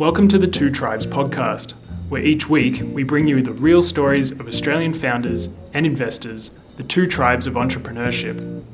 Welcome 0.00 0.28
to 0.28 0.38
the 0.38 0.46
Two 0.46 0.70
Tribes 0.70 1.04
podcast, 1.04 1.72
where 2.08 2.24
each 2.24 2.48
week 2.48 2.80
we 2.82 3.02
bring 3.02 3.28
you 3.28 3.42
the 3.42 3.52
real 3.52 3.82
stories 3.82 4.30
of 4.30 4.48
Australian 4.48 4.94
founders 4.94 5.50
and 5.74 5.84
investors, 5.84 6.50
the 6.78 6.82
two 6.82 7.06
tribes 7.06 7.46
of 7.46 7.52
entrepreneurship. 7.52 8.64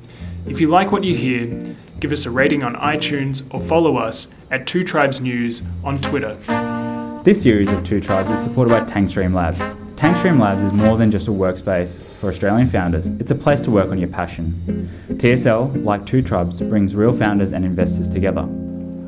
If 0.47 0.61
you 0.61 0.69
like 0.69 0.93
what 0.93 1.03
you 1.03 1.17
hear, 1.17 1.75
give 1.99 2.12
us 2.12 2.27
a 2.27 2.31
rating 2.31 2.62
on 2.62 2.77
iTunes 2.77 3.43
or 3.53 3.61
follow 3.61 3.97
us 3.97 4.29
at 4.53 4.69
Two 4.69 4.85
Tribes 4.85 5.21
News 5.21 5.62
on 5.83 6.01
Twitter. 6.01 6.37
This 7.25 7.43
series 7.43 7.72
of 7.72 7.85
Two 7.85 8.01
Tribes 8.01 8.31
is 8.31 8.45
supported 8.45 8.71
by 8.71 8.83
Tankstream 8.83 9.35
Labs. 9.35 9.58
Tankstream 9.97 10.38
Labs 10.38 10.63
is 10.63 10.72
more 10.74 10.97
than 10.97 11.11
just 11.11 11.27
a 11.27 11.33
workspace 11.33 12.01
for 12.21 12.31
Australian 12.31 12.69
founders, 12.69 13.08
it's 13.19 13.33
a 13.33 13.35
place 13.35 13.61
to 13.63 13.72
work 13.72 13.90
on 13.90 13.99
your 13.99 14.11
passion. 14.11 14.88
TSL, 15.08 15.83
like 15.83 16.06
Two 16.06 16.23
Tribes, 16.23 16.61
brings 16.61 16.95
real 16.95 17.19
founders 17.19 17.51
and 17.51 17.65
investors 17.65 18.09
together. 18.09 18.48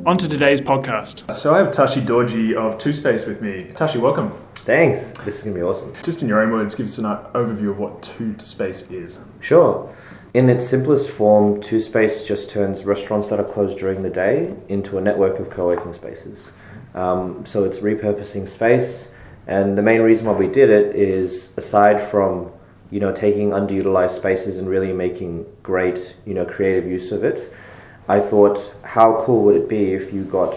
On 0.09 0.16
to 0.16 0.27
today's 0.27 0.62
podcast. 0.62 1.30
So 1.30 1.54
I 1.54 1.59
have 1.59 1.70
Tashi 1.70 2.00
Dorji 2.00 2.54
of 2.54 2.79
Two 2.79 2.95
Space 2.95 3.27
with 3.27 3.43
me. 3.43 3.64
Tashi, 3.75 3.98
welcome. 3.98 4.30
Thanks. 4.54 5.11
This 5.11 5.36
is 5.36 5.43
going 5.44 5.54
to 5.54 5.61
be 5.61 5.62
awesome. 5.62 5.93
Just 6.03 6.22
in 6.22 6.29
your 6.29 6.40
own 6.40 6.50
words, 6.50 6.75
give 6.75 6.86
us 6.86 6.96
an 6.96 7.04
overview 7.04 7.72
of 7.72 7.79
what 7.79 8.03
Two 8.03 8.35
Space 8.39 8.90
is. 8.90 9.22
Sure. 9.40 9.94
In 10.32 10.49
its 10.49 10.66
simplest 10.66 11.11
form, 11.11 11.61
Two 11.61 11.79
Space 11.79 12.26
just 12.26 12.49
turns 12.49 12.86
restaurants 12.86 13.29
that 13.29 13.39
are 13.39 13.44
closed 13.44 13.76
during 13.76 14.02
the 14.02 14.08
day 14.08 14.57
into 14.66 14.96
a 14.96 15.02
network 15.02 15.39
of 15.40 15.50
co 15.50 15.66
working 15.66 15.93
spaces. 15.93 16.52
Um, 16.94 17.44
so 17.44 17.64
it's 17.64 17.80
repurposing 17.80 18.49
space, 18.49 19.13
and 19.46 19.77
the 19.77 19.82
main 19.82 20.00
reason 20.00 20.27
why 20.27 20.32
we 20.32 20.46
did 20.46 20.71
it 20.71 20.96
is 20.96 21.52
aside 21.58 22.00
from 22.00 22.50
you 22.90 22.99
know 22.99 23.13
taking 23.13 23.50
underutilized 23.50 24.16
spaces 24.16 24.57
and 24.57 24.71
really 24.71 24.94
making 24.94 25.44
great 25.63 26.16
you 26.25 26.32
know 26.32 26.46
creative 26.46 26.86
use 26.86 27.13
of 27.13 27.22
it 27.25 27.52
I 28.08 28.21
thought, 28.21 28.75
how 28.82 29.22
cool 29.22 29.44
would 29.44 29.57
it 29.57 29.68
be 29.68 29.93
if 29.93 30.12
you 30.12 30.25
got, 30.25 30.54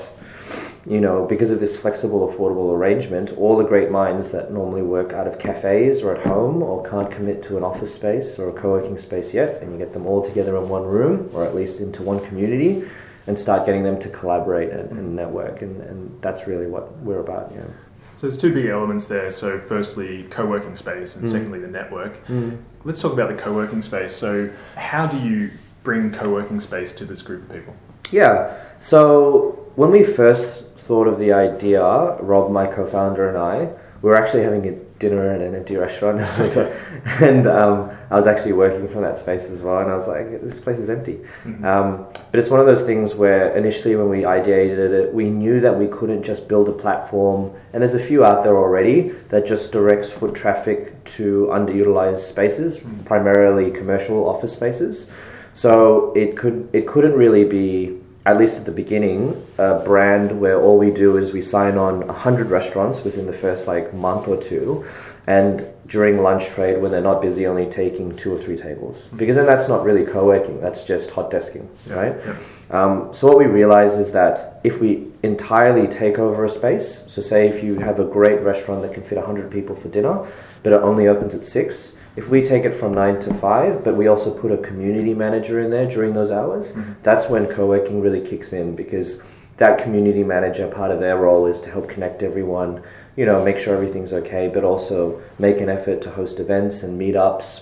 you 0.85 1.01
know, 1.01 1.25
because 1.25 1.51
of 1.51 1.59
this 1.59 1.75
flexible, 1.75 2.27
affordable 2.27 2.73
arrangement, 2.73 3.37
all 3.37 3.57
the 3.57 3.65
great 3.65 3.91
minds 3.91 4.31
that 4.31 4.51
normally 4.51 4.81
work 4.81 5.11
out 5.11 5.27
of 5.27 5.37
cafes 5.37 6.01
or 6.01 6.15
at 6.15 6.25
home 6.25 6.63
or 6.63 6.83
can't 6.87 7.11
commit 7.11 7.43
to 7.43 7.57
an 7.57 7.63
office 7.63 7.93
space 7.93 8.39
or 8.39 8.49
a 8.49 8.53
co 8.53 8.71
working 8.71 8.97
space 8.97 9.33
yet, 9.33 9.61
and 9.61 9.73
you 9.73 9.77
get 9.77 9.91
them 9.93 10.05
all 10.07 10.23
together 10.23 10.55
in 10.55 10.69
one 10.69 10.83
room 10.83 11.29
or 11.33 11.45
at 11.45 11.53
least 11.53 11.81
into 11.81 12.01
one 12.01 12.25
community 12.25 12.83
and 13.27 13.37
start 13.37 13.65
getting 13.65 13.83
them 13.83 13.99
to 13.99 14.09
collaborate 14.09 14.69
and, 14.71 14.89
and 14.91 15.15
network. 15.15 15.61
And, 15.61 15.81
and 15.81 16.21
that's 16.21 16.47
really 16.47 16.67
what 16.67 16.97
we're 16.99 17.19
about, 17.19 17.51
yeah. 17.53 17.67
So 18.15 18.27
there's 18.27 18.39
two 18.39 18.53
big 18.53 18.67
elements 18.67 19.07
there. 19.07 19.31
So 19.31 19.59
firstly, 19.59 20.23
co-working 20.29 20.75
space, 20.75 21.15
and 21.15 21.25
mm. 21.25 21.31
secondly, 21.31 21.59
the 21.59 21.67
network. 21.67 22.25
Mm. 22.27 22.61
Let's 22.83 23.01
talk 23.01 23.13
about 23.13 23.35
the 23.35 23.41
co-working 23.41 23.81
space. 23.81 24.15
So 24.15 24.51
how 24.75 25.07
do 25.07 25.17
you 25.17 25.49
bring 25.83 26.11
co-working 26.11 26.59
space 26.59 26.91
to 26.93 27.05
this 27.05 27.21
group 27.21 27.43
of 27.43 27.55
people? 27.55 27.75
Yeah. 28.11 28.57
So 28.79 29.71
when 29.75 29.91
we 29.91 30.03
first 30.03 30.65
thought 30.77 31.07
of 31.07 31.17
the 31.17 31.31
idea, 31.31 31.81
Rob, 31.83 32.51
my 32.51 32.67
co-founder, 32.67 33.29
and 33.29 33.37
I, 33.37 33.73
we 34.01 34.09
were 34.09 34.15
actually 34.15 34.43
having 34.43 34.65
a 34.67 34.71
dinner 35.01 35.33
in 35.35 35.41
an 35.41 35.53
empty 35.55 35.75
restaurant, 35.75 36.21
and 37.21 37.45
um, 37.45 37.91
I 38.09 38.15
was 38.15 38.25
actually 38.25 38.53
working 38.53 38.87
from 38.87 39.01
that 39.03 39.19
space 39.19 39.49
as 39.49 39.61
well. 39.61 39.79
And 39.79 39.91
I 39.91 39.95
was 39.95 40.07
like, 40.07 40.41
"This 40.41 40.59
place 40.59 40.79
is 40.79 40.89
empty." 40.89 41.17
Mm-hmm. 41.43 41.63
Um, 41.63 42.07
but 42.31 42.39
it's 42.39 42.49
one 42.49 42.59
of 42.59 42.65
those 42.65 42.81
things 42.81 43.13
where 43.13 43.55
initially, 43.55 43.95
when 43.95 44.09
we 44.09 44.21
ideated 44.21 44.79
it, 44.91 45.13
we 45.13 45.29
knew 45.29 45.59
that 45.59 45.77
we 45.77 45.87
couldn't 45.87 46.23
just 46.23 46.49
build 46.49 46.67
a 46.67 46.71
platform, 46.71 47.51
and 47.73 47.81
there's 47.83 47.93
a 47.93 47.99
few 47.99 48.25
out 48.25 48.43
there 48.43 48.57
already 48.57 49.09
that 49.29 49.45
just 49.45 49.71
directs 49.71 50.11
foot 50.11 50.33
traffic 50.33 51.03
to 51.03 51.47
underutilized 51.51 52.27
spaces, 52.27 52.79
mm-hmm. 52.79 53.03
primarily 53.03 53.69
commercial 53.69 54.27
office 54.27 54.53
spaces. 54.53 55.11
So 55.53 56.13
it 56.13 56.37
could 56.37 56.69
it 56.73 56.87
couldn't 56.87 57.13
really 57.13 57.43
be 57.43 57.99
at 58.25 58.37
least 58.37 58.59
at 58.59 58.65
the 58.65 58.71
beginning 58.71 59.41
a 59.57 59.81
brand 59.83 60.39
where 60.39 60.61
all 60.61 60.77
we 60.77 60.91
do 60.91 61.17
is 61.17 61.33
we 61.33 61.41
sign 61.41 61.75
on 61.77 62.05
100 62.05 62.47
restaurants 62.51 63.03
within 63.03 63.25
the 63.25 63.33
first 63.33 63.67
like 63.67 63.93
month 63.93 64.27
or 64.27 64.37
two 64.37 64.85
and 65.31 65.53
during 65.87 66.21
lunch 66.27 66.45
trade 66.55 66.81
when 66.81 66.89
they're 66.91 67.09
not 67.11 67.21
busy 67.21 67.43
only 67.51 67.67
taking 67.69 68.15
two 68.21 68.31
or 68.33 68.39
three 68.43 68.57
tables 68.67 69.07
because 69.21 69.35
then 69.35 69.45
that's 69.45 69.67
not 69.73 69.83
really 69.83 70.05
co-working 70.15 70.59
that's 70.65 70.83
just 70.91 71.11
hot 71.11 71.29
desking 71.35 71.67
yeah, 71.87 71.95
right 72.01 72.15
yeah. 72.25 72.37
Um, 72.77 73.13
so 73.13 73.27
what 73.27 73.37
we 73.37 73.47
realize 73.61 73.97
is 73.97 74.09
that 74.13 74.35
if 74.63 74.79
we 74.83 74.89
entirely 75.23 75.87
take 75.87 76.17
over 76.17 76.45
a 76.45 76.49
space 76.49 76.87
so 77.13 77.21
say 77.21 77.47
if 77.47 77.63
you 77.63 77.79
have 77.87 77.99
a 77.99 78.05
great 78.17 78.39
restaurant 78.41 78.81
that 78.83 78.93
can 78.93 79.03
fit 79.03 79.17
100 79.17 79.51
people 79.51 79.75
for 79.75 79.89
dinner 79.89 80.15
but 80.63 80.73
it 80.73 80.81
only 80.81 81.07
opens 81.07 81.35
at 81.35 81.45
6 81.45 81.97
if 82.15 82.29
we 82.29 82.43
take 82.43 82.65
it 82.65 82.73
from 82.73 82.93
nine 82.93 83.19
to 83.21 83.33
five, 83.33 83.85
but 83.85 83.95
we 83.95 84.07
also 84.07 84.37
put 84.37 84.51
a 84.51 84.57
community 84.57 85.13
manager 85.13 85.61
in 85.61 85.71
there 85.71 85.87
during 85.87 86.13
those 86.13 86.29
hours, 86.29 86.73
mm-hmm. 86.73 86.91
that's 87.03 87.29
when 87.29 87.47
co 87.47 87.65
working 87.65 88.01
really 88.01 88.19
kicks 88.19 88.51
in 88.51 88.75
because 88.75 89.23
that 89.61 89.77
community 89.77 90.23
manager, 90.23 90.67
part 90.67 90.89
of 90.89 90.99
their 90.99 91.15
role 91.15 91.45
is 91.45 91.61
to 91.61 91.69
help 91.69 91.87
connect 91.87 92.23
everyone, 92.23 92.81
you 93.15 93.27
know, 93.27 93.45
make 93.45 93.59
sure 93.59 93.75
everything's 93.75 94.11
okay, 94.11 94.47
but 94.47 94.63
also 94.63 95.21
make 95.37 95.61
an 95.61 95.69
effort 95.69 96.01
to 96.01 96.09
host 96.09 96.39
events 96.39 96.81
and 96.81 96.99
meetups. 96.99 97.61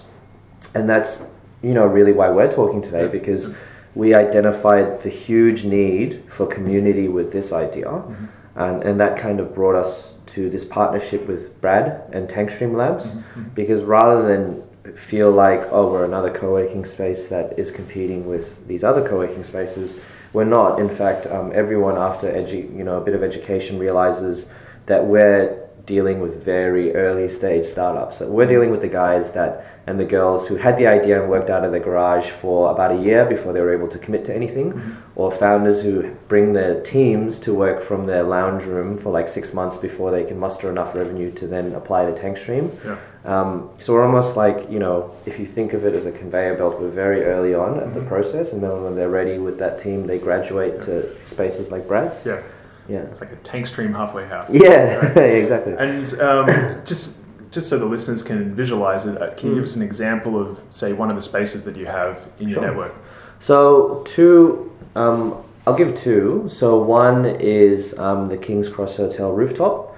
And 0.74 0.88
that's, 0.88 1.28
you 1.62 1.74
know, 1.74 1.86
really 1.86 2.14
why 2.14 2.30
we're 2.30 2.50
talking 2.50 2.80
today 2.80 3.10
because 3.10 3.54
we 3.96 4.14
identified 4.14 5.02
the 5.02 5.10
huge 5.10 5.66
need 5.66 6.24
for 6.32 6.48
community 6.48 7.10
with 7.10 7.34
this 7.34 7.52
idea. 7.52 7.88
Mm-hmm. 7.88 8.26
And, 8.56 8.84
and 8.84 9.00
that 9.02 9.20
kind 9.20 9.42
of 9.42 9.54
brought 9.54 9.76
us 9.76 10.14
to 10.28 10.50
this 10.50 10.64
partnership 10.64 11.28
with 11.28 11.60
Brad 11.60 12.10
and 12.14 12.30
Tankstream 12.30 12.76
Labs 12.76 13.16
mm-hmm. 13.16 13.50
because 13.50 13.84
rather 13.84 14.26
than 14.26 14.64
feel 14.96 15.30
like 15.30 15.62
oh 15.72 15.92
we're 15.92 16.06
another 16.06 16.32
co-working 16.32 16.84
space 16.84 17.28
that 17.28 17.60
is 17.60 17.70
competing 17.70 18.26
with 18.26 18.68
these 18.68 18.84
other 18.84 19.08
co-working 19.08 19.44
spaces 19.44 20.04
we're 20.34 20.44
not. 20.46 20.80
In 20.80 20.90
fact 20.90 21.28
um, 21.28 21.52
everyone 21.54 21.98
after 21.98 22.28
edu- 22.32 22.76
you 22.78 22.84
know 22.84 22.98
a 22.98 23.02
bit 23.02 23.16
of 23.16 23.24
education 23.24 23.80
realizes 23.80 24.52
that 24.86 25.06
we're 25.06 25.69
dealing 25.94 26.18
with 26.24 26.34
very 26.56 26.88
early 27.06 27.28
stage 27.40 27.66
startups 27.66 28.18
so 28.18 28.24
we're 28.38 28.52
dealing 28.56 28.72
with 28.74 28.82
the 28.88 28.94
guys 29.02 29.32
that 29.38 29.52
and 29.90 30.00
the 30.00 30.06
girls 30.06 30.48
who 30.48 30.56
had 30.58 30.78
the 30.78 30.86
idea 30.86 31.20
and 31.20 31.32
worked 31.32 31.50
out 31.50 31.66
of 31.66 31.72
the 31.72 31.80
garage 31.80 32.30
for 32.30 32.72
about 32.72 32.92
a 32.92 33.02
year 33.02 33.26
before 33.26 33.54
they 33.54 33.60
were 33.60 33.74
able 33.74 33.88
to 33.88 33.98
commit 33.98 34.24
to 34.24 34.36
anything, 34.36 34.72
mm-hmm. 34.72 35.20
or 35.20 35.32
founders 35.32 35.82
who 35.82 36.16
bring 36.28 36.54
their 36.54 36.80
teams 36.82 37.40
to 37.40 37.56
work 37.56 37.82
from 37.82 38.06
their 38.06 38.22
lounge 38.22 38.66
room 38.66 39.00
for 39.00 39.12
like 39.12 39.28
six 39.28 39.52
months 39.52 39.78
before 39.78 40.12
they 40.12 40.24
can 40.24 40.38
muster 40.38 40.70
enough 40.70 40.94
revenue 40.94 41.32
to 41.32 41.48
then 41.48 41.74
apply 41.74 42.06
to 42.06 42.12
Tankstream. 42.12 42.66
Yeah. 42.86 43.00
Um, 43.26 43.72
so 43.80 43.94
we're 43.94 44.06
almost 44.06 44.38
like, 44.38 44.70
you 44.70 44.78
know, 44.78 45.12
if 45.26 45.40
you 45.40 45.48
think 45.48 45.74
of 45.74 45.84
it 45.84 45.96
as 45.96 46.06
a 46.06 46.12
conveyor 46.12 46.56
belt, 46.56 46.80
we're 46.80 46.92
very 46.92 47.24
early 47.24 47.56
on 47.56 47.78
at 47.78 47.86
mm-hmm. 47.86 48.00
the 48.00 48.06
process, 48.06 48.54
and 48.54 48.62
then 48.62 48.84
when 48.84 48.96
they're 48.96 49.10
ready 49.10 49.40
with 49.40 49.58
that 49.58 49.80
team, 49.80 50.06
they 50.06 50.20
graduate 50.20 50.76
yeah. 50.76 50.82
to 50.82 51.26
spaces 51.26 51.72
like 51.72 51.88
Brad's. 51.88 52.28
Yeah. 52.28 52.44
Yeah. 52.90 53.02
It's 53.02 53.22
like 53.22 53.32
a 53.32 53.38
tank 53.38 53.68
stream 53.68 53.94
halfway 53.94 54.28
house. 54.28 54.52
Yeah, 54.54 54.96
right? 55.16 55.18
exactly. 55.18 55.74
And 55.78 56.12
um, 56.20 56.48
just 56.86 57.20
just 57.52 57.70
so 57.70 57.80
the 57.80 57.86
listeners 57.86 58.22
can 58.22 58.54
visualize 58.54 59.06
it, 59.06 59.22
uh, 59.22 59.34
can 59.36 59.50
you 59.50 59.54
mm. 59.54 59.58
give 59.58 59.64
us 59.64 59.76
an 59.76 59.82
example 59.82 60.40
of, 60.40 60.62
say, 60.70 60.94
one 60.94 61.10
of 61.10 61.16
the 61.16 61.22
spaces 61.22 61.66
that 61.66 61.76
you 61.76 61.86
have 61.86 62.28
in 62.40 62.48
sure. 62.48 62.62
your 62.62 62.72
network? 62.72 62.96
So, 63.40 64.04
two, 64.06 64.72
um, 64.96 65.36
I'll 65.66 65.76
give 65.76 65.96
two. 65.96 66.48
So, 66.48 66.78
one 66.78 67.26
is 67.26 67.98
um, 67.98 68.30
the 68.30 68.38
King's 68.38 68.70
Cross 68.70 68.98
Hotel 68.98 69.32
rooftop. 69.32 69.89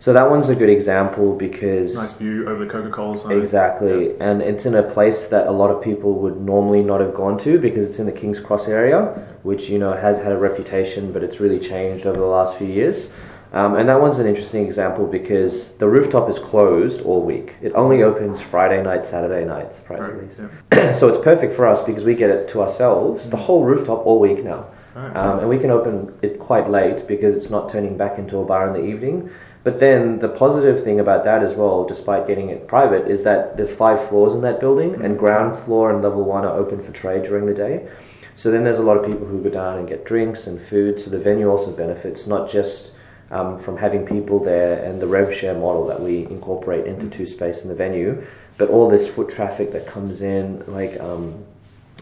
So 0.00 0.12
that 0.12 0.30
one's 0.30 0.48
a 0.48 0.54
good 0.54 0.68
example 0.68 1.34
because 1.34 1.96
nice 1.96 2.12
view 2.12 2.48
over 2.48 2.64
the 2.64 2.70
Coca 2.70 2.90
Cola 2.90 3.18
sign. 3.18 3.36
Exactly, 3.36 4.08
yeah. 4.08 4.30
and 4.30 4.42
it's 4.42 4.64
in 4.64 4.74
a 4.74 4.82
place 4.82 5.26
that 5.28 5.48
a 5.48 5.50
lot 5.50 5.70
of 5.70 5.82
people 5.82 6.14
would 6.14 6.40
normally 6.40 6.82
not 6.82 7.00
have 7.00 7.14
gone 7.14 7.36
to 7.38 7.58
because 7.58 7.88
it's 7.88 7.98
in 7.98 8.06
the 8.06 8.12
King's 8.12 8.38
Cross 8.38 8.68
area, 8.68 9.26
which 9.42 9.68
you 9.68 9.78
know 9.78 9.94
has 9.94 10.18
had 10.18 10.32
a 10.32 10.38
reputation, 10.38 11.12
but 11.12 11.24
it's 11.24 11.40
really 11.40 11.58
changed 11.58 12.06
over 12.06 12.18
the 12.18 12.26
last 12.26 12.56
few 12.56 12.68
years. 12.68 13.12
Um, 13.52 13.76
and 13.76 13.88
that 13.88 14.00
one's 14.00 14.18
an 14.18 14.26
interesting 14.26 14.64
example 14.66 15.06
because 15.06 15.76
the 15.78 15.88
rooftop 15.88 16.28
is 16.28 16.38
closed 16.38 17.00
all 17.02 17.22
week. 17.22 17.54
It 17.62 17.72
only 17.74 18.02
opens 18.02 18.42
Friday 18.42 18.82
night, 18.82 19.06
Saturday 19.06 19.46
night, 19.46 19.74
surprisingly. 19.74 20.26
Right, 20.26 20.50
yeah. 20.72 20.92
so 20.98 21.08
it's 21.08 21.18
perfect 21.18 21.54
for 21.54 21.66
us 21.66 21.82
because 21.82 22.04
we 22.04 22.14
get 22.14 22.28
it 22.28 22.46
to 22.48 22.60
ourselves, 22.60 23.30
the 23.30 23.36
mm. 23.36 23.40
whole 23.40 23.64
rooftop 23.64 24.04
all 24.04 24.20
week 24.20 24.44
now. 24.44 24.66
Right. 24.94 25.16
Um, 25.16 25.38
and 25.40 25.48
we 25.48 25.58
can 25.58 25.70
open 25.70 26.18
it 26.22 26.38
quite 26.38 26.68
late 26.68 27.04
because 27.08 27.36
it's 27.36 27.50
not 27.50 27.68
turning 27.68 27.96
back 27.96 28.18
into 28.18 28.38
a 28.38 28.44
bar 28.44 28.66
in 28.66 28.74
the 28.74 28.86
evening. 28.86 29.30
But 29.68 29.80
then 29.80 30.20
the 30.20 30.30
positive 30.30 30.82
thing 30.82 30.98
about 30.98 31.24
that 31.24 31.42
as 31.42 31.54
well, 31.54 31.84
despite 31.84 32.26
getting 32.26 32.48
it 32.48 32.66
private, 32.66 33.06
is 33.06 33.22
that 33.24 33.58
there's 33.58 33.70
five 33.70 34.02
floors 34.02 34.32
in 34.32 34.40
that 34.40 34.60
building, 34.60 34.92
mm-hmm. 34.92 35.04
and 35.04 35.18
ground 35.18 35.56
floor 35.56 35.92
and 35.92 36.02
level 36.02 36.24
one 36.24 36.46
are 36.46 36.56
open 36.56 36.80
for 36.80 36.90
trade 36.90 37.24
during 37.24 37.44
the 37.44 37.52
day. 37.52 37.86
So 38.34 38.50
then 38.50 38.64
there's 38.64 38.78
a 38.78 38.82
lot 38.82 38.96
of 38.96 39.04
people 39.04 39.26
who 39.26 39.42
go 39.42 39.50
down 39.50 39.76
and 39.76 39.86
get 39.86 40.06
drinks 40.06 40.46
and 40.46 40.58
food. 40.58 40.98
So 40.98 41.10
the 41.10 41.18
venue 41.18 41.50
also 41.50 41.76
benefits, 41.76 42.26
not 42.26 42.48
just 42.48 42.94
um, 43.30 43.58
from 43.58 43.76
having 43.76 44.06
people 44.06 44.42
there 44.42 44.82
and 44.82 45.02
the 45.02 45.06
rev 45.06 45.34
share 45.34 45.52
model 45.52 45.86
that 45.88 46.00
we 46.00 46.24
incorporate 46.24 46.86
into 46.86 47.04
mm. 47.04 47.12
two 47.12 47.26
space 47.26 47.60
in 47.62 47.68
the 47.68 47.74
venue, 47.74 48.24
but 48.56 48.70
all 48.70 48.88
this 48.88 49.06
foot 49.06 49.28
traffic 49.28 49.70
that 49.72 49.86
comes 49.86 50.22
in, 50.22 50.64
like 50.66 50.98
um, 50.98 51.44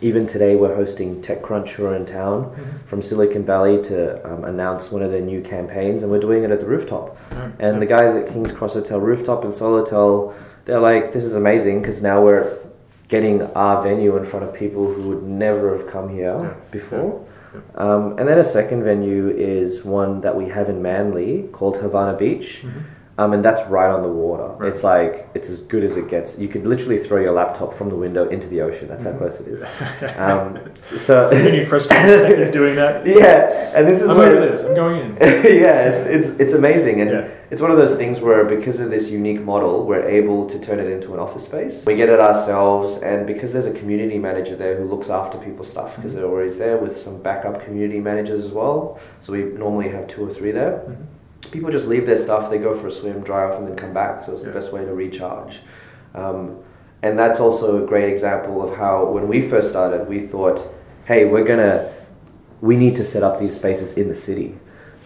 even 0.03 0.27
today 0.27 0.57
we're 0.57 0.75
hosting 0.75 1.23
TechCrunch 1.23 1.71
who 1.71 1.87
are 1.87 1.95
in 1.95 2.05
town 2.05 2.45
mm-hmm. 2.45 2.79
from 2.87 3.01
Silicon 3.01 3.45
Valley 3.45 3.83
to 3.85 4.25
um, 4.31 4.45
announce 4.45 4.93
one 4.93 5.03
of 5.03 5.11
their 5.11 5.23
new 5.23 5.43
campaigns, 5.43 6.03
and 6.03 6.13
we're 6.13 6.21
doing 6.21 6.45
it 6.45 6.51
at 6.51 6.61
the 6.61 6.67
rooftop. 6.67 7.17
Mm-hmm. 7.31 7.63
And 7.63 7.81
the 7.81 7.87
guys 7.87 8.15
at 8.15 8.27
King's 8.27 8.53
Cross 8.53 8.75
Hotel 8.75 9.01
Rooftop 9.01 9.45
and 9.45 9.53
Solotel, 9.53 10.35
they're 10.67 10.81
like, 10.81 11.13
this 11.13 11.25
is 11.25 11.37
amazing 11.37 11.81
because 11.81 12.03
now 12.03 12.23
we're 12.23 12.59
getting 13.09 13.43
our 13.55 13.83
venue 13.83 14.17
in 14.17 14.25
front 14.25 14.45
of 14.45 14.55
people 14.55 14.93
who 14.93 15.09
would 15.09 15.23
never 15.23 15.77
have 15.77 15.89
come 15.89 16.09
here 16.09 16.39
yeah. 16.41 16.55
before. 16.71 17.21
Yeah 17.21 17.33
Um, 17.75 18.19
and 18.19 18.29
then 18.29 18.39
a 18.39 18.45
second 18.45 18.85
venue 18.85 19.29
is 19.29 19.85
one 19.85 20.21
that 20.23 20.37
we 20.37 20.49
have 20.49 20.69
in 20.69 20.83
Manly 20.83 21.49
called 21.53 21.79
Havana 21.79 22.17
Beach. 22.17 22.65
Mhm. 22.65 22.83
Um, 23.19 23.33
and 23.33 23.43
that's 23.43 23.63
right 23.71 23.89
on 23.91 24.03
the 24.03 24.11
water. 24.11 24.49
Right. 24.59 24.69
It's 24.71 24.85
like 24.85 25.27
it's 25.35 25.49
as 25.49 25.61
good 25.63 25.83
as 25.85 25.97
it 25.97 26.07
gets. 26.09 26.39
You 26.39 26.49
could 26.49 26.67
literally 26.67 26.99
throw 26.99 27.19
your 27.21 27.33
laptop 27.33 27.73
from 27.73 27.89
the 27.89 27.97
window 27.97 28.29
into 28.29 28.47
the 28.47 28.61
ocean. 28.61 28.89
That's 28.89 29.05
Mhm. 29.05 29.13
how 29.13 29.19
close 29.19 29.41
it 29.41 29.49
is. 29.49 29.65
Um, 30.19 30.59
so 30.85 31.29
Any 31.29 31.65
frustrated 31.65 32.19
techniques 32.21 32.51
doing 32.51 32.77
that? 32.77 33.07
yeah, 33.07 33.73
and 33.75 33.89
this 33.89 34.03
is 34.03 34.11
I'm 34.11 34.19
where 34.19 34.33
over 34.37 34.41
this. 34.47 34.65
I'm 34.65 34.75
going 34.75 35.01
in. 35.01 35.17
yeah, 35.21 35.89
it's, 35.89 36.29
it's 36.31 36.41
it's 36.41 36.55
amazing, 36.55 37.01
and 37.01 37.11
Yeah. 37.11 37.29
it's 37.51 37.63
one 37.63 37.71
of 37.71 37.79
those 37.79 37.97
things 37.97 38.21
where 38.21 38.45
because 38.45 38.81
of 38.81 38.91
this 38.91 39.11
unique 39.11 39.41
model, 39.43 39.87
we're 39.87 40.07
able 40.07 40.47
to 40.51 40.59
turn 40.59 40.79
it 40.79 40.89
into 40.91 41.15
an 41.15 41.19
office 41.21 41.47
space. 41.47 41.85
We 41.87 41.97
get 41.97 42.11
it 42.11 42.21
ourselves, 42.21 43.01
and 43.03 43.27
because 43.27 43.53
there's 43.55 43.67
a 43.67 43.73
community 43.81 44.19
manager 44.19 44.57
there 44.57 44.77
who 44.77 44.85
looks 44.85 45.09
after 45.09 45.39
people's 45.39 45.71
stuff, 45.71 45.97
because 45.97 46.15
they're 46.15 46.27
always 46.27 46.59
there 46.59 46.77
with 46.77 46.99
some 46.99 47.23
backup 47.23 47.65
community 47.65 48.01
managers 48.01 48.45
as 48.45 48.53
well. 48.53 48.99
So 49.23 49.33
we 49.33 49.45
normally 49.45 49.89
have 49.89 50.07
two 50.07 50.27
or 50.29 50.31
three 50.31 50.51
there. 50.53 50.83
Mhm. 50.87 50.97
People 51.51 51.71
just 51.71 51.89
leave 51.89 52.07
their 52.07 52.19
stuff, 52.19 52.51
they 52.51 52.59
go 52.59 52.75
for 52.75 52.89
a 52.89 52.93
swim, 52.93 53.21
dry 53.21 53.45
off, 53.45 53.59
and 53.59 53.67
then 53.69 53.77
come 53.77 53.93
back. 53.93 54.25
So 54.25 54.33
it's 54.33 54.43
Yeah. 54.43 54.49
the 54.49 54.61
best 54.61 54.73
way 54.73 54.85
to 54.85 54.93
recharge. 54.95 55.63
Um, 56.15 56.57
and 57.03 57.19
that's 57.19 57.41
also 57.41 57.83
a 57.83 57.87
great 57.87 58.09
example 58.11 58.63
of 58.63 58.77
how 58.77 59.05
when 59.07 59.29
we 59.29 59.43
first 59.43 59.71
started, 59.71 60.09
we 60.09 60.27
thought, 60.27 60.61
hey, 61.05 61.25
we're 61.27 61.45
gonna, 61.45 61.89
we 62.61 62.77
need 62.77 62.97
to 62.97 63.05
set 63.05 63.23
up 63.23 63.39
these 63.39 63.55
spaces 63.55 63.93
in 63.97 64.09
the 64.09 64.15
city. 64.15 64.57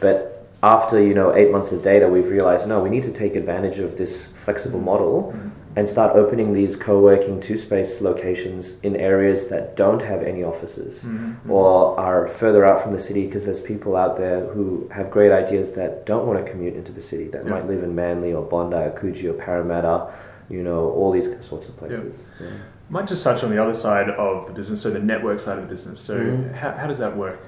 But 0.00 0.46
after 0.62 1.00
you 1.02 1.14
know 1.14 1.34
eight 1.34 1.50
months 1.50 1.72
of 1.72 1.82
data, 1.82 2.06
we've 2.08 2.28
realized 2.28 2.68
no, 2.68 2.82
we 2.82 2.90
need 2.90 3.02
to 3.04 3.12
take 3.12 3.34
advantage 3.34 3.78
of 3.78 3.96
this 3.96 4.26
flexible 4.26 4.80
model 4.80 5.34
Mhm. 5.34 5.50
And 5.76 5.88
start 5.88 6.16
opening 6.16 6.52
these 6.52 6.74
co-working 6.74 7.38
two-space 7.40 8.00
locations 8.00 8.80
in 8.80 8.96
areas 8.96 9.48
that 9.48 9.76
don't 9.76 10.02
have 10.02 10.20
any 10.22 10.42
offices 10.42 11.04
Mhm. 11.04 11.34
or 11.48 11.98
are 11.98 12.26
further 12.26 12.64
out 12.64 12.80
from 12.82 12.92
the 12.92 12.98
city 12.98 13.24
because 13.26 13.44
there's 13.44 13.60
people 13.60 13.94
out 13.96 14.16
there 14.16 14.40
who 14.46 14.88
have 14.90 15.10
great 15.12 15.30
ideas 15.30 15.72
that 15.72 16.04
don't 16.04 16.26
want 16.26 16.44
to 16.44 16.50
commute 16.50 16.74
into 16.74 16.90
the 16.92 17.00
city 17.00 17.28
that 17.28 17.44
Yeah. 17.44 17.50
might 17.50 17.68
live 17.68 17.84
in 17.84 17.94
Manly 17.94 18.32
or 18.34 18.42
Bondi 18.42 18.76
or 18.76 18.90
Coogee 18.90 19.30
or 19.30 19.34
Parramatta, 19.34 20.06
you 20.48 20.62
know, 20.64 20.90
all 20.90 21.12
these 21.12 21.28
sorts 21.40 21.68
of 21.68 21.76
places. 21.76 22.24
Yeah. 22.40 22.48
Might 22.88 23.06
just 23.06 23.22
touch 23.22 23.44
on 23.44 23.50
the 23.50 23.62
other 23.62 23.72
side 23.74 24.10
of 24.10 24.48
the 24.48 24.52
business, 24.52 24.80
so 24.80 24.90
the 24.90 24.98
network 24.98 25.38
side 25.38 25.56
of 25.58 25.64
the 25.68 25.70
business. 25.70 26.00
So 26.00 26.14
Mhm. 26.18 26.52
how, 26.54 26.72
how 26.72 26.86
does 26.88 26.98
that 26.98 27.16
work? 27.16 27.38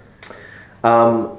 Um, 0.84 1.30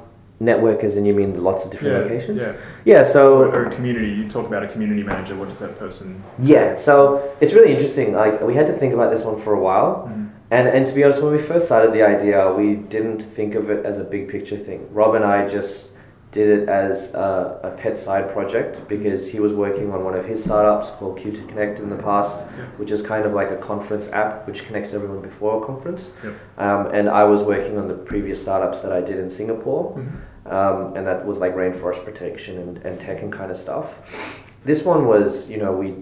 network 0.44 0.84
as 0.84 0.96
in 0.98 1.06
you 1.06 1.14
mean 1.14 1.44
lots 1.44 1.66
of 1.66 1.72
different 1.72 1.94
yeah, 1.96 2.04
locations? 2.04 2.42
Yeah. 2.42 2.54
Yeah, 2.86 3.04
so 3.04 3.22
or 3.44 3.66
a 3.66 3.72
community. 3.72 4.10
You 4.12 4.28
talk 4.28 4.46
about 4.48 4.64
a 4.64 4.68
community 4.68 5.04
manager. 5.04 5.36
What 5.36 5.50
does 5.50 5.60
that 5.60 5.78
person? 5.80 6.22
yeah, 6.40 6.76
so 6.76 6.96
it's 7.42 7.54
really 7.54 7.72
interesting. 7.74 8.14
Like 8.14 8.42
we 8.42 8.54
had 8.56 8.68
to 8.68 8.74
think 8.74 8.94
about 8.94 9.10
this 9.12 9.24
one 9.24 9.40
for 9.40 9.54
a 9.54 9.60
while. 9.60 10.10
Mhm. 10.12 10.30
And, 10.52 10.68
and 10.68 10.86
to 10.86 10.94
be 10.94 11.04
honest, 11.04 11.20
when 11.24 11.32
we 11.32 11.40
first 11.42 11.66
started 11.66 11.94
the 11.94 12.04
idea, 12.04 12.54
we 12.54 12.76
didn't 12.76 13.22
think 13.22 13.56
of 13.56 13.72
it 13.72 13.86
as 13.86 13.98
a 14.00 14.04
big 14.04 14.30
picture 14.30 14.58
thing. 14.58 14.88
Rob 14.94 15.16
and 15.16 15.26
I 15.26 15.48
just 15.48 15.92
did 16.32 16.50
it 16.60 16.70
as 16.70 17.14
a, 17.14 17.60
a 17.64 17.72
pet 17.82 17.98
side 17.98 18.32
project 18.34 18.88
because 18.88 19.32
he 19.32 19.40
was 19.40 19.54
working 19.54 19.92
on 19.94 20.04
one 20.04 20.16
of 20.16 20.26
his 20.26 20.44
startups 20.44 20.90
called 20.98 21.18
Q2 21.20 21.48
Connect 21.48 21.80
in 21.80 21.90
the 21.90 21.96
past, 21.96 22.36
Yeah. 22.58 22.66
which 22.78 22.92
is 22.92 23.02
kind 23.06 23.26
of 23.26 23.34
like 23.34 23.50
a 23.52 23.56
conference 23.58 24.12
app 24.12 24.46
which 24.48 24.66
connects 24.68 24.94
everyone 24.94 25.22
before 25.22 25.64
a 25.64 25.66
conference. 25.66 26.12
Um, 26.58 26.88
and 26.98 27.08
I 27.10 27.24
was 27.24 27.42
working 27.44 27.78
on 27.78 27.88
the 27.88 27.94
previous 28.12 28.42
startups 28.42 28.82
that 28.82 28.92
I 28.92 29.02
did 29.02 29.18
in 29.20 29.30
Singapore, 29.30 29.96
Mhm. 29.98 30.10
Um, 30.46 30.96
and 30.96 31.08
that 31.08 31.26
was 31.26 31.40
like 31.40 31.56
rainforest 31.56 32.04
protection 32.04 32.58
and, 32.58 32.78
and 32.80 33.00
tech 33.00 33.22
and 33.22 33.32
kind 33.32 33.52
of 33.52 33.58
stuff. 33.58 34.50
This 34.66 34.84
one 34.86 35.08
was, 35.08 35.50
you 35.50 35.58
know, 35.58 35.74
we 35.74 35.96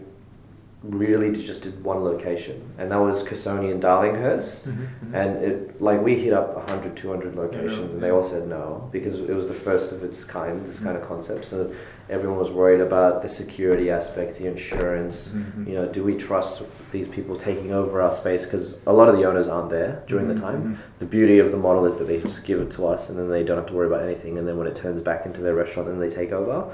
really 0.83 1.31
just 1.31 1.61
did 1.61 1.83
one 1.83 2.03
location, 2.03 2.59
and 2.79 2.91
that 2.91 2.97
was 2.97 3.23
Casoni 3.23 3.71
and 3.71 3.81
Darlinghurst. 3.81 4.67
Mhm. 4.67 4.73
Mhm. 4.73 5.13
And 5.13 5.43
it 5.43 5.81
like 5.81 6.03
we 6.03 6.15
hit 6.15 6.33
up 6.33 6.55
100, 6.57 6.95
200 6.95 7.35
locations, 7.35 7.93
and 7.93 8.01
they 8.01 8.07
yeah. 8.07 8.13
all 8.13 8.23
said 8.23 8.47
no 8.47 8.89
because 8.91 9.19
it 9.19 9.35
was 9.35 9.47
the 9.47 9.53
first 9.53 9.91
of 9.91 10.03
its 10.03 10.23
kind, 10.23 10.65
this 10.67 10.79
kind 10.83 10.97
of 10.97 11.07
concept. 11.07 11.45
So 11.45 11.69
everyone 12.09 12.39
was 12.39 12.49
worried 12.49 12.81
about 12.81 13.21
the 13.21 13.29
security 13.29 13.91
aspect, 13.91 14.39
the 14.41 14.47
insurance. 14.47 15.35
Mhm. 15.35 15.67
You 15.67 15.75
know, 15.75 15.85
do 15.85 16.03
we 16.03 16.15
trust 16.17 16.63
these 16.91 17.07
people 17.07 17.35
taking 17.35 17.71
over 17.71 18.01
our 18.01 18.11
space? 18.11 18.45
Because 18.45 18.81
a 18.87 18.91
lot 18.91 19.07
of 19.07 19.15
the 19.15 19.25
owners 19.25 19.47
aren't 19.47 19.69
there 19.69 20.01
during 20.07 20.27
the 20.33 20.35
time. 20.35 20.61
Mhm. 20.63 20.75
The 20.99 21.05
beauty 21.05 21.37
of 21.37 21.51
the 21.51 21.57
model 21.57 21.85
is 21.85 21.99
that 21.99 22.07
they 22.07 22.19
just 22.19 22.43
give 22.43 22.59
it 22.59 22.71
to 22.71 22.87
us, 22.87 23.07
and 23.07 23.19
then 23.19 23.29
they 23.29 23.43
don't 23.43 23.57
have 23.57 23.67
to 23.67 23.75
worry 23.75 23.87
about 23.87 24.01
anything. 24.01 24.39
And 24.39 24.47
then 24.47 24.57
when 24.57 24.65
it 24.65 24.73
turns 24.73 24.99
back 25.01 25.27
into 25.27 25.41
their 25.41 25.53
restaurant, 25.53 25.89
then 25.89 25.99
they 25.99 26.09
take 26.09 26.31
over. 26.33 26.65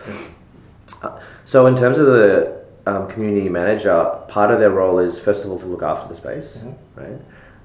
Uh, 1.04 1.10
so 1.44 1.68
in 1.68 1.76
terms 1.76 2.00
of 2.00 2.08
the 2.08 2.57
um, 2.90 3.08
community 3.14 3.50
manager, 3.50 3.98
part 4.36 4.50
of 4.54 4.58
their 4.62 4.72
role 4.82 4.98
is 5.08 5.14
first 5.28 5.42
of 5.44 5.52
all 5.52 5.60
to 5.60 5.66
look 5.74 5.84
after 5.94 6.08
the 6.08 6.16
space 6.24 6.50
Mhm. 6.58 6.74
right? 7.02 7.20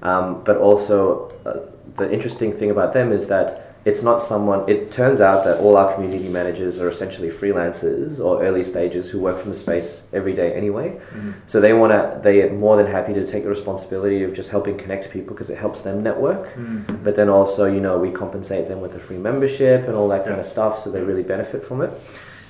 Um, 0.09 0.27
but 0.47 0.57
also, 0.57 1.31
uh, 1.45 1.59
the 1.99 2.07
interesting 2.11 2.51
thing 2.59 2.69
about 2.75 2.91
them 2.97 3.07
is 3.19 3.27
that 3.27 3.47
it's 3.85 4.03
not 4.09 4.17
someone. 4.31 4.59
It 4.73 4.91
turns 4.91 5.19
out 5.29 5.39
that 5.47 5.55
all 5.63 5.75
our 5.81 5.89
community 5.93 6.29
managers 6.39 6.73
are 6.81 6.89
essentially 6.95 7.29
freelancers 7.41 8.11
or 8.25 8.41
early 8.47 8.63
stages 8.63 9.03
who 9.11 9.17
work 9.27 9.37
from 9.41 9.49
the 9.55 9.57
space 9.67 9.89
every 10.13 10.33
day 10.41 10.49
anyway. 10.61 10.87
Mhm. 11.13 11.33
So 11.51 11.59
they 11.65 11.73
want 11.81 11.91
to. 11.93 12.01
They 12.27 12.35
are 12.43 12.49
more 12.65 12.75
than 12.79 12.87
happy 12.97 13.13
to 13.19 13.25
take 13.33 13.43
the 13.43 13.49
responsibility 13.57 14.23
of 14.27 14.31
just 14.39 14.49
helping 14.55 14.75
connect 14.83 15.03
people 15.15 15.33
because 15.33 15.49
it 15.49 15.57
helps 15.65 15.81
them 15.81 15.95
network. 16.09 16.43
Mhm. 16.57 17.03
But 17.05 17.13
then 17.19 17.29
also, 17.29 17.63
you 17.75 17.81
know, 17.85 17.95
we 18.05 18.09
compensate 18.23 18.65
them 18.69 18.79
with 18.81 18.93
a 18.95 18.99
free 19.07 19.17
membership 19.29 19.79
and 19.87 19.95
all 19.99 20.07
that 20.13 20.23
kind 20.27 20.39
of 20.39 20.45
stuff, 20.55 20.73
so 20.81 20.85
they 20.89 21.01
really 21.01 21.23
benefit 21.35 21.61
from 21.69 21.81
it. 21.81 21.91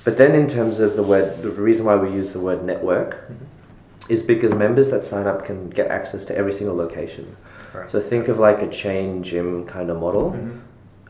But 0.04 0.18
then, 0.18 0.34
in 0.34 0.46
terms 0.46 0.80
of 0.80 0.96
the 0.96 1.02
word, 1.02 1.38
the 1.38 1.50
reason 1.50 1.86
why 1.86 1.96
we 1.96 2.10
use 2.10 2.32
the 2.32 2.40
word 2.40 2.62
network 2.64 3.26
Mhm. 3.28 4.10
is 4.10 4.22
because 4.22 4.52
members 4.54 4.90
that 4.90 5.04
sign 5.04 5.26
up 5.26 5.44
can 5.46 5.70
get 5.70 5.88
access 5.88 6.24
to 6.26 6.36
every 6.36 6.52
single 6.52 6.76
location. 6.76 7.36
Right. 7.74 7.88
So 7.88 8.00
think 8.00 8.28
of 8.28 8.38
like 8.38 8.60
a 8.62 8.68
chain 8.68 9.22
gym 9.22 9.64
kind 9.64 9.90
of 9.90 9.98
model. 9.98 10.32
Mhm. 10.32 10.60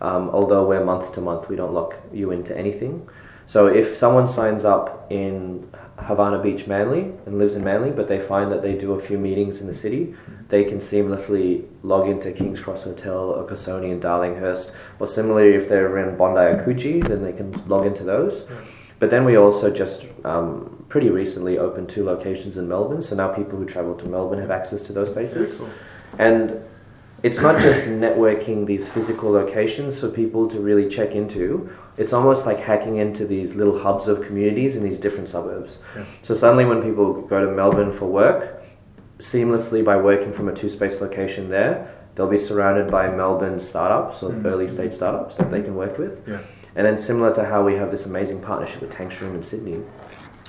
Um, 0.01 0.31
although 0.33 0.65
we're 0.67 0.85
month 0.85 1.13
to 1.15 1.21
month, 1.21 1.49
we 1.49 1.57
don't 1.57 1.73
lock 1.75 1.97
you 2.13 2.31
into 2.31 2.57
anything. 2.57 3.03
So 3.47 3.67
if 3.67 3.97
someone 3.97 4.29
signs 4.29 4.65
up 4.65 5.07
in 5.11 5.65
Havana 5.99 6.39
Beach, 6.39 6.67
Manly, 6.67 7.13
and 7.27 7.39
lives 7.39 7.55
in 7.55 7.63
Manly, 7.65 7.91
but 7.91 8.09
they 8.09 8.19
find 8.19 8.51
that 8.53 8.63
they 8.63 8.75
do 8.75 8.93
a 8.93 8.99
few 8.99 9.19
meetings 9.19 9.61
in 9.61 9.67
the 9.67 9.75
city, 9.75 10.15
they 10.49 10.65
can 10.65 10.79
seamlessly 10.79 11.65
log 11.83 12.09
into 12.09 12.33
King's 12.33 12.61
Cross 12.61 12.85
Hotel 12.85 13.19
or 13.19 13.45
Casoni 13.45 13.91
and 13.93 14.03
Darlinghurst. 14.03 14.73
Or 14.99 15.07
similarly, 15.07 15.55
if 15.55 15.69
they're 15.69 15.99
in 15.99 16.17
Bondi 16.17 16.41
or 16.41 16.63
Coogee, 16.65 17.07
then 17.07 17.23
they 17.23 17.33
can 17.33 17.55
log 17.69 17.87
into 17.87 18.03
those. 18.05 18.47
But 19.05 19.11
then 19.11 19.27
we 19.27 19.37
also 19.37 19.71
just 19.71 20.07
um, 20.25 20.83
pretty 20.89 21.11
recently 21.11 21.59
opened 21.59 21.91
two 21.91 22.03
locations 22.07 22.57
in 22.57 22.67
Melbourne. 22.67 23.03
So 23.03 23.15
now 23.15 23.29
people 23.29 23.59
who 23.59 23.67
travel 23.67 23.95
to 23.97 24.07
Melbourne 24.07 24.39
have 24.39 24.51
access 24.51 24.83
to 24.85 24.95
those 24.95 25.11
spaces. 25.11 25.61
Excellent. 25.61 25.75
And 26.19 26.65
it's 27.23 27.39
not 27.39 27.61
just 27.61 27.85
networking 27.85 28.65
these 28.65 28.89
physical 28.89 29.31
locations 29.31 30.01
for 30.01 30.09
people 30.09 30.49
to 30.49 30.59
really 30.59 30.89
check 30.89 31.15
into. 31.15 31.69
It's 31.99 32.15
almost 32.15 32.47
like 32.47 32.61
hacking 32.61 32.97
into 32.97 33.27
these 33.27 33.55
little 33.57 33.79
hubs 33.81 34.09
of 34.09 34.25
communities 34.25 34.75
in 34.75 34.83
these 34.83 34.99
different 34.99 35.29
suburbs. 35.29 35.83
Yeah. 35.95 36.07
So 36.23 36.33
suddenly, 36.33 36.65
when 36.65 36.81
people 36.81 37.21
go 37.21 37.45
to 37.45 37.53
Melbourne 37.53 37.93
for 37.93 38.07
work, 38.07 38.63
seamlessly 39.19 39.85
by 39.85 39.99
working 39.99 40.33
from 40.33 40.49
a 40.49 40.55
two 40.55 40.71
space 40.71 41.03
location 41.03 41.51
there, 41.51 41.95
they'll 42.15 42.27
be 42.27 42.39
surrounded 42.39 42.91
by 42.91 43.11
Melbourne 43.11 43.61
startups 43.61 44.23
or 44.23 44.31
Mhm. 44.31 44.47
early 44.47 44.67
stage 44.67 44.95
startups 44.95 45.37
that 45.37 45.51
they 45.51 45.61
can 45.61 45.75
work 45.77 45.99
with. 45.99 46.27
Yeah. 46.27 46.39
And 46.77 46.87
then, 46.87 46.99
similar 46.99 47.33
to 47.35 47.45
how 47.45 47.65
we 47.65 47.77
have 47.77 47.91
this 47.91 48.07
amazing 48.07 48.41
partnership 48.43 48.81
with 48.81 48.93
Tankstream 48.93 49.35
in 49.35 49.43
Sydney, 49.43 49.83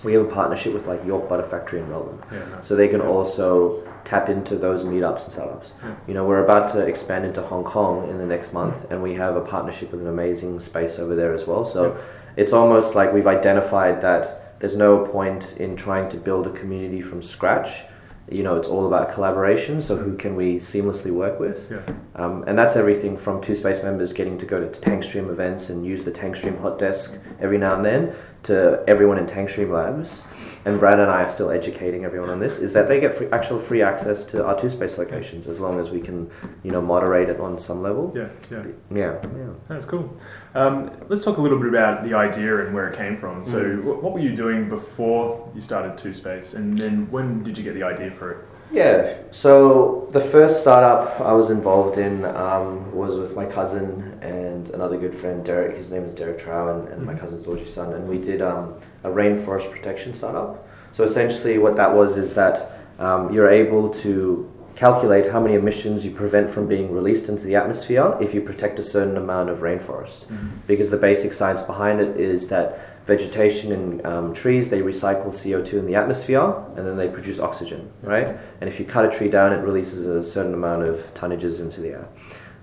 we 0.03 0.13
have 0.13 0.25
a 0.25 0.29
partnership 0.29 0.73
with 0.73 0.87
like 0.87 1.03
York 1.05 1.29
Butter 1.29 1.43
Factory 1.43 1.79
in 1.79 1.89
Melbourne. 1.89 2.19
Yeah. 2.31 2.39
Nice. 2.55 2.67
So 2.67 2.75
they 2.75 2.87
can 2.87 3.01
Yeah. 3.01 3.07
also 3.07 3.83
tap 4.03 4.29
into 4.29 4.55
those 4.55 4.83
meetups 4.83 5.23
and 5.25 5.33
startups. 5.33 5.73
Yeah. 5.83 5.91
You 6.07 6.13
know, 6.13 6.25
we're 6.25 6.43
about 6.43 6.67
to 6.69 6.81
expand 6.85 7.25
into 7.25 7.41
Hong 7.41 7.63
Kong 7.63 8.09
in 8.09 8.17
the 8.17 8.25
next 8.25 8.53
month, 8.53 8.75
and 8.89 9.01
we 9.01 9.15
have 9.15 9.35
a 9.35 9.41
partnership 9.41 9.91
with 9.91 10.01
an 10.01 10.07
amazing 10.07 10.59
space 10.59 10.99
over 10.99 11.15
there 11.15 11.33
as 11.33 11.47
well. 11.47 11.65
So 11.65 11.95
it's 12.35 12.53
almost 12.53 12.95
like 12.95 13.13
we've 13.13 13.27
identified 13.27 14.01
that 14.01 14.59
there's 14.59 14.77
no 14.77 14.99
point 15.05 15.57
in 15.57 15.75
trying 15.75 16.09
to 16.09 16.17
build 16.17 16.47
a 16.47 16.51
community 16.51 17.01
from 17.01 17.21
scratch. 17.21 17.83
You 18.29 18.43
know, 18.43 18.55
it's 18.55 18.67
all 18.67 18.87
about 18.87 19.13
collaboration. 19.13 19.81
So 19.81 19.97
who 19.97 20.17
can 20.17 20.35
we 20.35 20.55
seamlessly 20.55 21.11
work 21.11 21.39
with? 21.39 21.71
Yeah. 21.71 21.81
Um, 22.15 22.43
and 22.47 22.57
that's 22.57 22.75
everything 22.75 23.17
from 23.17 23.41
two 23.41 23.55
space 23.55 23.83
members 23.83 24.13
getting 24.13 24.37
to 24.39 24.45
go 24.45 24.67
to 24.67 24.81
Tankstream 24.81 25.29
events 25.29 25.69
and 25.69 25.85
use 25.85 26.05
the 26.05 26.11
Tankstream 26.11 26.59
hot 26.61 26.79
desk 26.79 27.19
every 27.39 27.57
now 27.57 27.75
and 27.75 27.85
then 27.85 28.15
to 28.45 28.83
everyone 28.87 29.17
in 29.17 29.25
Tankstream 29.25 29.71
Labs. 29.71 30.25
And 30.65 30.79
Brad 30.79 30.99
and 30.99 31.11
I 31.11 31.21
are 31.23 31.29
still 31.29 31.51
educating 31.51 32.03
everyone 32.05 32.29
on 32.31 32.39
this. 32.39 32.59
Is 32.59 32.73
that 32.73 32.87
they 32.87 32.99
get 32.99 33.13
free, 33.15 33.27
actual 33.31 33.59
free 33.59 33.83
access 33.83 34.23
to 34.31 34.43
our 34.43 34.59
two 34.59 34.69
space 34.71 34.97
locations 34.97 35.47
as 35.47 35.59
long 35.59 35.79
as 35.79 35.91
we 35.91 36.01
can, 36.01 36.29
you 36.63 36.71
know, 36.71 36.81
moderate 36.81 37.29
it 37.29 37.39
on 37.39 37.59
some 37.59 37.83
level. 37.83 38.11
Yeah. 38.15 38.29
Yeah. 38.49 38.63
Yeah. 38.91 39.21
yeah. 39.37 39.49
That's 39.67 39.85
cool. 39.85 40.17
Um, 40.55 40.91
let's 41.07 41.23
talk 41.23 41.37
a 41.37 41.41
little 41.41 41.59
bit 41.59 41.67
about 41.69 42.03
the 42.03 42.15
idea 42.15 42.65
and 42.65 42.73
where 42.73 42.87
it 42.87 42.97
came 42.97 43.15
from. 43.17 43.43
So, 43.43 43.59
Mm. 43.63 44.01
what 44.01 44.11
were 44.13 44.19
you 44.19 44.35
doing 44.35 44.67
before 44.69 45.51
you 45.53 45.61
started 45.61 45.97
Two 45.99 46.13
Space, 46.13 46.55
and 46.55 46.77
then 46.77 47.07
when 47.11 47.43
did 47.43 47.57
you 47.57 47.63
get 47.63 47.73
the 47.75 47.83
idea 47.83 48.09
for 48.09 48.31
it? 48.31 48.37
Yeah. 48.71 49.13
So 49.31 50.07
the 50.11 50.21
first 50.21 50.61
startup 50.61 51.19
I 51.21 51.33
was 51.33 51.49
involved 51.49 51.97
in 51.97 52.25
um, 52.25 52.93
was 52.95 53.17
with 53.17 53.35
my 53.35 53.45
cousin 53.45 54.17
and 54.21 54.69
another 54.69 54.97
good 54.97 55.13
friend, 55.13 55.45
Derek. 55.45 55.77
His 55.77 55.91
name 55.91 56.03
is 56.03 56.13
Derek 56.15 56.39
Trow, 56.39 56.79
and, 56.79 56.87
and 56.89 57.05
my 57.05 57.13
Mhm. 57.13 57.19
cousin's 57.19 57.45
Georgie's 57.45 57.73
son. 57.73 57.93
And 57.93 58.07
we 58.09 58.17
did 58.17 58.41
um, 58.41 58.75
a 59.03 59.09
rainforest 59.09 59.71
protection 59.71 60.13
startup. 60.13 60.67
So 60.93 61.03
essentially, 61.03 61.57
what 61.57 61.75
that 61.75 61.93
was 61.93 62.17
is 62.17 62.33
that 62.35 62.71
um, 62.99 63.31
you're 63.33 63.49
able 63.49 63.89
to 63.89 64.49
calculate 64.75 65.27
how 65.31 65.39
many 65.39 65.55
emissions 65.55 66.05
you 66.05 66.11
prevent 66.11 66.49
from 66.49 66.67
being 66.67 66.91
released 66.93 67.29
into 67.29 67.45
the 67.45 67.55
atmosphere 67.55 68.17
if 68.19 68.33
you 68.33 68.41
protect 68.41 68.77
a 68.79 68.83
certain 68.83 69.15
amount 69.15 69.49
of 69.49 69.59
rainforest. 69.59 70.25
Mhm. 70.27 70.49
Because 70.67 70.89
the 70.89 70.97
basic 70.97 71.31
science 71.33 71.61
behind 71.61 72.01
it 72.01 72.19
is 72.19 72.47
that 72.49 72.79
vegetation 73.05 73.71
and 73.71 74.05
um, 74.05 74.33
trees 74.33 74.69
they 74.69 74.81
recycle 74.81 75.27
CO2 75.27 75.73
in 75.73 75.85
the 75.85 75.95
atmosphere 75.95 76.55
and 76.75 76.85
then 76.87 76.97
they 76.97 77.07
produce 77.07 77.39
oxygen, 77.39 77.91
right? 78.01 78.35
And 78.59 78.67
if 78.67 78.79
you 78.79 78.85
cut 78.85 79.05
a 79.05 79.09
tree 79.15 79.29
down, 79.29 79.53
it 79.53 79.57
releases 79.57 80.05
a 80.07 80.23
certain 80.23 80.53
amount 80.53 80.83
of 80.83 81.13
tonnages 81.13 81.59
into 81.61 81.81
the 81.81 81.89
air. 81.89 82.07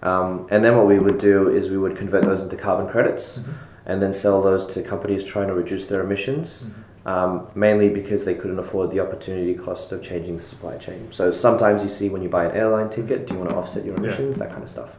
Um, 0.03 0.49
and 0.51 0.65
then 0.65 0.77
what 0.77 0.87
we 0.87 0.99
would 0.99 1.19
do 1.19 1.49
is 1.49 1.71
we 1.71 1.79
would 1.79 1.97
convert 1.97 2.23
those 2.25 2.43
into 2.43 2.57
carbon 2.57 2.89
credits 2.89 3.39
Mhm. 3.39 3.45
and 3.87 4.03
then 4.03 4.13
sell 4.13 4.43
those 4.43 4.67
to 4.75 4.83
companies 4.83 5.23
trying 5.23 5.47
to 5.47 5.55
reduce 5.55 5.87
their 5.87 6.01
emissions, 6.03 6.67
um, 7.07 7.47
mainly 7.55 7.89
because 7.89 8.25
they 8.25 8.35
couldn't 8.35 8.59
afford 8.59 8.91
the 8.91 8.99
opportunity 8.99 9.55
cost 9.55 9.93
of 9.93 10.03
changing 10.03 10.37
the 10.39 10.43
supply 10.43 10.77
chain. 10.77 11.07
So 11.11 11.31
sometimes 11.31 11.85
you 11.85 11.89
see 11.89 12.09
when 12.09 12.23
you 12.23 12.29
buy 12.29 12.47
an 12.47 12.57
airline 12.57 12.89
ticket, 12.91 13.27
do 13.29 13.35
you 13.35 13.39
want 13.41 13.51
to 13.51 13.57
offset 13.57 13.85
your 13.85 13.95
Yeah. 13.95 14.01
emissions, 14.01 14.39
that 14.39 14.51
kind 14.51 14.65
of 14.65 14.69
stuff. 14.69 14.97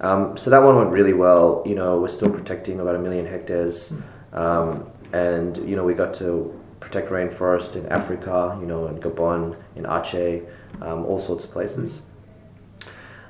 Um, 0.00 0.36
so 0.36 0.48
that 0.50 0.62
one 0.62 0.76
went 0.76 0.90
really 0.92 1.12
well. 1.12 1.62
You 1.66 1.74
know, 1.74 1.98
we're 2.00 2.08
still 2.08 2.30
protecting 2.30 2.80
about 2.80 2.94
a 2.94 2.98
million 2.98 3.26
hectares, 3.26 3.92
um, 4.32 4.90
and 5.12 5.56
you 5.58 5.76
know 5.76 5.84
we 5.84 5.94
got 5.94 6.14
to 6.14 6.58
protect 6.80 7.10
rainforest 7.10 7.76
in 7.76 7.86
Africa, 7.86 8.56
you 8.60 8.66
know, 8.66 8.86
in 8.86 8.98
Gabon, 8.98 9.56
in 9.74 9.84
Aceh, 9.84 10.46
um, 10.80 11.04
all 11.04 11.18
sorts 11.18 11.44
of 11.44 11.50
places. 11.50 12.02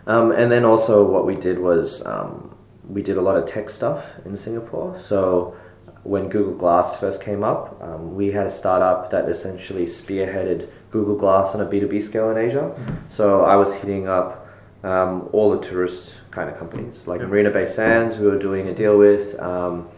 Um, 0.07 0.33
and 0.33 0.51
then 0.51 0.65
also 0.65 1.07
what 1.07 1.27
we 1.27 1.35
did 1.35 1.59
was 1.59 2.05
um, 2.07 2.57
we 2.89 3.03
did 3.03 3.17
a 3.17 3.21
lot 3.21 3.37
of 3.37 3.45
tech 3.47 3.69
stuff 3.69 4.15
in 4.25 4.37
Singapore. 4.37 4.99
So 4.99 5.57
when 6.03 6.29
Google 6.29 6.55
Glass 6.55 6.99
first 6.99 7.23
came 7.23 7.45
up, 7.45 7.81
um, 7.83 8.15
we 8.15 8.33
had 8.33 8.47
a 8.47 8.51
startup 8.51 9.11
that 9.11 9.29
essentially 9.29 9.87
spearheaded 9.87 10.69
Google 10.91 11.17
Glass 11.17 11.55
on 11.55 11.61
a 11.61 11.67
B2B 11.67 12.03
scale 12.03 12.31
in 12.31 12.39
Asia. 12.39 12.75
So 13.11 13.45
I 13.45 13.57
was 13.57 13.75
hitting 13.75 14.09
up 14.09 14.47
um, 14.83 15.29
all 15.33 15.51
the 15.51 15.61
tourist 15.61 16.23
kind 16.31 16.49
of 16.49 16.59
companies, 16.59 17.07
like. 17.07 17.21
Marina 17.21 17.51
Bay 17.51 17.67
Sands, 17.67 18.17
we 18.17 18.27
were 18.27 18.39
doing 18.39 18.69
a 18.69 18.75
deal 18.75 18.97
with, 18.97 19.39
um, 19.41 19.89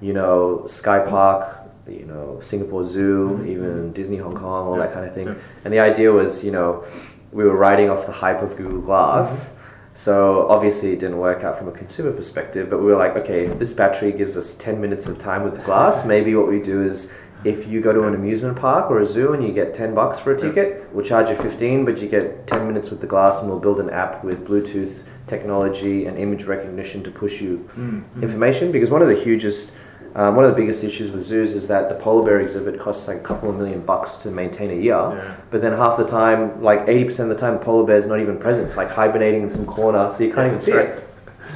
you 0.00 0.12
know, 0.12 0.64
Sky 0.66 1.00
Park, 1.00 1.46
you 1.88 2.06
know, 2.06 2.38
Singapore 2.40 2.84
Zoo, 2.84 3.38
Mhm. 3.42 3.46
even 3.48 3.92
Disney 3.92 4.16
Hong 4.18 4.34
Kong, 4.34 4.66
all 4.68 4.74
Yeah. 4.76 4.82
that 4.86 4.92
kind 4.94 5.06
of 5.06 5.14
thing. 5.14 5.26
Yeah. 5.26 5.34
And 5.64 5.72
the 5.72 5.80
idea 5.80 6.12
was, 6.12 6.44
you 6.44 6.52
know, 6.52 6.84
we 7.32 7.44
were 7.44 7.56
riding 7.56 7.90
off 7.90 8.06
the 8.06 8.12
hype 8.12 8.42
of 8.42 8.56
Google 8.56 8.80
Glass. 8.80 9.56
So 9.94 10.46
obviously 10.48 10.92
it 10.92 10.98
didn't 11.00 11.18
work 11.18 11.42
out 11.44 11.58
from 11.58 11.68
a 11.68 11.72
consumer 11.72 12.12
perspective, 12.12 12.68
but 12.70 12.78
we 12.78 12.86
were 12.86 12.96
like, 12.96 13.16
okay, 13.16 13.44
if 13.44 13.58
this 13.58 13.72
battery 13.72 14.12
gives 14.12 14.36
us 14.36 14.54
10 14.54 14.80
minutes 14.80 15.06
of 15.08 15.18
time 15.18 15.42
with 15.44 15.54
the 15.54 15.60
glass, 15.62 16.06
maybe 16.06 16.34
what 16.34 16.48
we 16.48 16.60
do 16.60 16.80
is 16.82 17.12
if 17.44 17.66
you 17.66 17.80
go 17.80 17.92
to 17.92 18.04
an 18.04 18.14
amusement 18.14 18.56
park 18.56 18.90
or 18.90 19.00
a 19.00 19.04
zoo 19.06 19.32
and 19.32 19.42
you 19.42 19.52
get 19.52 19.74
10 19.74 19.94
bucks 19.94 20.18
for 20.18 20.30
a 20.32 20.36
ticket, 20.36 20.84
we'll 20.92 21.04
charge 21.04 21.28
you 21.28 21.34
15, 21.34 21.84
but 21.84 22.00
you 22.00 22.08
get 22.08 22.46
10 22.46 22.66
minutes 22.66 22.90
with 22.90 23.00
the 23.00 23.06
glass 23.06 23.40
and 23.40 23.50
we'll 23.50 23.58
build 23.58 23.80
an 23.80 23.90
app 23.90 24.22
with 24.22 24.46
Bluetooth 24.46 25.02
technology 25.26 26.06
and 26.06 26.18
image 26.18 26.44
recognition 26.46 27.02
to 27.02 27.10
push 27.10 27.40
you 27.40 27.64
Mm, 27.78 28.02
mm. 28.16 28.22
information 28.22 28.70
because 28.72 28.90
one 28.90 29.02
of 29.02 29.08
the 29.08 29.14
hugest 29.14 29.72
um, 30.14 30.34
one 30.36 30.44
of 30.44 30.50
the 30.50 30.56
biggest 30.56 30.82
issues 30.84 31.10
with 31.10 31.22
zoos 31.22 31.54
is 31.54 31.68
that 31.68 31.88
the 31.88 31.94
polar 31.94 32.24
bear 32.24 32.40
exhibit 32.40 32.78
costs 32.80 33.06
like 33.08 33.18
a 33.18 33.22
couple 33.22 33.48
of 33.50 33.56
million 33.56 33.80
bucks 33.80 34.16
to 34.18 34.30
maintain 34.30 34.70
a 34.70 34.74
year 34.74 34.96
Yeah. 34.96 35.36
but 35.50 35.60
then 35.60 35.72
half 35.72 35.96
the 35.96 36.06
time 36.06 36.60
like 36.62 36.86
80% 36.86 37.20
of 37.20 37.28
the 37.28 37.34
time 37.36 37.54
the 37.54 37.64
polar 37.64 37.86
bear's 37.86 38.06
not 38.06 38.18
even 38.20 38.38
present 38.38 38.66
it's 38.66 38.76
like 38.76 38.90
hibernating 38.90 39.42
in 39.42 39.50
some 39.50 39.66
corner 39.66 40.10
so 40.10 40.24
you 40.24 40.32
can't 40.32 40.46
even 40.48 40.60
see 40.60 40.72
it 40.72 41.04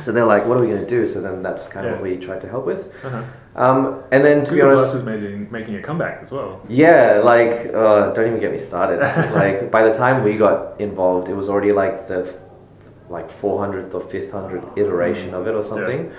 so 0.03 0.13
they're 0.13 0.25
like 0.27 0.45
what 0.47 0.57
are 0.57 0.61
we 0.61 0.67
going 0.69 0.81
to 0.81 0.89
do 0.89 1.07
so 1.07 1.21
then 1.21 1.43
that's 1.43 1.69
kind 1.69 1.87
of 1.87 1.93
Yeah. 1.93 2.01
what 2.01 2.11
we 2.11 2.17
tried 2.17 2.41
to 2.43 2.49
help 2.49 2.65
with 2.67 2.93
Uh-huh. 3.05 3.23
um, 3.57 4.03
and 4.11 4.25
then 4.25 4.45
to 4.45 4.51
be 4.53 4.57
Google 4.59 4.71
honest 4.79 4.93
Glass 4.93 4.95
is 5.01 5.05
making, 5.05 5.51
making 5.51 5.75
a 5.77 5.83
comeback 5.83 6.21
as 6.23 6.31
well. 6.33 6.61
yeah, 6.69 7.21
like 7.25 7.53
uh, 7.75 8.13
don't 8.13 8.27
even 8.29 8.41
get 8.41 8.51
me 8.53 8.59
started. 8.59 8.99
like 9.41 9.71
by 9.71 9.83
the 9.89 9.95
time 9.95 10.25
we 10.25 10.37
got 10.37 10.81
involved, 10.81 11.29
it 11.29 11.35
was 11.35 11.49
already 11.49 11.73
like 11.73 12.09
the 12.09 12.21
like 13.09 13.31
four 13.31 13.61
hundredth 13.61 13.95
or 13.95 14.01
fifth 14.01 14.33
hundredth 14.33 14.67
iteration 14.77 15.35
of 15.35 15.47
it 15.47 15.55
or 15.55 15.63
something. 15.63 16.11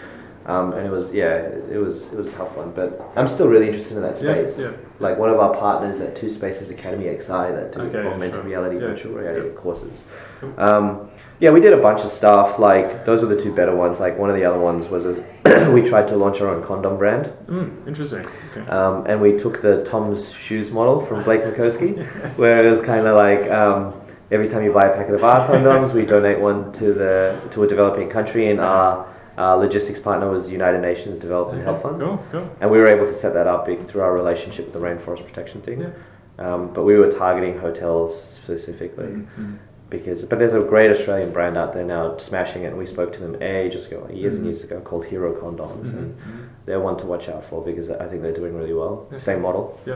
Um, 0.48 0.74
and 0.74 0.86
it 0.86 0.92
was 0.92 1.12
yeah, 1.14 1.34
it 1.72 1.80
was 1.80 2.14
it 2.14 2.18
was 2.18 2.28
a 2.28 2.32
tough 2.32 2.56
one, 2.56 2.72
but 2.72 3.02
I'm 3.16 3.28
still 3.28 3.48
really 3.48 3.66
interested 3.68 3.98
in 3.98 4.04
that 4.04 4.18
space. 4.18 4.60
yeah. 4.60 4.72
yeah. 4.72 4.78
Like 5.00 5.18
one 5.18 5.30
of 5.30 5.40
our 5.40 5.54
partners 5.56 6.00
at 6.02 6.16
Two 6.16 6.30
Spaces 6.30 6.70
Academy 6.70 7.06
XI 7.06 7.28
that 7.28 7.74
do 7.74 7.82
Okay, 7.82 8.08
augmented 8.08 8.36
sure. 8.36 8.44
reality, 8.44 8.76
Yeah, 8.76 8.82
virtual 8.88 9.14
reality 9.18 9.50
courses. 9.56 10.04
Cool. 10.40 10.54
Um, 10.58 11.10
yeah, 11.40 11.50
we 11.52 11.60
did 11.60 11.74
a 11.74 11.78
bunch 11.82 12.00
of 12.02 12.08
stuff. 12.08 12.60
Like 12.60 13.06
those 13.06 13.22
were 13.22 13.28
the 13.28 13.36
two 13.36 13.54
better 13.54 13.76
ones. 13.76 14.00
Like 14.00 14.18
one 14.20 14.30
of 14.30 14.36
the 14.38 14.46
other 14.46 14.60
ones 14.60 14.88
was 14.88 15.06
a, 15.06 15.72
we 15.74 15.82
tried 15.82 16.08
to 16.10 16.16
launch 16.16 16.40
our 16.42 16.48
own 16.50 16.64
condom 16.64 16.98
brand. 16.98 17.26
Mm, 17.48 17.88
interesting. 17.88 18.24
Okay. 18.56 18.70
Um, 18.70 19.06
and 19.08 19.20
we 19.20 19.36
took 19.38 19.62
the 19.62 19.84
Tom's 19.84 20.32
Shoes 20.34 20.72
model 20.72 21.02
from 21.02 21.24
Blake 21.24 21.42
Mycoskie, 21.48 22.06
where 22.38 22.64
it 22.66 22.70
was 22.70 22.82
kind 22.82 23.06
of 23.08 23.16
like 23.18 23.50
um, 23.52 24.00
every 24.32 24.48
time 24.48 24.64
you 24.64 24.72
buy 24.72 24.86
a 24.86 24.94
packet 24.96 25.16
of 25.16 25.22
the 25.22 25.28
our 25.28 25.48
condoms, 25.50 25.94
we 25.96 26.06
donate 26.06 26.40
one 26.40 26.72
to 26.74 26.94
the 26.94 27.36
to 27.52 27.64
a 27.64 27.68
developing 27.68 28.10
country, 28.10 28.46
in 28.48 28.60
our, 28.60 29.06
our 29.38 29.58
logistics 29.58 30.00
partner 30.00 30.30
was 30.30 30.52
United 30.52 30.82
Nations 30.82 31.20
Development 31.20 31.64
Health 31.64 31.82
Fund, 31.82 32.00
Cool, 32.02 32.24
cool. 32.32 32.50
and 32.62 32.72
we 32.72 32.78
were 32.78 32.88
able 32.88 33.06
to 33.06 33.14
set 33.14 33.34
that 33.34 33.48
up 33.48 33.68
through 33.88 34.02
our 34.02 34.14
relationship 34.14 34.66
with 34.66 34.74
the 34.74 34.80
rainforest 34.88 35.26
protection 35.26 35.62
thing. 35.62 35.82
Yeah. 35.82 35.90
Um, 36.38 36.74
but 36.74 36.84
we 36.84 36.98
were 36.98 37.10
targeting 37.10 37.60
hotels 37.60 38.22
specifically 38.22 39.06
Mm, 39.06 39.28
mm. 39.40 39.58
because 39.90 40.26
but 40.26 40.38
there's 40.40 40.54
a 40.54 40.60
great 40.62 40.92
Australian 40.92 41.32
brand 41.32 41.56
out 41.58 41.74
there 41.74 41.86
now 41.86 42.18
smashing 42.18 42.64
it 42.64 42.68
and 42.68 42.78
we 42.78 42.86
spoke 42.86 43.14
to 43.14 43.22
them 43.22 43.42
ages 43.42 43.88
ago 43.88 44.06
years 44.12 44.34
and 44.36 44.44
Mhm. 44.44 44.48
years 44.48 44.64
ago 44.66 44.82
called 44.82 45.06
Hero 45.06 45.32
Condoms 45.34 45.92
Mhm, 45.92 45.98
and 45.98 46.18
mhm. 46.18 46.46
they're 46.66 46.82
one 46.82 46.98
to 46.98 47.06
watch 47.06 47.30
out 47.30 47.46
for 47.46 47.64
because 47.64 47.90
I 47.90 48.06
think 48.08 48.22
they're 48.22 48.34
doing 48.34 48.54
really 48.58 48.74
well 48.74 49.06
same 49.18 49.42
model 49.44 49.80
Yeah. 49.86 49.96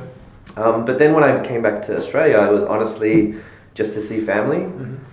um, 0.55 0.85
but 0.85 0.97
then 0.97 1.13
when 1.13 1.25
I 1.25 1.43
came 1.43 1.61
back 1.61 1.81
to 1.87 1.97
Australia 1.97 2.37
it 2.49 2.53
was 2.53 2.63
honestly 2.63 3.35
just 3.79 3.93
to 3.93 4.01
see 4.01 4.19
family 4.19 4.61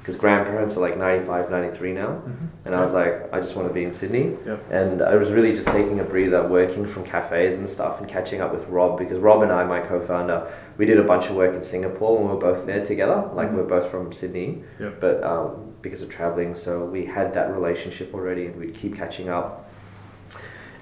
because 0.00 0.16
grandparents 0.16 0.76
are 0.76 0.80
like 0.80 0.96
95 0.98 1.50
93 1.50 1.92
now 1.92 2.08
mhm. 2.08 2.48
and 2.64 2.74
I 2.74 2.80
was 2.86 2.94
like 3.00 3.32
I 3.32 3.38
just 3.44 3.54
want 3.56 3.68
to 3.68 3.74
be 3.78 3.84
in 3.84 3.94
Sydney 3.94 4.26
Yep. 4.44 4.58
and 4.78 5.02
I 5.02 5.14
was 5.22 5.30
really 5.36 5.52
just 5.54 5.68
taking 5.68 6.00
a 6.00 6.04
breather 6.14 6.42
working 6.58 6.84
from 6.92 7.04
cafes 7.04 7.54
and 7.60 7.70
stuff 7.70 8.00
and 8.00 8.08
catching 8.16 8.40
up 8.40 8.50
with 8.52 8.64
Rob 8.76 8.98
because 8.98 9.18
Rob 9.28 9.42
and 9.44 9.52
I 9.52 9.62
my 9.76 9.80
co-founder 9.90 10.38
we 10.78 10.84
did 10.90 10.98
a 10.98 11.04
bunch 11.12 11.26
of 11.30 11.36
work 11.42 11.54
in 11.54 11.62
Singapore 11.62 12.10
when 12.16 12.24
we 12.28 12.34
were 12.34 12.40
both 12.48 12.66
there 12.66 12.84
together 12.92 13.18
like 13.38 13.48
Mhm. 13.50 13.56
we're 13.56 13.70
both 13.76 13.86
from 13.94 14.12
Sydney 14.20 14.48
Yep. 14.80 14.92
but 15.04 15.16
um, 15.32 15.48
because 15.84 16.02
of 16.02 16.08
traveling 16.18 16.50
so 16.56 16.84
we 16.96 17.02
had 17.16 17.28
that 17.38 17.46
relationship 17.58 18.08
already 18.16 18.44
and 18.48 18.54
we'd 18.60 18.74
keep 18.82 18.92
catching 19.02 19.28
up 19.38 19.48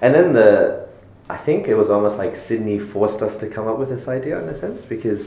and 0.01 0.09
then 0.15 0.33
the 0.33 0.49
I 1.29 1.37
think 1.37 1.67
it 1.67 1.75
was 1.83 1.89
almost 1.95 2.17
like 2.23 2.35
Sydney 2.35 2.77
forced 2.79 3.21
us 3.27 3.37
to 3.41 3.45
come 3.55 3.67
up 3.71 3.77
with 3.81 3.89
this 3.89 4.07
idea 4.17 4.35
in 4.41 4.47
a 4.49 4.53
sense 4.65 4.79
because 4.95 5.23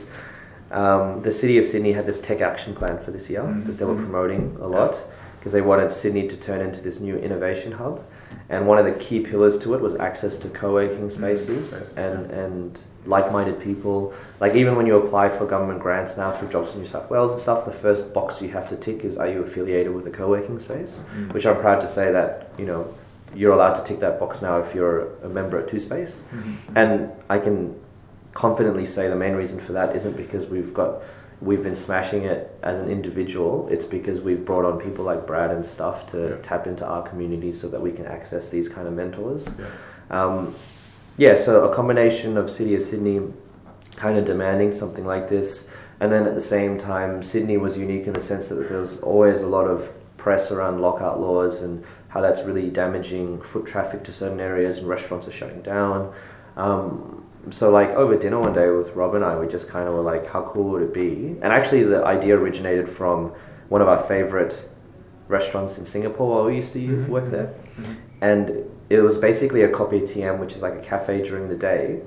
um, 0.70 1.22
the 1.22 1.30
city 1.32 1.58
of 1.58 1.66
Sydney 1.66 1.92
had 1.92 2.06
this 2.06 2.20
tech 2.20 2.40
action 2.40 2.74
plan 2.74 2.98
for 2.98 3.10
this 3.10 3.30
year 3.30 3.42
Mhm. 3.42 3.64
that 3.66 3.72
they 3.78 3.84
were 3.84 3.94
Mhm. 3.94 4.04
promoting 4.10 4.58
a 4.60 4.68
lot 4.68 4.96
because 5.38 5.52
they 5.52 5.60
wanted 5.62 5.92
Sydney 5.92 6.26
to 6.28 6.36
turn 6.36 6.60
into 6.60 6.82
this 6.82 7.00
new 7.00 7.16
innovation 7.16 7.72
hub. 7.72 8.00
And 8.50 8.66
one 8.66 8.78
of 8.78 8.84
the 8.84 8.92
key 8.92 9.20
pillars 9.20 9.58
to 9.60 9.74
it 9.74 9.80
was 9.80 9.94
access 9.96 10.36
to 10.38 10.48
co-working 10.48 11.08
spaces 11.10 11.68
spaces, 11.70 11.90
and, 11.96 12.30
and 12.30 12.80
like-minded 13.06 13.58
people. 13.60 14.12
Like 14.40 14.54
even 14.54 14.74
when 14.76 14.86
you 14.86 14.96
apply 14.96 15.28
for 15.30 15.46
government 15.46 15.80
grants 15.80 16.16
now 16.18 16.30
through 16.32 16.48
Jobs 16.48 16.74
in 16.74 16.80
New 16.80 16.86
South 16.86 17.08
Wales 17.10 17.30
and 17.30 17.40
stuff, 17.40 17.64
the 17.64 17.70
first 17.70 18.12
box 18.12 18.42
you 18.42 18.50
have 18.50 18.68
to 18.68 18.76
tick 18.76 19.04
is 19.04 19.16
are 19.16 19.28
you 19.28 19.42
affiliated 19.42 19.94
with 19.94 20.06
a 20.06 20.10
co-working 20.10 20.58
space? 20.58 21.02
Mm. 21.18 21.32
Which 21.32 21.46
I'm 21.46 21.56
proud 21.56 21.80
to 21.80 21.88
say 21.88 22.12
that, 22.12 22.48
you 22.58 22.66
know, 22.66 22.86
you're 23.34 23.52
allowed 23.52 23.74
to 23.74 23.84
tick 23.84 24.00
that 24.00 24.18
box 24.18 24.42
now 24.42 24.58
if 24.58 24.74
you're 24.74 25.08
a 25.24 25.28
member 25.28 25.58
at 25.58 25.68
Two 25.68 25.78
Space. 25.78 26.22
Mhm. 26.34 26.54
And 26.74 27.10
I 27.30 27.38
can 27.38 27.74
confidently 28.34 28.86
say 28.86 29.08
the 29.08 29.16
main 29.16 29.34
reason 29.34 29.58
for 29.58 29.72
that 29.72 29.96
isn't 29.96 30.16
because 30.16 30.46
we've 30.46 30.72
got 30.74 31.02
we've 31.40 31.62
been 31.62 31.76
smashing 31.76 32.24
it 32.24 32.50
as 32.64 32.80
an 32.80 32.90
individual. 32.90 33.68
It's 33.70 33.84
because 33.84 34.20
we've 34.20 34.44
brought 34.44 34.64
on 34.64 34.80
people 34.80 35.04
like 35.04 35.24
Brad 35.24 35.52
and 35.52 35.64
stuff 35.64 36.10
to 36.10 36.30
Yeah. 36.30 36.36
tap 36.42 36.66
into 36.66 36.84
our 36.84 37.02
community 37.08 37.52
so 37.52 37.68
that 37.68 37.80
we 37.80 37.92
can 37.92 38.06
access 38.06 38.48
these 38.48 38.68
kind 38.68 38.88
of 38.88 38.94
mentors. 38.94 39.46
Yeah. 39.46 40.24
Um, 40.24 40.52
yeah, 41.16 41.36
so 41.36 41.64
a 41.70 41.72
combination 41.72 42.36
of 42.36 42.50
City 42.50 42.74
of 42.74 42.82
Sydney 42.82 43.20
kind 43.94 44.18
of 44.18 44.24
demanding 44.24 44.72
something 44.72 45.06
like 45.06 45.28
this, 45.28 45.70
and 46.00 46.10
then 46.10 46.26
at 46.26 46.34
the 46.34 46.40
same 46.40 46.76
time, 46.76 47.22
Sydney 47.22 47.56
was 47.56 47.78
unique 47.78 48.06
in 48.08 48.14
the 48.14 48.20
sense 48.20 48.48
that 48.48 48.68
there 48.68 48.80
was 48.80 49.00
always 49.00 49.40
a 49.40 49.46
lot 49.46 49.66
of 49.68 49.92
press 50.16 50.50
around 50.50 50.80
lockout 50.80 51.20
laws 51.20 51.62
and 51.62 51.84
how 52.08 52.20
that's 52.20 52.42
really 52.42 52.68
damaging 52.68 53.40
foot 53.40 53.64
traffic 53.64 54.02
to 54.04 54.12
certain 54.12 54.40
areas 54.40 54.78
and 54.78 54.88
restaurants 54.88 55.28
are 55.28 55.32
shutting 55.32 55.62
down. 55.62 56.12
Um, 56.56 57.24
so 57.50 57.70
like 57.70 57.90
over 57.90 58.16
dinner 58.16 58.38
one 58.40 58.52
day 58.54 58.68
with 58.70 58.94
Rob 58.94 59.14
and 59.14 59.24
I, 59.24 59.38
we 59.38 59.46
just 59.46 59.68
kind 59.68 59.88
of 59.88 59.94
were 59.94 60.02
like, 60.02 60.26
how 60.26 60.42
cool 60.42 60.70
would 60.70 60.82
it 60.82 60.94
be? 60.94 61.36
And 61.42 61.52
actually, 61.52 61.82
the 61.84 62.04
idea 62.04 62.36
originated 62.36 62.88
from 62.88 63.32
one 63.68 63.80
of 63.82 63.88
our 63.88 63.98
favorite 63.98 64.68
restaurants 65.28 65.78
in 65.78 65.84
Singapore 65.84 66.28
while 66.36 66.44
we 66.46 66.56
used 66.56 66.72
to 66.72 66.78
Mhm. 66.78 67.08
work 67.08 67.26
there 67.26 67.52
Mhm. 67.80 67.94
and 68.22 68.64
it 68.88 69.00
was 69.02 69.18
basically 69.18 69.62
a 69.62 69.68
kopitiam, 69.68 70.38
which 70.38 70.56
is 70.56 70.62
like 70.62 70.74
a 70.74 70.80
cafe 70.80 71.22
during 71.22 71.48
the 71.48 71.54
day, 71.54 72.00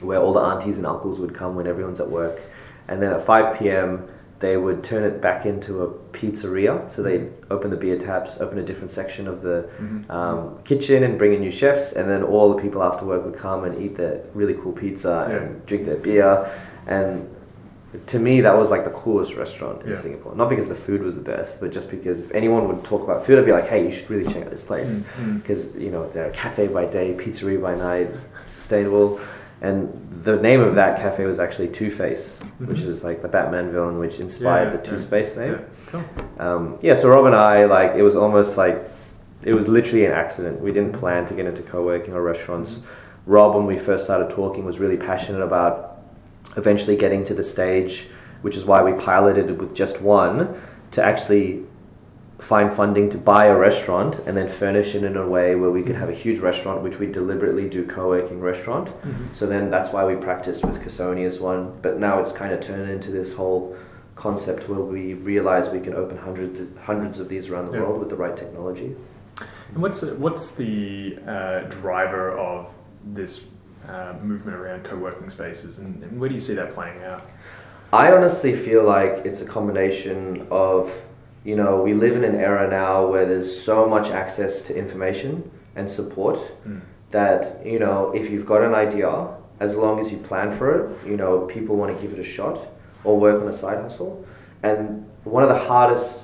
where 0.00 0.20
all 0.20 0.32
the 0.32 0.40
aunties 0.40 0.76
and 0.78 0.86
uncles 0.86 1.18
would 1.20 1.34
come 1.34 1.56
when 1.56 1.66
everyone's 1.66 1.98
at 2.00 2.08
work, 2.08 2.38
and 2.86 3.02
then 3.02 3.12
at 3.12 3.20
five 3.22 3.58
p.m. 3.58 4.04
they 4.40 4.56
would 4.56 4.84
turn 4.84 5.02
it 5.02 5.20
back 5.20 5.44
into 5.46 5.82
a 5.82 5.88
pizzeria. 6.12 6.88
So 6.90 7.02
they'd 7.02 7.28
open 7.50 7.70
the 7.70 7.76
beer 7.76 7.98
taps, 7.98 8.40
open 8.40 8.58
a 8.58 8.62
different 8.62 8.90
section 8.92 9.26
of 9.26 9.42
the 9.42 9.68
Mhm. 9.80 10.08
um, 10.10 10.58
kitchen, 10.64 11.02
and 11.02 11.18
bring 11.18 11.32
in 11.34 11.40
new 11.40 11.50
chefs, 11.50 11.92
and 11.94 12.08
then 12.08 12.22
all 12.22 12.54
the 12.54 12.60
people 12.62 12.82
after 12.82 13.04
work 13.04 13.24
would 13.24 13.36
come 13.36 13.64
and 13.64 13.76
eat 13.82 13.96
their 13.96 14.20
really 14.34 14.54
cool 14.54 14.72
pizza 14.72 15.26
Yeah. 15.28 15.36
and 15.36 15.66
drink 15.66 15.86
their 15.86 15.96
beer, 15.96 16.46
and 16.86 17.28
to 18.06 18.18
me 18.18 18.42
that 18.42 18.54
was 18.56 18.70
like 18.70 18.84
the 18.84 18.90
coolest 18.90 19.34
restaurant 19.34 19.82
in 19.82 19.88
Yeah. 19.90 19.96
Singapore. 19.96 20.34
Not 20.36 20.50
because 20.50 20.68
the 20.68 20.74
food 20.74 21.02
was 21.02 21.16
the 21.16 21.22
best, 21.22 21.58
but 21.60 21.72
just 21.72 21.90
because 21.90 22.22
if 22.26 22.34
anyone 22.34 22.68
would 22.68 22.84
talk 22.84 23.02
about 23.02 23.24
food, 23.24 23.38
I'd 23.38 23.46
be 23.46 23.52
like, 23.52 23.66
hey, 23.66 23.86
you 23.86 23.90
should 23.90 24.10
really 24.10 24.30
check 24.32 24.44
out 24.44 24.50
this 24.50 24.62
place 24.62 25.04
Mm, 25.20 25.40
because 25.42 25.74
you 25.76 25.90
know 25.90 26.06
they're 26.12 26.26
a 26.26 26.30
cafe 26.30 26.68
by 26.68 26.84
day, 26.84 27.14
pizzeria 27.18 27.60
by 27.60 27.74
night, 27.74 28.14
sustainable. 28.46 29.18
And 29.60 29.92
the 30.10 30.36
name 30.36 30.60
of 30.60 30.74
that 30.76 31.00
cafe 31.00 31.26
was 31.26 31.40
actually 31.40 31.68
Two 31.68 31.90
Face, 31.90 32.40
which 32.58 32.80
Mhm. 32.80 32.86
is 32.86 33.02
like 33.02 33.22
the 33.22 33.28
Batman 33.28 33.72
villain, 33.72 33.98
which 33.98 34.20
inspired 34.20 34.66
Yeah, 34.66 34.70
the 34.70 34.76
yeah, 34.76 34.90
Two 34.90 34.98
Space 34.98 35.36
name. 35.36 35.52
Yeah, 35.52 35.58
cool. 35.90 36.46
Um, 36.46 36.78
yeah, 36.80 36.94
so 36.94 37.08
Rob 37.10 37.24
and 37.26 37.34
I, 37.34 37.64
like, 37.64 37.94
it 37.96 38.02
was 38.02 38.14
almost 38.14 38.56
like, 38.56 38.84
it 39.42 39.54
was 39.54 39.66
literally 39.66 40.04
an 40.06 40.12
accident. 40.12 40.60
We 40.60 40.70
didn't 40.70 40.92
plan 40.92 41.26
to 41.26 41.34
get 41.34 41.46
into 41.46 41.62
co 41.62 41.82
working 41.82 42.14
or 42.14 42.22
restaurants. 42.22 42.80
Rob, 43.26 43.54
when 43.56 43.66
we 43.66 43.78
first 43.78 44.04
started 44.04 44.30
talking, 44.30 44.64
was 44.64 44.78
really 44.78 44.96
passionate 44.96 45.42
about 45.42 45.96
eventually 46.56 46.96
getting 46.96 47.24
to 47.24 47.34
the 47.34 47.42
stage, 47.42 48.08
which 48.42 48.56
is 48.56 48.64
why 48.64 48.82
we 48.82 48.92
piloted 48.92 49.50
it 49.50 49.58
with 49.58 49.74
just 49.74 50.00
one, 50.00 50.48
to 50.92 51.04
actually 51.04 51.64
find 52.38 52.72
funding 52.72 53.10
to 53.10 53.18
buy 53.18 53.46
a 53.46 53.56
restaurant 53.56 54.20
and 54.20 54.36
then 54.36 54.48
furnish 54.48 54.94
it 54.94 55.02
in 55.02 55.16
a 55.16 55.26
way 55.26 55.54
where 55.56 55.70
we 55.70 55.82
could 55.82 55.96
have 55.96 56.08
a 56.08 56.12
huge 56.14 56.38
restaurant, 56.38 56.82
which 56.82 56.98
we 56.98 57.06
deliberately 57.06 57.68
do 57.68 57.84
co 57.84 58.08
working 58.08 58.40
restaurant. 58.40 58.88
Mhm. 58.88 59.34
So 59.34 59.46
then 59.46 59.70
that's 59.70 59.92
why 59.92 60.04
we 60.06 60.14
practiced 60.14 60.64
with 60.64 60.82
Cassoni 60.82 61.26
as 61.26 61.40
one. 61.40 61.72
But 61.82 61.98
now 61.98 62.20
it's 62.20 62.32
kind 62.32 62.52
of 62.52 62.60
turned 62.60 62.88
into 62.90 63.10
this 63.10 63.34
whole 63.34 63.74
concept 64.14 64.68
where 64.68 64.80
we 64.80 65.14
realize 65.14 65.70
we 65.70 65.80
can 65.80 65.94
open 65.94 66.18
hundreds 66.18 66.60
hundreds 66.82 67.20
of 67.20 67.28
these 67.28 67.48
around 67.50 67.66
the 67.66 67.72
Yeah. 67.78 67.84
world 67.84 68.00
with 68.00 68.08
the 68.10 68.16
right 68.16 68.36
technology. 68.36 68.96
And 69.72 69.82
what's 69.82 70.02
what's 70.02 70.54
the 70.54 71.18
uh, 71.26 71.60
driver 71.68 72.36
of 72.38 72.72
this 73.04 73.44
uh, 73.88 74.14
movement 74.22 74.56
around 74.56 74.84
co-working 74.84 75.30
spaces, 75.30 75.78
and, 75.78 76.02
and 76.02 76.20
where 76.20 76.28
do 76.28 76.34
you 76.34 76.40
see 76.40 76.54
that 76.54 76.72
playing 76.74 77.02
out? 77.02 77.22
I 77.92 78.12
honestly 78.12 78.54
feel 78.54 78.84
like 78.84 79.22
it's 79.24 79.40
a 79.40 79.46
combination 79.46 80.46
of, 80.50 80.92
you 81.48 81.56
know, 81.60 81.72
we 81.86 81.92
live 82.04 82.14
in 82.20 82.24
an 82.32 82.36
era 82.50 82.64
now 82.84 82.94
where 83.12 83.26
there's 83.30 83.50
so 83.70 83.76
much 83.94 84.08
access 84.22 84.52
to 84.66 84.70
information 84.84 85.32
and 85.78 85.84
support 85.98 86.36
Mm. 86.66 86.80
that, 87.16 87.40
you 87.72 87.78
know, 87.84 87.98
if 88.20 88.24
you've 88.30 88.48
got 88.52 88.60
an 88.68 88.74
idea, 88.86 89.10
as 89.66 89.72
long 89.82 89.94
as 90.02 90.06
you 90.12 90.18
plan 90.30 90.48
for 90.58 90.66
it, 90.76 90.84
you 91.10 91.16
know, 91.16 91.32
people 91.54 91.74
want 91.80 91.90
to 91.94 91.98
give 92.02 92.12
it 92.16 92.20
a 92.28 92.30
shot 92.36 92.56
or 93.04 93.12
work 93.26 93.40
on 93.42 93.48
a 93.48 93.56
side 93.62 93.80
hustle. 93.86 94.12
And 94.62 94.78
one 95.24 95.42
of 95.46 95.50
the 95.54 95.62
hardest 95.70 96.14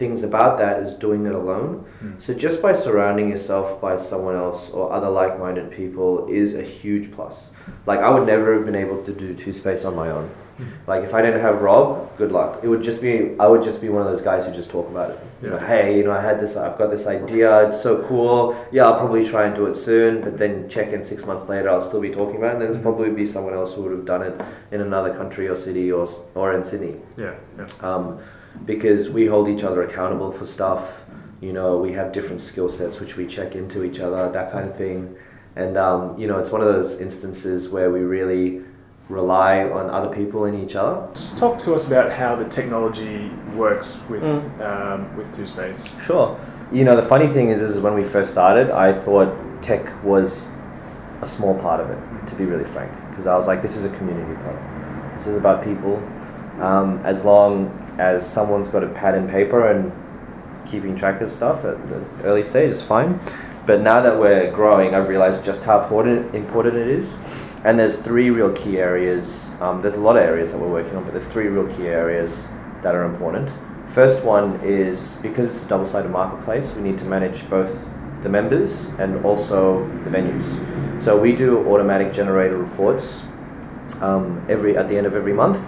things 0.00 0.20
about 0.30 0.52
that 0.62 0.74
is 0.84 0.90
doing 1.06 1.22
it 1.30 1.34
alone. 1.42 1.70
Mm. 2.02 2.20
So 2.24 2.30
just 2.46 2.58
by 2.66 2.72
surrounding 2.84 3.26
yourself 3.34 3.66
by 3.80 3.94
someone 4.10 4.36
else 4.46 4.62
or 4.76 4.92
other 4.96 5.10
like-minded 5.20 5.66
people 5.80 6.10
is 6.42 6.54
a 6.54 6.66
huge 6.80 7.06
plus. 7.16 7.36
Like 7.90 8.00
I 8.06 8.10
would 8.14 8.26
never 8.34 8.48
have 8.56 8.64
been 8.70 8.80
able 8.84 9.00
to 9.08 9.12
do 9.24 9.28
two 9.42 9.52
space 9.62 9.82
on 9.88 9.94
my 10.02 10.08
own. 10.10 10.26
Like 10.86 11.02
if 11.02 11.14
I 11.14 11.22
didn't 11.22 11.40
have 11.40 11.62
Rob, 11.62 12.16
good 12.16 12.30
luck. 12.30 12.60
It 12.62 12.68
would 12.68 12.82
just 12.82 13.02
be 13.02 13.34
I 13.40 13.46
would 13.46 13.62
just 13.62 13.80
be 13.80 13.88
one 13.88 14.02
of 14.02 14.08
those 14.08 14.22
guys 14.22 14.46
who 14.46 14.52
just 14.52 14.70
talk 14.70 14.88
about 14.88 15.10
it. 15.10 15.18
You 15.42 15.50
know, 15.50 15.58
hey, 15.58 15.96
you 15.98 16.04
know, 16.04 16.12
I 16.12 16.20
had 16.22 16.40
this 16.40 16.56
I've 16.56 16.78
got 16.78 16.90
this 16.90 17.06
idea, 17.06 17.68
it's 17.68 17.82
so 17.82 18.06
cool. 18.06 18.56
Yeah, 18.70 18.84
I'll 18.86 18.98
probably 18.98 19.24
try 19.28 19.46
and 19.46 19.54
do 19.54 19.66
it 19.66 19.76
soon, 19.76 20.20
but 20.22 20.38
then 20.38 20.68
check 20.68 20.92
in 20.92 21.04
six 21.04 21.26
months 21.26 21.48
later 21.48 21.68
I'll 21.70 21.80
still 21.80 22.00
be 22.00 22.10
talking 22.10 22.36
about 22.36 22.50
it 22.50 22.52
and 22.54 22.62
then 22.62 22.70
there's 22.72 22.82
probably 22.82 23.10
be 23.10 23.26
someone 23.26 23.54
else 23.54 23.74
who 23.74 23.82
would 23.82 23.92
have 23.92 24.04
done 24.06 24.22
it 24.22 24.40
in 24.70 24.80
another 24.80 25.12
country 25.14 25.48
or 25.48 25.56
city 25.56 25.90
or 25.90 26.06
or 26.34 26.52
in 26.54 26.64
Sydney 26.64 26.96
Yeah, 27.16 27.34
yeah. 27.58 27.66
um, 27.82 28.20
because 28.64 29.10
we 29.10 29.26
hold 29.26 29.48
each 29.48 29.64
other 29.64 29.82
accountable 29.82 30.30
for 30.30 30.46
stuff. 30.46 31.04
You 31.40 31.52
know, 31.52 31.78
we 31.78 31.92
have 31.92 32.12
different 32.12 32.40
skill 32.40 32.70
sets 32.70 33.00
which 33.00 33.16
we 33.16 33.26
check 33.26 33.54
into 33.54 33.84
each 33.84 34.00
other, 34.00 34.30
that 34.30 34.52
kind 34.52 34.68
of 34.70 34.76
thing. 34.76 35.16
And 35.56 35.76
um, 35.76 36.18
you 36.18 36.26
know, 36.26 36.38
it's 36.38 36.50
one 36.50 36.60
of 36.62 36.68
those 36.68 37.00
instances 37.00 37.68
where 37.68 37.90
we 37.90 38.00
really 38.00 38.62
rely 39.08 39.64
on 39.68 39.90
other 39.90 40.14
people 40.14 40.44
and 40.44 40.64
each 40.64 40.76
other. 40.76 41.06
Just 41.14 41.38
talk 41.38 41.58
to 41.60 41.74
us 41.74 41.86
about 41.86 42.12
how 42.12 42.34
the 42.36 42.46
technology 42.46 43.30
works 43.54 43.98
with 44.08 44.22
Mm. 44.22 44.60
um, 44.60 45.16
with 45.16 45.34
Two 45.34 45.46
Space. 45.46 45.94
Sure. 46.00 46.36
You 46.72 46.84
know, 46.84 46.96
the 46.96 47.02
funny 47.02 47.26
thing 47.26 47.50
is, 47.50 47.60
is 47.60 47.78
when 47.80 47.94
we 47.94 48.02
first 48.02 48.30
started, 48.32 48.70
I 48.70 48.92
thought 48.92 49.28
tech 49.60 49.86
was 50.02 50.46
a 51.20 51.26
small 51.26 51.54
part 51.58 51.80
of 51.80 51.90
it, 51.90 51.98
to 52.28 52.34
be 52.34 52.44
really 52.46 52.64
frank, 52.64 52.90
because 53.10 53.26
I 53.26 53.36
was 53.36 53.46
like, 53.46 53.62
this 53.62 53.76
is 53.76 53.84
a 53.84 53.94
community 53.96 54.34
play. 54.42 54.56
This 55.12 55.26
is 55.26 55.36
about 55.36 55.62
people. 55.62 56.02
Um, 56.60 57.00
as 57.04 57.24
long 57.24 57.70
as 57.98 58.26
someone's 58.28 58.68
got 58.68 58.82
a 58.82 58.88
pad 58.88 59.14
and 59.14 59.28
paper 59.28 59.68
and 59.68 59.92
keeping 60.66 60.96
track 60.96 61.20
of 61.20 61.30
stuff 61.30 61.64
at 61.64 61.88
the 61.88 62.06
early 62.24 62.42
stage 62.42 62.70
is 62.70 62.82
fine. 62.82 63.20
But 63.66 63.80
now 63.80 64.00
that 64.00 64.18
we're 64.18 64.50
growing, 64.50 64.94
I've 64.94 65.08
realized 65.08 65.44
just 65.44 65.64
how 65.64 65.82
important 65.82 66.34
important 66.34 66.76
it 66.76 66.88
is. 66.88 67.16
And 67.64 67.78
there's 67.78 67.96
three 67.96 68.28
real 68.28 68.52
key 68.52 68.78
areas. 68.78 69.50
Um, 69.60 69.80
there's 69.80 69.96
a 69.96 70.00
lot 70.00 70.16
of 70.16 70.22
areas 70.22 70.52
that 70.52 70.58
we're 70.58 70.68
working 70.68 70.96
on, 70.96 71.04
but 71.04 71.12
there's 71.12 71.26
three 71.26 71.46
real 71.46 71.66
key 71.76 71.86
areas 71.86 72.48
that 72.82 72.94
are 72.94 73.04
important. 73.04 73.50
First 73.86 74.24
one 74.24 74.60
is 74.62 75.18
because 75.22 75.50
it's 75.50 75.64
a 75.64 75.68
double 75.68 75.86
sided 75.86 76.10
marketplace, 76.10 76.76
we 76.76 76.82
need 76.82 76.98
to 76.98 77.04
manage 77.04 77.48
both 77.48 77.88
the 78.22 78.28
members 78.28 78.88
and 78.98 79.24
also 79.24 79.86
the 80.04 80.10
venues. 80.10 80.60
So 81.00 81.18
we 81.18 81.34
do 81.34 81.66
automatic 81.68 82.12
generator 82.12 82.56
reports 82.58 83.22
um, 84.00 84.44
every 84.48 84.76
at 84.76 84.88
the 84.88 84.96
end 84.96 85.06
of 85.06 85.14
every 85.14 85.32
month, 85.32 85.58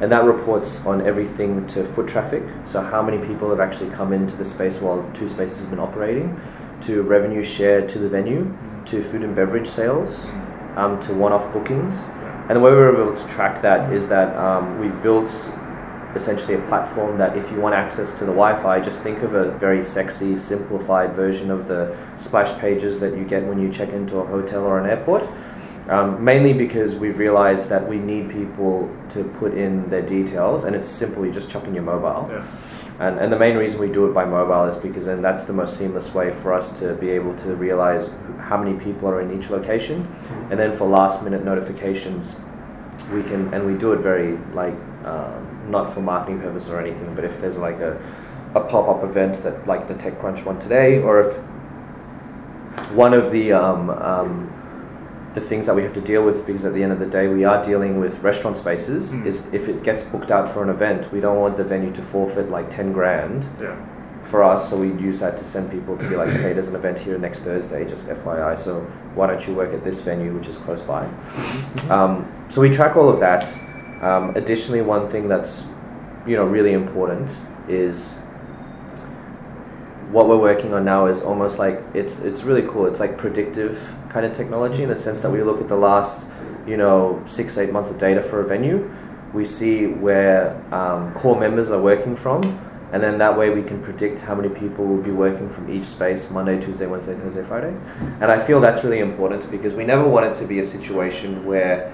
and 0.00 0.10
that 0.10 0.24
reports 0.24 0.84
on 0.86 1.06
everything 1.06 1.66
to 1.68 1.84
foot 1.84 2.08
traffic. 2.08 2.42
So 2.64 2.80
how 2.80 3.02
many 3.02 3.24
people 3.24 3.50
have 3.50 3.60
actually 3.60 3.90
come 3.90 4.12
into 4.12 4.36
the 4.36 4.44
space 4.44 4.80
while 4.80 5.08
two 5.14 5.28
spaces 5.28 5.60
has 5.60 5.68
been 5.68 5.80
operating, 5.80 6.40
to 6.82 7.02
revenue 7.02 7.42
share 7.42 7.86
to 7.86 7.98
the 7.98 8.08
venue, 8.08 8.56
to 8.86 9.02
food 9.02 9.22
and 9.22 9.34
beverage 9.34 9.66
sales, 9.66 10.30
um, 10.76 11.00
to 11.00 11.14
one-off 11.14 11.52
bookings. 11.52 12.08
And 12.48 12.56
the 12.56 12.60
way 12.60 12.70
we 12.70 12.76
were 12.76 13.02
able 13.02 13.14
to 13.14 13.28
track 13.28 13.62
that 13.62 13.92
is 13.92 14.08
that 14.08 14.36
um, 14.36 14.78
we've 14.78 15.02
built 15.02 15.30
essentially 16.14 16.54
a 16.54 16.60
platform 16.62 17.18
that 17.18 17.36
if 17.36 17.50
you 17.50 17.60
want 17.60 17.74
access 17.74 18.12
to 18.18 18.20
the 18.20 18.32
Wi-Fi, 18.32 18.80
just 18.80 19.00
think 19.02 19.22
of 19.22 19.34
a 19.34 19.50
very 19.58 19.82
sexy, 19.82 20.36
simplified 20.36 21.14
version 21.14 21.50
of 21.50 21.66
the 21.66 21.96
splash 22.16 22.58
pages 22.58 23.00
that 23.00 23.16
you 23.16 23.24
get 23.24 23.44
when 23.44 23.58
you 23.58 23.70
check 23.70 23.90
into 23.90 24.18
a 24.18 24.26
hotel 24.26 24.64
or 24.64 24.78
an 24.78 24.86
airport. 24.86 25.26
Um, 25.88 26.24
mainly 26.24 26.54
because 26.54 26.94
we've 26.94 27.18
realized 27.18 27.68
that 27.68 27.86
we 27.86 27.98
need 27.98 28.30
people 28.30 28.88
to 29.10 29.24
put 29.24 29.52
in 29.52 29.90
their 29.90 30.00
details, 30.00 30.64
and 30.64 30.74
it's 30.74 30.88
simple. 30.88 31.26
You 31.26 31.32
just 31.32 31.50
chuck 31.50 31.64
in 31.64 31.74
your 31.74 31.82
mobile. 31.82 32.26
Yeah. 32.30 32.46
And, 33.00 33.18
and 33.18 33.32
the 33.32 33.38
main 33.38 33.56
reason 33.56 33.80
we 33.80 33.90
do 33.90 34.08
it 34.08 34.14
by 34.14 34.24
mobile 34.24 34.66
is 34.66 34.76
because 34.76 35.04
then 35.06 35.20
that's 35.20 35.44
the 35.44 35.52
most 35.52 35.76
seamless 35.76 36.14
way 36.14 36.30
for 36.30 36.54
us 36.54 36.78
to 36.78 36.94
be 36.94 37.10
able 37.10 37.34
to 37.36 37.54
realize 37.56 38.10
how 38.38 38.56
many 38.56 38.78
people 38.78 39.08
are 39.08 39.20
in 39.20 39.36
each 39.36 39.50
location. 39.50 40.06
And 40.50 40.58
then 40.58 40.72
for 40.72 40.88
last 40.88 41.24
minute 41.24 41.44
notifications, 41.44 42.40
we 43.12 43.22
can, 43.22 43.52
and 43.52 43.66
we 43.66 43.74
do 43.74 43.92
it 43.92 43.98
very 43.98 44.36
like, 44.52 44.74
um, 45.04 45.70
not 45.70 45.90
for 45.90 46.00
marketing 46.00 46.40
purposes 46.40 46.70
or 46.70 46.80
anything, 46.80 47.14
but 47.14 47.24
if 47.24 47.40
there's 47.40 47.58
like 47.58 47.80
a, 47.80 48.00
a 48.54 48.60
pop 48.60 48.88
up 48.88 49.02
event 49.02 49.36
that, 49.38 49.66
like 49.66 49.88
the 49.88 49.94
TechCrunch 49.94 50.44
one 50.44 50.58
today, 50.58 51.00
or 51.02 51.20
if 51.20 51.36
one 52.92 53.12
of 53.12 53.32
the, 53.32 53.52
um, 53.52 53.90
um, 53.90 54.63
the 55.34 55.40
things 55.40 55.66
that 55.66 55.74
we 55.74 55.82
have 55.82 55.92
to 55.92 56.00
deal 56.00 56.24
with 56.24 56.46
because 56.46 56.64
at 56.64 56.72
the 56.74 56.82
end 56.82 56.92
of 56.92 56.98
the 57.00 57.06
day 57.06 57.26
we 57.28 57.44
are 57.44 57.62
dealing 57.62 57.98
with 57.98 58.22
restaurant 58.22 58.56
spaces. 58.56 59.14
Mm. 59.14 59.26
is 59.26 59.52
if 59.52 59.68
it 59.68 59.82
gets 59.82 60.02
booked 60.02 60.30
out 60.30 60.48
for 60.48 60.62
an 60.62 60.68
event 60.70 61.10
we 61.12 61.20
don't 61.20 61.40
want 61.40 61.56
the 61.56 61.64
venue 61.64 61.92
to 61.92 62.02
forfeit 62.02 62.50
like 62.50 62.70
10 62.70 62.92
grand 62.92 63.44
Yeah. 63.60 63.74
for 64.22 64.44
us 64.44 64.70
so 64.70 64.76
we 64.78 64.88
use 65.02 65.18
that 65.20 65.36
to 65.38 65.44
send 65.44 65.70
people 65.70 65.96
to 65.96 66.08
be 66.08 66.16
like 66.16 66.30
hey 66.30 66.52
there's 66.52 66.68
an 66.68 66.76
event 66.76 66.98
here 67.00 67.18
next 67.18 67.40
thursday 67.40 67.84
just 67.84 68.06
fyi 68.06 68.56
so 68.56 68.80
why 69.16 69.26
don't 69.26 69.44
you 69.48 69.54
work 69.54 69.72
at 69.74 69.82
this 69.82 70.00
venue 70.02 70.32
which 70.36 70.46
is 70.48 70.56
close 70.56 70.82
by? 70.82 71.04
Um, 71.90 72.26
so 72.48 72.60
we 72.60 72.70
track 72.70 72.96
all 72.96 73.08
of 73.08 73.20
that. 73.20 73.42
Um, 74.02 74.34
additionally 74.36 74.82
one 74.82 75.08
thing 75.08 75.28
that's 75.28 75.64
you 76.26 76.36
know 76.36 76.44
really 76.44 76.72
important 76.72 77.30
is 77.68 78.16
what 80.10 80.28
we're 80.28 80.38
working 80.38 80.72
on 80.74 80.84
now 80.84 81.06
is 81.06 81.20
almost 81.20 81.58
like 81.58 81.80
it's 81.94 82.20
it's 82.20 82.44
really 82.44 82.62
cool. 82.62 82.86
It's 82.86 83.00
like 83.00 83.18
predictive 83.18 83.94
kind 84.14 84.24
of 84.24 84.30
technology 84.30 84.84
in 84.84 84.88
the 84.88 84.94
sense 84.94 85.20
that 85.22 85.30
we 85.30 85.42
look 85.42 85.60
at 85.60 85.66
the 85.66 85.76
last 85.76 86.32
you 86.68 86.76
know 86.76 87.20
six 87.26 87.58
eight 87.58 87.72
months 87.72 87.90
of 87.90 87.98
data 87.98 88.22
for 88.22 88.40
a 88.40 88.46
venue 88.46 88.88
we 89.32 89.44
see 89.44 89.86
where 89.86 90.54
um, 90.72 91.12
core 91.14 91.38
members 91.38 91.72
are 91.72 91.82
working 91.82 92.14
from 92.14 92.40
and 92.92 93.02
then 93.02 93.18
that 93.18 93.36
way 93.36 93.50
we 93.50 93.60
can 93.60 93.82
predict 93.82 94.20
how 94.20 94.36
many 94.36 94.48
people 94.48 94.84
will 94.84 95.02
be 95.02 95.10
working 95.10 95.50
from 95.50 95.68
each 95.68 95.82
space 95.82 96.30
Monday, 96.30 96.60
Tuesday, 96.60 96.86
Wednesday, 96.86 97.18
Thursday, 97.18 97.42
Friday. 97.42 97.76
And 98.20 98.30
I 98.30 98.38
feel 98.38 98.60
that's 98.60 98.84
really 98.84 99.00
important 99.00 99.50
because 99.50 99.74
we 99.74 99.84
never 99.84 100.06
want 100.06 100.26
it 100.26 100.34
to 100.36 100.46
be 100.46 100.60
a 100.60 100.62
situation 100.62 101.44
where 101.44 101.92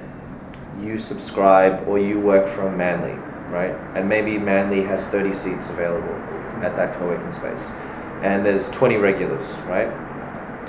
you 0.79 0.99
subscribe 0.99 1.89
or 1.89 1.99
you 1.99 2.21
work 2.21 2.47
from 2.47 2.77
Manly, 2.77 3.15
right? 3.49 3.75
And 3.97 4.11
maybe 4.11 4.37
Manly 4.37 4.83
has 4.83 5.07
30 5.07 5.33
seats 5.33 5.71
available 5.71 6.15
at 6.63 6.77
that 6.77 6.95
co-working 6.99 7.33
space. 7.33 7.73
And 8.21 8.45
there's 8.45 8.69
20 8.69 8.97
regulars, 8.97 9.57
right? 9.61 9.89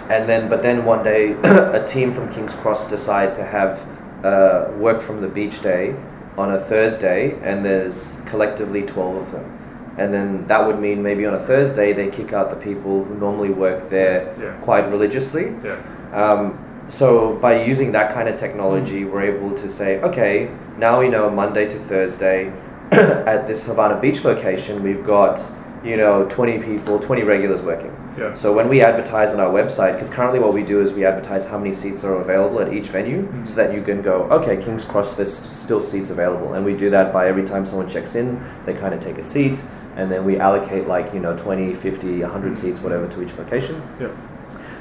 And 0.09 0.27
then, 0.27 0.49
but 0.49 0.61
then 0.61 0.85
one 0.85 1.03
day, 1.03 1.33
a 1.43 1.83
team 1.85 2.13
from 2.13 2.31
King's 2.33 2.53
Cross 2.55 2.89
decide 2.89 3.33
to 3.35 3.43
have 3.43 3.85
uh, 4.25 4.71
work 4.77 5.01
from 5.01 5.21
the 5.21 5.27
beach 5.27 5.61
day 5.61 5.95
on 6.37 6.51
a 6.53 6.59
Thursday, 6.59 7.37
and 7.43 7.63
there's 7.65 8.19
collectively 8.25 8.81
12 8.83 9.15
of 9.15 9.31
them. 9.31 9.57
And 9.97 10.13
then 10.13 10.47
that 10.47 10.65
would 10.65 10.79
mean 10.79 11.03
maybe 11.03 11.25
on 11.25 11.33
a 11.33 11.39
Thursday 11.39 11.91
they 11.93 12.09
kick 12.09 12.31
out 12.33 12.49
the 12.49 12.55
people 12.55 13.03
who 13.03 13.15
normally 13.15 13.49
work 13.49 13.89
there 13.89 14.33
Yeah. 14.41 14.53
quite 14.61 14.89
religiously. 14.89 15.53
Yeah. 15.63 15.75
Um, 16.13 16.57
so 16.87 17.35
by 17.35 17.61
using 17.63 17.91
that 17.91 18.13
kind 18.13 18.27
of 18.29 18.35
technology, 18.37 19.03
we're 19.05 19.23
able 19.23 19.51
to 19.55 19.69
say, 19.69 20.01
okay, 20.01 20.49
now 20.77 20.99
we 21.01 21.09
know 21.09 21.29
Monday 21.29 21.69
to 21.69 21.77
Thursday 21.77 22.51
at 22.91 23.47
this 23.47 23.65
Havana 23.65 23.99
Beach 23.99 24.23
location, 24.25 24.81
we've 24.83 25.05
got 25.05 25.39
you 25.83 25.97
know 25.97 26.25
20 26.29 26.59
people, 26.59 26.99
20 26.99 27.23
regulars 27.23 27.61
working. 27.61 27.95
Yeah. 28.17 28.33
So 28.35 28.53
when 28.53 28.67
we 28.69 28.81
advertise 28.81 29.33
on 29.33 29.39
our 29.39 29.49
website, 29.51 29.93
because 29.93 30.09
currently 30.09 30.39
what 30.39 30.53
we 30.53 30.63
do 30.63 30.81
is 30.81 30.93
we 30.93 31.05
advertise 31.05 31.47
how 31.47 31.57
many 31.57 31.73
seats 31.73 32.03
are 32.03 32.15
available 32.15 32.59
at 32.59 32.71
each 32.73 32.87
venue, 32.87 33.23
Mhm. 33.27 33.47
so 33.47 33.55
that 33.55 33.73
you 33.73 33.81
can 33.81 34.01
go, 34.01 34.27
okay, 34.29 34.57
King's 34.57 34.83
Cross, 34.85 35.15
there's 35.15 35.31
still 35.33 35.81
seats 35.81 36.09
available, 36.09 36.53
and 36.53 36.65
we 36.65 36.75
do 36.75 36.89
that 36.89 37.11
by 37.13 37.27
every 37.27 37.43
time 37.43 37.65
someone 37.65 37.87
checks 37.87 38.15
in, 38.15 38.39
they 38.65 38.73
kind 38.73 38.93
of 38.93 38.99
take 38.99 39.17
a 39.17 39.23
seat, 39.23 39.63
and 39.95 40.11
then 40.11 40.23
we 40.25 40.37
allocate 40.37 40.87
like 40.87 41.13
you 41.13 41.19
know 41.19 41.35
20, 41.35 41.73
50, 41.73 42.21
100 42.21 42.55
seats, 42.55 42.81
whatever, 42.83 43.07
to 43.07 43.21
each 43.23 43.37
location. 43.37 43.81
Yeah. 43.99 44.07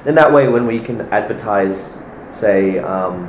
Then 0.05 0.15
that 0.17 0.33
way, 0.33 0.49
when 0.49 0.67
we 0.67 0.79
can 0.81 1.07
advertise, 1.13 1.99
say, 2.31 2.79
um, 2.79 3.29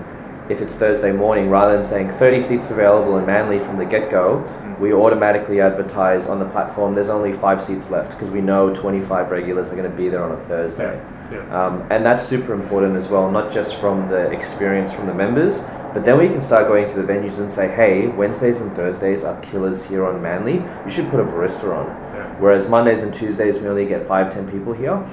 if 0.50 0.62
it's 0.62 0.74
Thursday 0.76 1.12
morning, 1.12 1.50
rather 1.50 1.74
than 1.74 1.84
saying 1.84 2.10
30 2.10 2.40
seats 2.40 2.72
available 2.72 3.18
in 3.18 3.26
Manly 3.26 3.60
from 3.60 3.78
the 3.78 3.86
get 3.86 4.10
go. 4.10 4.44
We 4.82 4.92
automatically 4.92 5.62
advertise 5.62 6.28
on 6.28 6.40
the 6.40 6.46
platform 6.46 6.96
there's 6.96 7.08
only 7.08 7.32
five 7.32 7.62
seats 7.62 7.92
left 7.92 8.12
because 8.12 8.32
we 8.32 8.42
know 8.42 8.74
25 8.74 9.30
regulars 9.30 9.72
are 9.72 9.76
going 9.76 9.90
to 9.90 9.96
be 9.96 10.10
there 10.10 10.24
on 10.24 10.32
a 10.32 10.38
Thursday. 10.38 11.00
Yeah. 11.32 11.66
Um, 11.66 11.88
and 11.90 12.06
that's 12.06 12.26
super 12.26 12.54
important 12.54 12.98
as 12.98 13.08
well, 13.08 13.32
not 13.32 13.52
just 13.52 13.76
from 13.76 14.10
the 14.10 14.30
experience 14.32 14.92
from 14.92 15.06
the 15.06 15.14
members, 15.14 15.62
but 15.94 16.04
then 16.04 16.18
we 16.18 16.28
can 16.28 16.42
start 16.42 16.68
going 16.68 16.90
to 16.90 17.02
the 17.02 17.14
venues 17.14 17.40
and 17.40 17.50
say, 17.50 17.74
hey, 17.74 18.08
Wednesdays 18.08 18.60
and 18.60 18.76
Thursdays 18.76 19.24
are 19.24 19.40
killers 19.42 19.86
here 19.86 20.06
on 20.06 20.22
Manly. 20.22 20.56
You 20.56 20.90
should 20.90 21.10
put 21.10 21.20
a 21.20 21.24
barista 21.24 21.78
on. 21.78 21.86
Yeah. 22.14 22.36
Whereas 22.40 22.68
Mondays 22.68 23.04
and 23.04 23.14
Tuesdays, 23.14 23.60
we 23.60 23.68
only 23.68 23.86
get 23.86 24.08
five, 24.08 24.30
ten 24.30 24.50
people 24.50 24.74
here. 24.74 25.06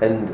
And 0.00 0.28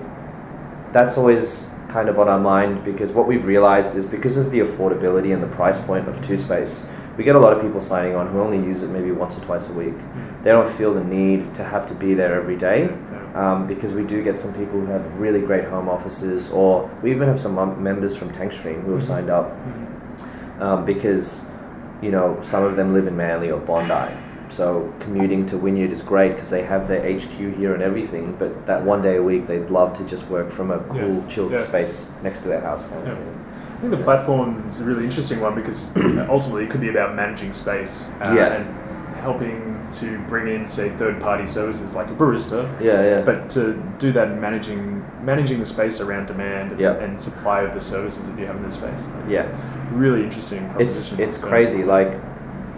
that's 0.93 1.19
always 1.19 1.71
kind 1.89 2.09
of 2.09 2.19
on 2.19 2.29
our 2.29 2.41
mind 2.41 2.85
because 2.85 3.13
what 3.13 3.27
we've 3.27 3.45
realized 3.45 3.97
is 3.97 4.07
because 4.07 4.37
of 4.37 4.51
the 4.51 4.61
affordability 4.61 5.35
and 5.35 5.43
the 5.43 5.49
price 5.49 5.79
point 5.81 6.09
of 6.09 6.21
two 6.23 6.37
space, 6.37 6.89
we 7.17 7.25
get 7.25 7.35
a 7.37 7.39
lot 7.39 7.53
of 7.53 7.63
people 7.63 7.81
signing 7.81 8.15
on 8.15 8.27
who 8.29 8.41
only 8.41 8.59
use 8.59 8.83
it 8.83 8.89
maybe 8.91 9.11
once 9.11 9.39
or 9.39 9.41
twice 9.43 9.69
a 9.71 9.73
week. 9.73 9.95
They 10.43 10.51
don't 10.53 10.67
feel 10.67 10.93
the 10.95 11.03
need 11.05 11.55
to 11.55 11.65
have 11.65 11.87
to 11.87 11.95
be 11.95 12.15
there 12.15 12.35
every 12.35 12.57
day 12.57 12.91
um, 13.35 13.67
because 13.67 13.93
we 13.93 14.05
do 14.05 14.23
get 14.23 14.37
some 14.39 14.53
people 14.55 14.81
who 14.81 14.87
have 14.87 15.19
really 15.19 15.41
great 15.41 15.65
home 15.65 15.89
offices, 15.89 16.51
or 16.53 16.91
we 17.03 17.11
even 17.11 17.27
have 17.29 17.41
some 17.41 17.83
members 17.83 18.17
from 18.17 18.31
Tankstream 18.31 18.83
who 18.85 18.93
have 18.93 19.01
Mhm. 19.01 19.05
signed 19.07 19.31
up 19.31 19.51
Mhm. 19.57 20.63
um, 20.63 20.85
because 20.85 21.45
you 22.03 22.11
know 22.11 22.37
some 22.43 22.63
of 22.63 22.77
them 22.77 22.93
live 22.93 23.07
in 23.07 23.17
Manly 23.17 23.51
or 23.51 23.59
Bondi. 23.61 24.13
So 24.49 24.93
commuting 25.01 25.45
to 25.47 25.59
Wynyard 25.59 25.91
is 25.91 26.03
great 26.03 26.33
because 26.35 26.51
they 26.51 26.63
have 26.63 26.87
their 26.87 27.03
HQ 27.05 27.51
here 27.57 27.75
and 27.75 27.83
everything. 27.83 28.37
But 28.39 28.67
that 28.67 28.85
one 28.85 29.03
day 29.03 29.17
a 29.17 29.23
week, 29.23 29.47
they'd 29.49 29.71
love 29.71 29.93
to 29.95 30.05
just 30.05 30.31
work 30.31 30.51
from 30.51 30.71
a 30.71 30.79
cool, 30.89 30.99
Yeah. 31.17 31.27
chilled 31.27 31.51
Yeah. 31.53 31.63
space 31.63 32.13
next 32.23 32.43
to 32.43 32.49
their 32.49 32.61
house. 32.61 32.85
Kind 32.85 33.03
of 33.03 33.09
Yeah. 33.09 33.15
I 33.77 33.79
think 33.81 33.91
the 33.91 34.03
platform 34.03 34.67
is 34.71 34.81
a 34.81 34.85
really 34.85 35.05
interesting 35.05 35.41
one 35.41 35.55
because 35.55 35.95
ultimately 36.29 36.65
it 36.65 36.71
could 36.71 36.81
be 36.81 36.89
about 36.89 37.15
managing 37.15 37.53
space 37.53 38.11
uh, 38.23 38.35
Yeah. 38.35 38.55
and 38.55 39.17
helping 39.21 39.87
to 40.01 40.19
bring 40.29 40.49
in, 40.49 40.67
say, 40.67 40.89
third-party 40.89 41.47
services 41.47 41.95
like 41.95 42.09
a 42.09 42.15
barista, 42.15 42.69
Yeah, 42.81 43.03
yeah. 43.03 43.21
but 43.23 43.51
to 43.51 43.75
do 43.99 44.13
that 44.13 44.29
in 44.29 44.41
managing 44.41 45.05
managing 45.25 45.59
the 45.61 45.67
space 45.67 46.01
around 46.01 46.27
demand 46.27 46.73
and, 46.73 46.81
Yeah. 46.81 46.95
and 46.95 47.21
supply 47.21 47.63
of 47.63 47.73
the 47.75 47.81
services 47.81 48.27
that 48.29 48.39
you 48.39 48.47
have 48.47 48.57
in 48.57 48.63
the 48.63 48.71
space. 48.73 49.07
Like, 49.15 49.29
Yeah. 49.31 49.47
really 49.93 50.23
interesting. 50.23 50.63
it's 50.79 51.13
it's 51.19 51.37
So- 51.39 51.47
crazy 51.49 51.85
like 51.85 52.13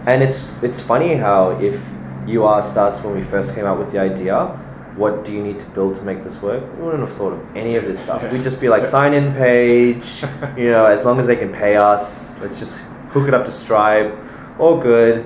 and 0.05 0.21
it's 0.23 0.61
it's 0.63 0.81
funny 0.81 1.15
how 1.15 1.51
if 1.59 1.79
you 2.27 2.45
asked 2.47 2.77
us 2.77 3.03
when 3.03 3.15
we 3.15 3.21
first 3.21 3.55
came 3.55 3.65
out 3.65 3.77
with 3.79 3.91
the 3.91 3.99
idea 3.99 4.35
what 5.01 5.13
do 5.25 5.31
you 5.35 5.41
need 5.47 5.57
to 5.63 5.67
build 5.77 5.95
to 5.95 6.01
make 6.09 6.19
this 6.27 6.37
work 6.41 6.61
we 6.77 6.83
wouldn't 6.85 7.03
have 7.07 7.15
thought 7.19 7.33
of 7.37 7.41
any 7.55 7.73
of 7.79 7.83
this 7.89 7.99
stuff 8.05 8.19
we'd 8.31 8.43
just 8.49 8.59
be 8.65 8.69
like 8.75 8.85
sign 8.85 9.13
in 9.19 9.25
page 9.33 10.07
you 10.61 10.69
know 10.75 10.85
as 10.95 11.05
long 11.07 11.17
as 11.21 11.25
they 11.31 11.35
can 11.43 11.51
pay 11.63 11.73
us 11.91 12.39
let's 12.41 12.59
just 12.63 12.75
hook 13.13 13.27
it 13.27 13.33
up 13.33 13.43
to 13.45 13.51
stripe 13.51 14.11
all 14.59 14.77
good 14.91 15.17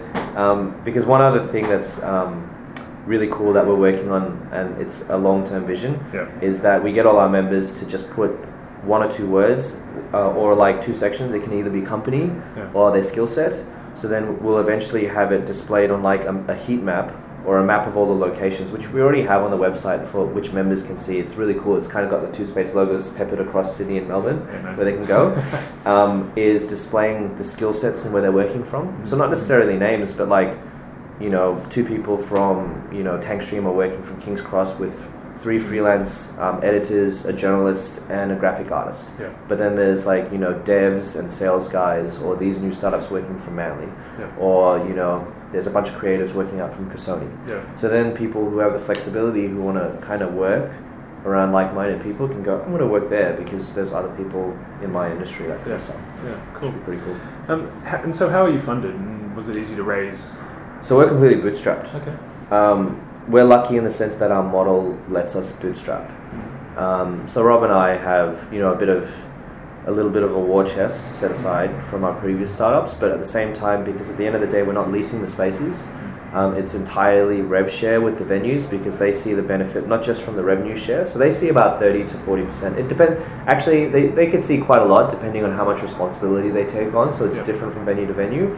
um, 0.44 0.60
because 0.88 1.06
one 1.06 1.22
other 1.22 1.40
thing 1.54 1.64
that's 1.74 2.02
um, 2.04 2.32
really 3.06 3.28
cool 3.28 3.52
that 3.54 3.66
we're 3.68 3.76
working 3.90 4.10
on 4.12 4.24
and 4.52 4.80
it's 4.82 5.10
a 5.10 5.18
long-term 5.18 5.66
vision 5.66 6.00
Yeah. 6.14 6.28
is 6.42 6.62
that 6.62 6.84
we 6.84 6.94
get 6.94 7.06
all 7.06 7.18
our 7.18 7.30
members 7.30 7.74
to 7.80 7.86
just 7.88 8.12
put 8.12 8.30
one 8.94 9.02
or 9.04 9.10
two 9.10 9.28
words 9.30 9.82
uh, 10.14 10.30
or 10.32 10.56
like 10.56 10.82
two 10.82 10.94
sections. 10.94 11.34
It 11.34 11.44
can 11.44 11.54
either 11.54 11.70
be 11.70 11.82
company 11.82 12.24
Yeah. 12.56 12.70
or 12.74 12.92
their 12.92 13.04
skill 13.04 13.28
set. 13.28 13.54
So 13.94 14.08
then 14.08 14.42
we'll 14.44 14.60
eventually 14.60 15.06
have 15.08 15.32
it 15.32 15.46
displayed 15.46 15.90
on 15.92 16.04
like 16.04 16.24
a, 16.26 16.34
a 16.48 16.56
heat 16.56 16.82
map 16.82 17.12
or 17.46 17.58
a 17.60 17.64
map 17.64 17.86
of 17.88 17.98
all 17.98 18.06
the 18.06 18.14
locations, 18.14 18.72
which 18.72 18.88
we 18.90 19.02
already 19.02 19.22
have 19.24 19.42
on 19.44 19.52
the 19.52 19.58
website 19.58 20.06
for 20.08 20.26
which 20.26 20.54
members 20.54 20.82
can 20.84 20.98
see. 20.98 21.20
It's 21.20 21.36
really 21.36 21.56
cool. 21.56 21.78
It's 21.78 21.88
kind 21.88 22.06
of 22.06 22.10
got 22.12 22.22
the 22.26 22.32
two 22.32 22.46
space 22.46 22.74
logos 22.74 23.10
peppered 23.10 23.40
across 23.40 23.76
Sydney 23.76 23.98
and 23.98 24.08
Melbourne 24.08 24.42
Yeah, 24.48 24.62
nice. 24.62 24.78
where 24.78 24.86
they 24.86 24.94
can 24.94 25.06
go. 25.06 25.36
um, 25.86 26.32
is 26.36 26.66
displaying 26.66 27.36
the 27.36 27.44
skill 27.44 27.74
sets 27.74 28.06
and 28.06 28.14
where 28.14 28.22
they're 28.22 28.32
working 28.32 28.64
from. 28.64 29.06
So 29.06 29.18
not 29.18 29.30
necessarily 29.30 29.78
names, 29.78 30.14
but 30.14 30.30
like 30.30 30.58
you 31.20 31.30
know, 31.30 31.64
two 31.70 31.86
people 31.86 32.18
from 32.18 32.90
you 32.94 33.04
know 33.04 33.18
Tankstream 33.18 33.66
are 33.66 33.72
working 33.72 34.02
from 34.04 34.20
King's 34.22 34.42
Cross 34.42 34.80
with 34.80 35.14
three 35.38 35.60
freelance 35.60 36.38
um, 36.40 36.60
editors, 36.64 37.26
a 37.26 37.34
journalist, 37.34 38.10
and 38.10 38.32
a 38.32 38.36
graphic 38.36 38.72
artist. 38.72 39.14
Yeah. 39.20 39.34
But 39.48 39.58
then 39.58 39.76
there's 39.76 40.06
like 40.06 40.32
you 40.32 40.38
know 40.38 40.54
devs 40.66 41.20
and 41.20 41.32
sales 41.32 41.68
guys, 41.68 42.20
or 42.20 42.36
these 42.36 42.60
new 42.60 42.72
startups 42.72 43.12
working 43.12 43.38
from 43.38 43.56
Manly, 43.58 43.92
Yeah. 44.20 44.34
or 44.38 44.80
you 44.88 44.94
know 44.96 45.28
there's 45.54 45.68
a 45.68 45.72
bunch 45.72 45.88
of 45.90 45.96
creatives 45.96 46.34
working 46.34 46.60
out 46.60 46.74
from 46.74 46.90
Kasoni. 46.92 47.30
Yeah. 47.48 47.74
So 47.76 47.88
then 47.88 48.14
people 48.14 48.50
who 48.50 48.58
have 48.60 48.74
the 48.74 48.80
flexibility 48.80 49.48
who 49.48 49.62
want 49.62 49.78
to 49.78 50.06
kind 50.06 50.22
of 50.22 50.34
work 50.34 50.72
around 51.26 51.54
like-minded 51.54 52.02
people 52.04 52.28
can 52.28 52.44
go. 52.44 52.60
I'm 52.62 52.68
going 52.70 52.80
to 52.82 52.88
work 52.88 53.10
there 53.10 53.34
because 53.34 53.74
there's 53.74 53.94
other 53.94 54.14
people 54.18 54.58
in 54.82 54.92
my 54.92 55.10
industry 55.10 55.48
that 55.48 55.58
kind 55.60 55.70
Yeah. 55.70 55.76
of 55.76 55.82
stuff. 55.82 56.02
Yeah. 56.26 56.36
Cool. 56.54 56.72
pretty 56.84 57.02
cool. 57.06 57.16
Um, 57.48 57.72
and 57.86 58.14
so, 58.14 58.28
how 58.28 58.42
are 58.44 58.50
you 58.50 58.60
funded? 58.60 58.94
And 58.96 59.34
was 59.36 59.48
it 59.48 59.56
easy 59.56 59.76
to 59.78 59.84
raise? 59.84 60.30
So 60.82 60.98
we're 60.98 61.08
completely 61.08 61.42
bootstrapped. 61.42 61.96
Okay. 61.96 62.16
Um, 62.54 63.00
we're 63.30 63.46
lucky 63.46 63.78
in 63.78 63.86
the 63.86 63.90
sense 63.90 64.16
that 64.16 64.32
our 64.32 64.44
model 64.44 65.00
lets 65.08 65.36
us 65.36 65.52
bootstrap. 65.54 66.12
Um, 66.78 67.26
so 67.28 67.42
Rob 67.44 67.64
and 67.64 67.72
I 67.72 67.96
have, 67.96 68.52
you 68.52 68.60
know, 68.60 68.74
a 68.74 68.76
bit 68.78 68.90
of, 68.90 69.26
a 69.86 69.92
little 69.92 70.12
bit 70.12 70.24
of 70.24 70.34
a 70.34 70.40
war 70.40 70.64
chest 70.64 71.14
set 71.16 71.32
aside 71.32 71.84
from 71.84 72.04
our 72.04 72.14
previous 72.20 72.54
startups, 72.54 72.94
but 72.94 73.12
at 73.12 73.20
the 73.20 73.26
same 73.26 73.54
time, 73.54 73.84
because 73.84 74.10
at 74.10 74.18
the 74.18 74.26
end 74.26 74.36
of 74.36 74.42
the 74.42 74.48
day, 74.48 74.64
we're 74.64 74.74
not 74.74 74.92
leasing 74.92 75.22
the 75.22 75.28
spaces. 75.28 75.92
Um, 76.34 76.56
it's 76.56 76.74
entirely 76.74 77.42
rev 77.42 77.72
share 77.72 78.02
with 78.02 78.18
the 78.18 78.24
venues 78.26 78.68
because 78.70 78.98
they 78.98 79.12
see 79.12 79.34
the 79.36 79.44
benefit 79.44 79.88
not 79.88 80.02
just 80.02 80.24
from 80.24 80.36
the 80.36 80.44
revenue 80.44 80.76
share. 80.76 81.06
So 81.06 81.20
they 81.20 81.30
see 81.30 81.50
about 81.50 81.78
thirty 81.80 82.04
to 82.06 82.18
forty 82.18 82.44
percent. 82.44 82.80
It 82.80 82.90
depends. 82.90 83.22
Actually, 83.46 83.86
they, 83.86 84.08
they 84.08 84.26
could 84.32 84.44
see 84.44 84.58
quite 84.60 84.82
a 84.82 84.86
lot 84.86 85.10
depending 85.12 85.44
on 85.44 85.52
how 85.52 85.64
much 85.64 85.82
responsibility 85.84 86.50
they 86.50 86.66
take 86.66 86.94
on. 86.96 87.12
So 87.14 87.26
it's 87.26 87.38
Yeah. 87.38 87.44
different 87.44 87.74
from 87.74 87.86
venue 87.86 88.08
to 88.08 88.14
venue. 88.14 88.58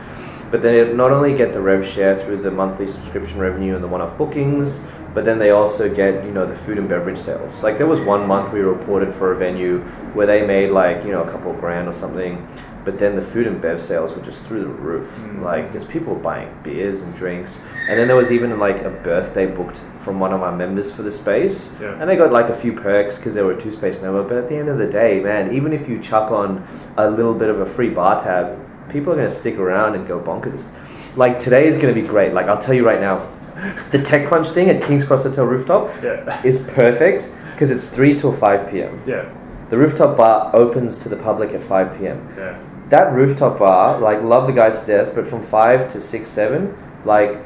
But 0.51 0.61
they 0.61 0.93
not 0.93 1.11
only 1.11 1.35
get 1.35 1.51
the 1.51 1.59
rev 1.59 1.85
share 1.85 2.15
through 2.15 2.37
the 2.43 2.51
monthly 2.51 2.87
subscription 2.87 3.39
revenue 3.39 3.75
and 3.75 3.83
the 3.83 3.87
one-off 3.89 4.17
bookings, 4.17 4.87
but 5.13 5.25
then 5.25 5.37
they 5.37 5.49
also 5.51 5.93
get 5.93 6.23
you 6.23 6.31
know 6.31 6.45
the 6.45 6.55
food 6.55 6.77
and 6.77 6.87
beverage 6.87 7.17
sales. 7.17 7.61
Like 7.61 7.77
there 7.77 7.87
was 7.87 7.99
one 7.99 8.25
month 8.25 8.53
we 8.53 8.59
reported 8.61 9.13
for 9.13 9.33
a 9.33 9.35
venue 9.35 9.79
where 10.13 10.27
they 10.27 10.45
made 10.45 10.71
like 10.71 11.03
you 11.03 11.11
know 11.11 11.23
a 11.23 11.29
couple 11.29 11.51
of 11.51 11.59
grand 11.59 11.89
or 11.89 11.91
something, 11.93 12.45
but 12.85 12.97
then 12.97 13.15
the 13.15 13.21
food 13.21 13.47
and 13.47 13.59
bev 13.59 13.81
sales 13.81 14.13
were 14.13 14.21
just 14.21 14.43
through 14.43 14.61
the 14.61 14.67
roof. 14.67 15.17
Mm. 15.23 15.41
Like 15.41 15.67
because 15.67 15.83
people 15.85 16.13
were 16.13 16.21
buying 16.21 16.55
beers 16.63 17.01
and 17.01 17.13
drinks, 17.15 17.65
and 17.89 17.99
then 17.99 18.07
there 18.07 18.15
was 18.15 18.31
even 18.31 18.57
like 18.59 18.83
a 18.83 18.89
birthday 18.91 19.45
booked 19.47 19.79
from 19.97 20.19
one 20.19 20.31
of 20.31 20.41
our 20.43 20.55
members 20.55 20.91
for 20.91 21.01
the 21.01 21.11
space. 21.11 21.75
Yeah. 21.81 21.99
And 21.99 22.09
they 22.09 22.15
got 22.15 22.31
like 22.31 22.47
a 22.49 22.53
few 22.53 22.73
perks 22.73 23.17
because 23.17 23.33
they 23.33 23.41
were 23.41 23.53
a 23.53 23.59
two 23.59 23.71
space 23.71 24.01
member. 24.01 24.23
But 24.23 24.37
at 24.37 24.47
the 24.47 24.55
end 24.55 24.69
of 24.69 24.77
the 24.77 24.87
day, 24.87 25.19
man, 25.19 25.51
even 25.53 25.73
if 25.73 25.89
you 25.89 25.99
chuck 25.99 26.31
on 26.31 26.65
a 26.95 27.09
little 27.09 27.33
bit 27.33 27.49
of 27.49 27.59
a 27.59 27.65
free 27.65 27.89
bar 27.89 28.19
tab, 28.19 28.59
people 28.89 29.11
are 29.11 29.15
going 29.15 29.27
to 29.27 29.33
stick 29.35 29.57
around 29.57 29.95
and 29.95 30.07
go 30.07 30.19
bonkers. 30.19 30.69
Like 31.17 31.39
today 31.39 31.65
is 31.65 31.77
going 31.77 31.93
to 31.93 31.99
be 31.99 32.07
great. 32.07 32.33
Like 32.33 32.45
I'll 32.47 32.57
tell 32.57 32.75
you 32.75 32.85
right 32.85 33.01
now, 33.01 33.17
the 33.91 33.97
TechCrunch 33.97 34.51
thing 34.51 34.69
at 34.69 34.81
King's 34.83 35.05
Cross 35.05 35.23
Hotel 35.23 35.45
Rooftop 35.45 35.89
Yeah. 36.03 36.41
is 36.45 36.59
perfect 36.59 37.33
because 37.53 37.71
it's 37.71 37.87
3 37.87 38.13
till 38.15 38.31
5 38.33 38.69
p.m. 38.69 39.01
Yeah. 39.07 39.33
The 39.69 39.77
rooftop 39.77 40.15
bar 40.17 40.55
opens 40.55 40.97
to 40.99 41.09
the 41.09 41.15
public 41.15 41.51
at 41.51 41.61
5 41.61 41.97
p.m. 41.97 42.27
Yeah. 42.37 42.59
That 42.87 43.13
rooftop 43.13 43.57
bar, 43.59 43.99
like, 43.99 44.21
love 44.21 44.45
the 44.47 44.53
guys 44.53 44.81
to 44.83 44.87
death, 44.87 45.15
but 45.15 45.27
from 45.27 45.41
5 45.41 45.87
to 45.89 45.99
6, 45.99 46.27
7, 46.29 46.77
like, 47.03 47.39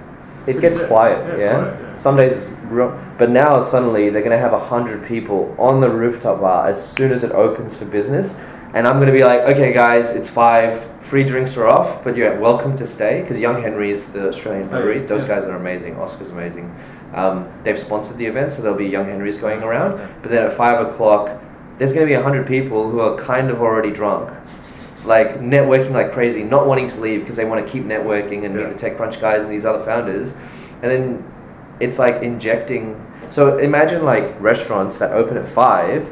it 0.48 0.60
gets 0.60 0.78
quiet, 0.84 1.40
Yeah, 1.40 1.44
yeah? 1.44 1.60
quiet, 1.60 1.80
yeah. 1.82 1.96
Some 1.96 2.16
days 2.18 2.32
it's 2.50 2.60
real, 2.64 2.98
but 3.18 3.30
now 3.30 3.60
suddenly 3.60 4.10
they're 4.10 4.22
going 4.22 4.32
to 4.32 4.38
have 4.38 4.54
a 4.54 4.58
100 4.58 5.06
people 5.06 5.56
on 5.58 5.80
the 5.82 5.90
rooftop 5.90 6.42
bar 6.42 6.68
as 6.68 6.86
soon 6.86 7.12
as 7.12 7.24
it 7.24 7.32
opens 7.32 7.78
for 7.78 7.86
business. 7.86 8.40
And 8.74 8.88
I'm 8.88 8.96
going 8.98 9.08
to 9.08 9.14
be 9.14 9.24
like, 9.24 9.42
okay, 9.42 9.74
guys, 9.74 10.16
it's 10.16 10.30
5, 10.30 11.02
free 11.02 11.24
drinks 11.24 11.58
are 11.58 11.68
off, 11.68 12.04
but 12.04 12.16
you're 12.16 12.40
welcome 12.40 12.76
to 12.78 12.86
stay 12.86 13.22
because 13.22 13.40
Young 13.40 13.62
Henry 13.62 13.92
is 13.92 14.12
the 14.12 14.28
Australian 14.28 14.70
Oh, 14.72 14.88
yeah. 14.88 15.06
Those 15.06 15.24
guys 15.26 15.46
are 15.46 15.56
amazing. 15.58 15.98
Oscar's 15.98 16.32
amazing. 16.32 16.74
Um, 17.14 17.48
they've 17.64 17.80
sponsored 17.80 18.18
the 18.18 18.28
event, 18.28 18.52
so 18.54 18.62
there'll 18.62 18.78
be 18.78 18.86
Young 18.86 19.06
Henry's 19.06 19.38
going 19.40 19.64
around. 19.64 19.98
But 20.22 20.32
then 20.32 20.46
at 20.46 20.54
5 20.54 20.88
o'clock, 20.88 21.42
there's 21.80 21.94
going 21.94 22.06
to 22.06 22.10
be 22.10 22.14
a 22.14 22.22
100 22.22 22.46
people 22.46 22.90
who 22.92 23.00
are 23.00 23.18
kind 23.18 23.50
of 23.50 23.62
already 23.62 23.92
drunk. 23.92 24.30
Like 25.06 25.40
networking 25.40 25.92
like 25.92 26.12
crazy, 26.12 26.44
not 26.44 26.68
wanting 26.68 26.88
to 26.88 27.00
leave 27.02 27.22
because 27.22 27.36
they 27.38 27.46
want 27.46 27.66
to 27.66 27.72
keep 27.72 27.86
networking 27.86 28.46
and 28.46 28.54
Yeah. 28.58 28.68
meet 28.68 28.78
the 28.78 28.90
TechCrunch 28.90 29.20
guys 29.22 29.44
and 29.44 29.52
these 29.52 29.66
other 29.66 29.84
founders. 29.84 30.36
And 30.82 30.92
then 30.92 31.24
it's 31.80 31.98
like 32.00 32.22
injecting. 32.22 33.00
So 33.30 33.58
imagine 33.58 34.04
like 34.04 34.36
restaurants 34.42 34.98
that 34.98 35.12
open 35.12 35.38
at 35.38 35.48
5 35.48 36.10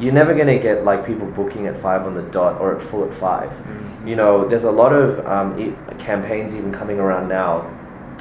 you're 0.00 0.12
never 0.12 0.32
gonna 0.34 0.58
get 0.58 0.84
like 0.84 1.04
people 1.04 1.26
booking 1.26 1.66
at 1.66 1.76
five 1.76 2.06
on 2.06 2.14
the 2.14 2.22
dot 2.22 2.60
or 2.60 2.72
at 2.74 2.80
full 2.80 3.04
at 3.04 3.12
five. 3.12 3.50
Mm. 3.50 4.08
You 4.08 4.14
know, 4.16 4.46
there's 4.46 4.62
a 4.64 4.70
lot 4.70 4.92
of 4.92 5.26
um, 5.26 5.58
e- 5.58 5.74
campaigns 5.98 6.54
even 6.54 6.70
coming 6.70 7.00
around 7.00 7.28
now. 7.28 7.66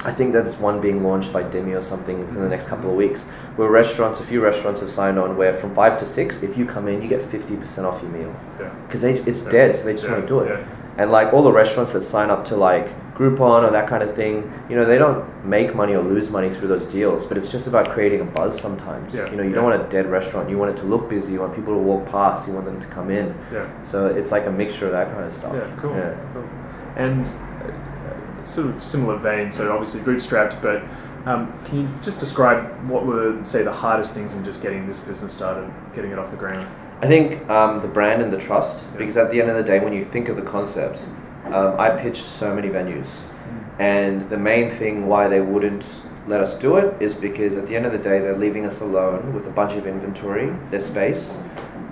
I 0.06 0.12
think 0.12 0.32
there's 0.34 0.58
one 0.58 0.80
being 0.80 1.04
launched 1.04 1.34
by 1.34 1.44
Dimmi 1.44 1.76
or 1.76 1.82
something 1.82 2.20
in 2.20 2.34
the 2.36 2.48
next 2.48 2.68
couple 2.70 2.90
of 2.92 2.96
weeks, 2.96 3.28
where 3.56 3.70
restaurants, 3.70 4.20
a 4.20 4.24
few 4.24 4.42
restaurants 4.42 4.80
have 4.82 4.92
signed 4.92 5.18
on, 5.18 5.36
where 5.38 5.54
from 5.54 5.74
five 5.74 5.98
to 5.98 6.06
six, 6.06 6.44
if 6.44 6.58
you 6.58 6.66
come 6.66 6.88
in, 6.88 7.02
you 7.02 7.08
get 7.08 7.22
fifty 7.22 7.56
percent 7.56 7.88
off 7.88 8.02
your 8.04 8.12
meal 8.12 8.34
Yeah. 8.60 8.70
because 8.88 9.04
it's 9.04 9.44
Yeah. 9.44 9.50
dead, 9.50 9.76
so 9.76 9.86
they 9.86 9.94
just 9.94 10.06
Yeah, 10.06 10.12
want 10.14 10.28
to 10.28 10.28
do 10.28 10.40
it. 10.42 10.50
yeah. 10.50 10.66
And 11.00 11.12
like 11.12 11.34
all 11.34 11.44
the 11.44 11.52
restaurants 11.52 11.94
that 11.94 12.04
sign 12.04 12.30
up 12.30 12.44
to 12.46 12.56
like 12.56 12.90
Groupon 13.16 13.68
or 13.68 13.72
that 13.72 13.88
kind 13.88 14.04
of 14.04 14.12
thing, 14.14 14.52
you 14.70 14.76
know, 14.76 14.86
they 14.86 15.00
don't 15.00 15.24
make 15.44 15.74
money 15.76 15.96
or 15.96 16.04
lose 16.04 16.32
money 16.32 16.52
through 16.52 16.68
those 16.68 16.86
deals, 16.86 17.26
but 17.26 17.36
it's 17.38 17.52
just 17.52 17.66
about 17.68 17.90
creating 17.90 18.22
a 18.22 18.24
buzz 18.26 18.60
sometimes. 18.60 19.16
Yeah, 19.16 19.28
You 19.32 19.38
know, 19.38 19.44
you 19.44 19.50
yeah. 19.50 19.56
don't 19.56 19.64
want 19.64 19.82
a 19.82 19.86
dead 19.90 20.10
restaurant. 20.12 20.48
You 20.50 20.58
want 20.60 20.70
it 20.72 20.78
to 20.78 20.86
look 20.86 21.10
busy. 21.10 21.34
You 21.34 21.40
want 21.40 21.56
people 21.56 21.74
to 21.74 21.80
walk 21.80 22.06
past. 22.06 22.48
You 22.48 22.54
want 22.54 22.66
them 22.66 22.80
to 22.80 22.88
come 22.88 23.10
in. 23.10 23.34
Yeah. 23.52 23.66
So 23.82 24.06
it's 24.08 24.32
like 24.32 24.46
a 24.46 24.52
mixture 24.52 24.86
of 24.86 24.92
that 24.92 25.12
kind 25.12 25.24
of 25.26 25.32
stuff. 25.32 25.56
Yeah, 25.56 25.66
cool. 25.78 25.96
Yeah. 25.96 26.14
cool. 26.34 26.44
And 26.96 27.28
sort 28.48 28.68
of 28.68 28.84
similar 28.84 29.18
vein, 29.18 29.52
so 29.52 29.72
obviously 29.72 30.02
bootstrapped, 30.02 30.62
but 30.62 30.84
um, 31.30 31.52
can 31.66 31.82
you 31.82 31.90
just 32.02 32.20
describe 32.20 32.64
what 32.90 33.06
were, 33.06 33.44
say, 33.44 33.64
the 33.64 33.72
hardest 33.72 34.14
things 34.14 34.34
in 34.34 34.44
just 34.44 34.62
getting 34.62 34.88
this 34.88 35.00
business 35.00 35.34
started, 35.34 35.70
getting 35.94 36.12
it 36.12 36.20
off 36.20 36.32
the 36.32 36.38
ground? 36.38 36.68
I 37.02 37.08
think 37.08 37.48
um, 37.50 37.82
the 37.82 37.88
brand 37.88 38.22
and 38.22 38.32
the 38.32 38.40
trust, 38.40 38.84
Yeah. 38.94 38.98
because 39.00 39.18
at 39.18 39.30
the 39.30 39.42
end 39.42 39.50
of 39.50 39.58
the 39.58 39.64
day, 39.64 39.80
when 39.80 39.94
you 39.94 40.04
think 40.04 40.30
of 40.30 40.36
the 40.36 40.42
concept, 40.42 41.06
um, 41.46 41.80
I 41.80 41.90
pitched 41.92 42.26
so 42.26 42.56
many 42.56 42.70
venues, 42.70 43.24
and 43.80 44.28
the 44.30 44.38
main 44.38 44.70
thing 44.72 45.08
why 45.08 45.28
they 45.28 45.42
wouldn't 45.42 45.86
let 46.28 46.42
us 46.42 46.58
do 46.60 46.76
it 46.78 47.00
is 47.02 47.16
because 47.16 47.56
at 47.58 47.68
the 47.68 47.76
end 47.76 47.86
of 47.86 47.92
the 47.92 47.98
day, 47.98 48.20
they're 48.20 48.36
leaving 48.38 48.66
us 48.66 48.82
alone 48.82 49.34
with 49.34 49.46
a 49.48 49.50
bunch 49.52 49.74
of 49.74 49.86
inventory, 49.86 50.54
their 50.72 50.82
space, 50.82 51.38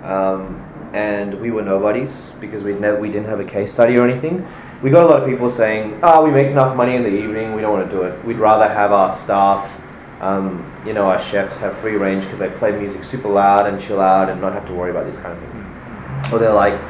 um, 0.02 0.62
and 0.92 1.40
we 1.40 1.50
were 1.50 1.62
nobodies 1.62 2.32
because 2.40 2.62
we 2.62 2.72
never 2.74 2.98
we 3.00 3.10
didn't 3.10 3.28
have 3.28 3.40
a 3.40 3.44
case 3.44 3.72
study 3.72 3.96
or 3.96 4.06
anything. 4.06 4.46
We 4.82 4.90
got 4.90 5.04
a 5.04 5.06
lot 5.06 5.22
of 5.22 5.28
people 5.28 5.48
saying, 5.48 5.98
"Oh, 6.02 6.24
we 6.24 6.30
make 6.30 6.48
enough 6.48 6.76
money 6.76 6.96
in 6.96 7.02
the 7.02 7.14
evening. 7.14 7.54
We 7.54 7.62
don't 7.62 7.72
want 7.72 7.90
to 7.90 7.96
do 7.96 8.02
it. 8.02 8.24
We'd 8.24 8.38
rather 8.38 8.68
have 8.68 8.92
our 8.92 9.10
staff." 9.10 9.82
Um, 10.20 10.64
you 10.86 10.92
know, 10.94 11.08
our 11.08 11.18
chefs 11.18 11.60
have 11.60 11.76
free 11.76 11.96
range 11.96 12.24
because 12.24 12.38
they 12.38 12.48
play 12.48 12.72
music 12.78 13.04
super 13.04 13.28
loud 13.28 13.66
and 13.66 13.78
chill 13.78 14.00
out 14.00 14.30
and 14.30 14.40
not 14.40 14.54
have 14.54 14.66
to 14.66 14.72
worry 14.72 14.90
about 14.90 15.04
these 15.04 15.18
kind 15.18 15.36
of 15.36 15.42
things. 15.42 16.32
Or 16.32 16.38
they're 16.38 16.54
like, 16.54 16.80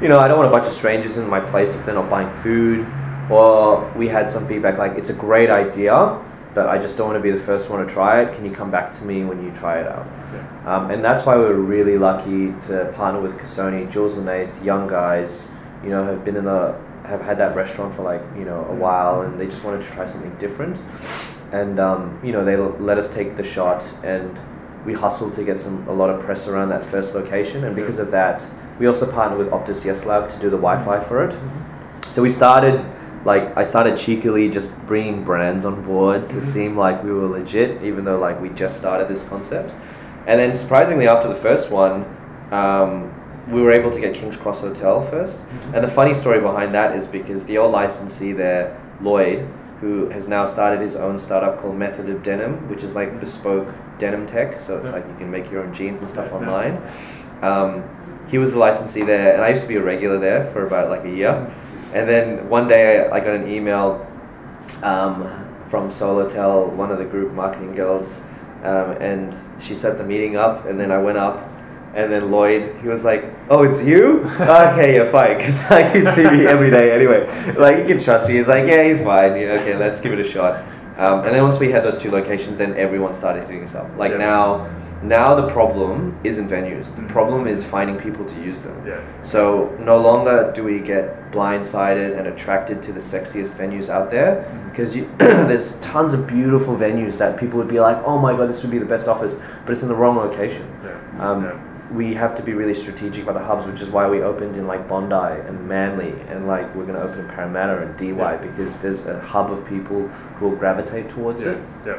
you 0.00 0.08
know, 0.08 0.20
I 0.20 0.28
don't 0.28 0.36
want 0.36 0.48
a 0.48 0.52
bunch 0.52 0.66
of 0.66 0.72
strangers 0.72 1.16
in 1.16 1.28
my 1.28 1.40
place 1.40 1.74
if 1.74 1.84
they're 1.84 1.94
not 1.94 2.08
buying 2.08 2.32
food. 2.32 2.86
Or 3.30 3.90
we 3.96 4.08
had 4.08 4.30
some 4.30 4.46
feedback 4.46 4.78
like, 4.78 4.92
it's 4.92 5.10
a 5.10 5.14
great 5.14 5.50
idea, 5.50 6.16
but 6.54 6.68
I 6.68 6.78
just 6.78 6.96
don't 6.96 7.08
want 7.08 7.18
to 7.18 7.22
be 7.22 7.32
the 7.32 7.42
first 7.42 7.70
one 7.70 7.84
to 7.84 7.92
try 7.92 8.22
it. 8.22 8.32
Can 8.34 8.44
you 8.44 8.52
come 8.52 8.70
back 8.70 8.92
to 8.98 9.04
me 9.04 9.24
when 9.24 9.42
you 9.42 9.50
try 9.50 9.80
it 9.80 9.88
out? 9.88 10.06
Yeah. 10.32 10.76
Um, 10.76 10.90
and 10.90 11.04
that's 11.04 11.26
why 11.26 11.36
we 11.36 11.42
were 11.42 11.54
really 11.54 11.98
lucky 11.98 12.54
to 12.68 12.92
partner 12.94 13.20
with 13.20 13.36
Kasoni, 13.36 13.90
Jules 13.90 14.16
and 14.16 14.26
Nath, 14.26 14.62
young 14.62 14.86
guys, 14.86 15.52
you 15.82 15.90
know, 15.90 16.04
have 16.04 16.24
been 16.24 16.36
in 16.36 16.44
the, 16.44 16.76
have 17.06 17.20
had 17.22 17.38
that 17.38 17.54
restaurant 17.56 17.94
for 17.94 18.02
like, 18.02 18.22
you 18.36 18.44
know, 18.44 18.64
a 18.70 18.74
while 18.74 19.22
and 19.22 19.38
they 19.40 19.46
just 19.46 19.64
wanted 19.64 19.82
to 19.82 19.88
try 19.92 20.06
something 20.06 20.34
different. 20.38 20.80
And, 21.52 21.78
um, 21.78 22.18
you 22.22 22.32
know, 22.32 22.44
they 22.44 22.54
l- 22.54 22.76
let 22.80 22.98
us 22.98 23.14
take 23.14 23.36
the 23.36 23.44
shot 23.44 23.84
and 24.02 24.36
we 24.84 24.92
hustled 24.94 25.34
to 25.34 25.44
get 25.44 25.58
some, 25.60 25.86
a 25.88 25.92
lot 25.92 26.10
of 26.10 26.20
press 26.20 26.48
around 26.48 26.68
that 26.70 26.84
first 26.84 27.14
location. 27.14 27.64
And 27.64 27.74
because 27.74 27.98
of 27.98 28.10
that, 28.10 28.44
we 28.78 28.86
also 28.86 29.10
partnered 29.10 29.38
with 29.38 29.50
Optus 29.50 29.84
Yes 29.84 30.04
Lab 30.06 30.28
to 30.28 30.36
do 30.38 30.50
the 30.50 30.56
Wi-Fi 30.58 31.00
for 31.00 31.24
it. 31.24 31.36
So 32.02 32.22
we 32.22 32.30
started, 32.30 32.84
like, 33.24 33.56
I 33.56 33.64
started 33.64 33.96
cheekily 33.96 34.48
just 34.48 34.84
bringing 34.86 35.24
brands 35.24 35.64
on 35.64 35.82
board 35.82 36.28
to 36.30 36.36
Mhm. 36.36 36.42
seem 36.42 36.76
like 36.76 37.02
we 37.02 37.12
were 37.12 37.26
legit, 37.26 37.82
even 37.82 38.04
though 38.04 38.18
like 38.18 38.40
we 38.40 38.48
just 38.50 38.78
started 38.78 39.08
this 39.08 39.28
concept. 39.28 39.74
And 40.26 40.40
then 40.40 40.54
surprisingly, 40.56 41.06
after 41.08 41.28
the 41.28 41.34
first 41.36 41.70
one, 41.70 42.04
um, 42.52 43.10
we 43.48 43.60
were 43.62 43.70
able 43.72 43.90
to 43.90 44.00
get 44.00 44.14
King's 44.14 44.36
Cross 44.36 44.62
Hotel 44.62 45.02
1st 45.02 45.44
And 45.74 45.84
the 45.84 45.88
funny 45.88 46.14
story 46.14 46.40
behind 46.40 46.72
that 46.72 46.96
is 46.96 47.06
because 47.06 47.44
the 47.44 47.58
old 47.58 47.72
licensee 47.72 48.32
there, 48.32 48.76
Lloyd, 49.00 49.46
who 49.80 50.08
has 50.10 50.26
now 50.26 50.46
started 50.46 50.80
his 50.80 50.96
own 50.96 51.18
startup 51.18 51.60
called 51.60 51.76
Method 51.76 52.08
of 52.10 52.22
Denim, 52.22 52.68
which 52.68 52.82
is 52.82 52.94
like 52.94 53.20
bespoke 53.20 53.68
denim 53.98 54.26
tech. 54.26 54.60
So 54.60 54.78
it's 54.78 54.86
Yeah. 54.90 54.96
like 54.96 55.06
you 55.06 55.14
can 55.18 55.30
make 55.30 55.50
your 55.50 55.62
own 55.62 55.72
jeans 55.72 56.00
and 56.00 56.10
stuff 56.10 56.30
Yeah, 56.32 56.40
nice. 56.40 57.12
online. 57.42 57.74
Um, 57.76 57.82
he 58.28 58.38
was 58.38 58.52
the 58.52 58.58
licensee 58.58 59.02
there, 59.02 59.34
and 59.34 59.42
I 59.42 59.50
used 59.50 59.62
to 59.62 59.68
be 59.68 59.76
a 59.76 59.82
regular 59.82 60.18
there 60.18 60.44
for 60.46 60.66
about 60.66 60.88
like 60.90 61.04
a 61.04 61.10
year. 61.10 61.46
And 61.94 62.08
then 62.08 62.48
one 62.48 62.66
day 62.68 63.06
I, 63.06 63.16
I 63.16 63.20
got 63.20 63.34
an 63.36 63.48
email 63.48 64.04
um, 64.82 65.28
from 65.70 65.90
Solotel, 65.90 66.70
one 66.70 66.90
of 66.90 66.98
the 66.98 67.04
group 67.04 67.32
marketing 67.32 67.74
girls, 67.74 68.22
um, 68.64 68.90
and 69.00 69.34
she 69.60 69.74
set 69.74 69.98
the 69.98 70.04
meeting 70.04 70.36
up. 70.36 70.66
And 70.66 70.80
then 70.80 70.90
I 70.90 70.98
went 70.98 71.18
up, 71.18 71.46
and 71.96 72.12
then 72.12 72.30
Lloyd, 72.30 72.76
he 72.82 72.88
was 72.88 73.02
like, 73.04 73.24
"Oh, 73.48 73.62
it's 73.64 73.82
you? 73.82 74.22
okay, 74.40 74.94
you're 74.94 75.06
fine, 75.06 75.38
because 75.38 75.58
I 75.70 75.82
he'd 75.88 76.08
see 76.08 76.28
me 76.30 76.46
every 76.46 76.70
day 76.70 76.92
anyway. 76.92 77.26
Like 77.56 77.78
you 77.78 77.84
can 77.86 77.98
trust 77.98 78.28
me." 78.28 78.36
He's 78.36 78.48
like, 78.48 78.66
"Yeah, 78.68 78.82
he's 78.84 79.02
fine. 79.02 79.36
Yeah, 79.40 79.58
okay, 79.60 79.74
let's 79.76 80.00
give 80.00 80.12
it 80.12 80.20
a 80.20 80.28
shot." 80.28 80.62
Um, 80.98 81.24
and 81.24 81.34
then 81.34 81.42
once 81.42 81.58
we 81.58 81.70
had 81.70 81.82
those 81.84 81.98
two 81.98 82.10
locations, 82.10 82.56
then 82.58 82.74
everyone 82.76 83.14
started 83.14 83.42
hitting 83.46 83.64
us 83.64 83.74
up. 83.74 83.88
Like 83.98 84.12
Yeah. 84.12 84.18
now, 84.18 84.70
now 85.02 85.34
the 85.34 85.48
problem 85.48 86.18
isn't 86.24 86.48
venues. 86.48 86.96
The 86.96 87.02
problem 87.12 87.46
is 87.46 87.62
finding 87.62 87.96
people 87.98 88.24
to 88.24 88.34
use 88.40 88.60
them. 88.62 88.82
Yeah. 88.86 89.00
So 89.22 89.76
no 89.78 89.98
longer 89.98 90.52
do 90.54 90.64
we 90.64 90.80
get 90.80 91.30
blindsided 91.32 92.16
and 92.18 92.26
attracted 92.28 92.82
to 92.84 92.92
the 92.92 93.00
sexiest 93.00 93.50
venues 93.50 93.90
out 93.90 94.10
there 94.10 94.46
because 94.70 94.96
you 94.96 95.10
there's 95.18 95.78
tons 95.80 96.14
of 96.14 96.26
beautiful 96.26 96.74
venues 96.76 97.18
that 97.18 97.36
people 97.38 97.58
would 97.58 97.68
be 97.68 97.80
like, 97.80 97.98
oh 98.04 98.18
my 98.18 98.32
god, 98.34 98.48
this 98.48 98.62
would 98.62 98.70
be 98.70 98.78
the 98.78 98.86
best 98.86 99.06
office, 99.06 99.42
but 99.66 99.72
it's 99.72 99.82
in 99.82 99.88
the 99.88 99.94
wrong 99.94 100.16
location. 100.16 100.66
Yeah. 100.82 100.98
Um, 101.30 101.44
yeah. 101.44 101.58
We 101.92 102.14
have 102.14 102.34
to 102.34 102.42
be 102.42 102.52
really 102.52 102.74
strategic 102.74 103.22
about 103.22 103.34
the 103.34 103.44
hubs, 103.44 103.66
which 103.66 103.80
is 103.80 103.88
why 103.88 104.08
we 104.08 104.20
opened 104.22 104.56
in 104.56 104.66
like 104.66 104.88
Bondi 104.88 105.14
and 105.48 105.68
Manly, 105.68 106.14
and 106.28 106.46
like 106.46 106.74
we're 106.74 106.84
gonna 106.84 107.00
open 107.00 107.20
in 107.20 107.28
Parramatta 107.28 107.78
and 107.82 107.96
Dee 107.96 108.12
Why 108.12 108.32
Yeah. 108.32 108.38
because 108.38 108.80
there's 108.80 109.06
a 109.06 109.20
hub 109.20 109.50
of 109.52 109.64
people 109.66 110.08
who 110.36 110.48
will 110.48 110.56
gravitate 110.56 111.08
towards 111.08 111.44
Yeah. 111.44 111.52
it. 111.52 111.58
Yeah. 111.86 111.96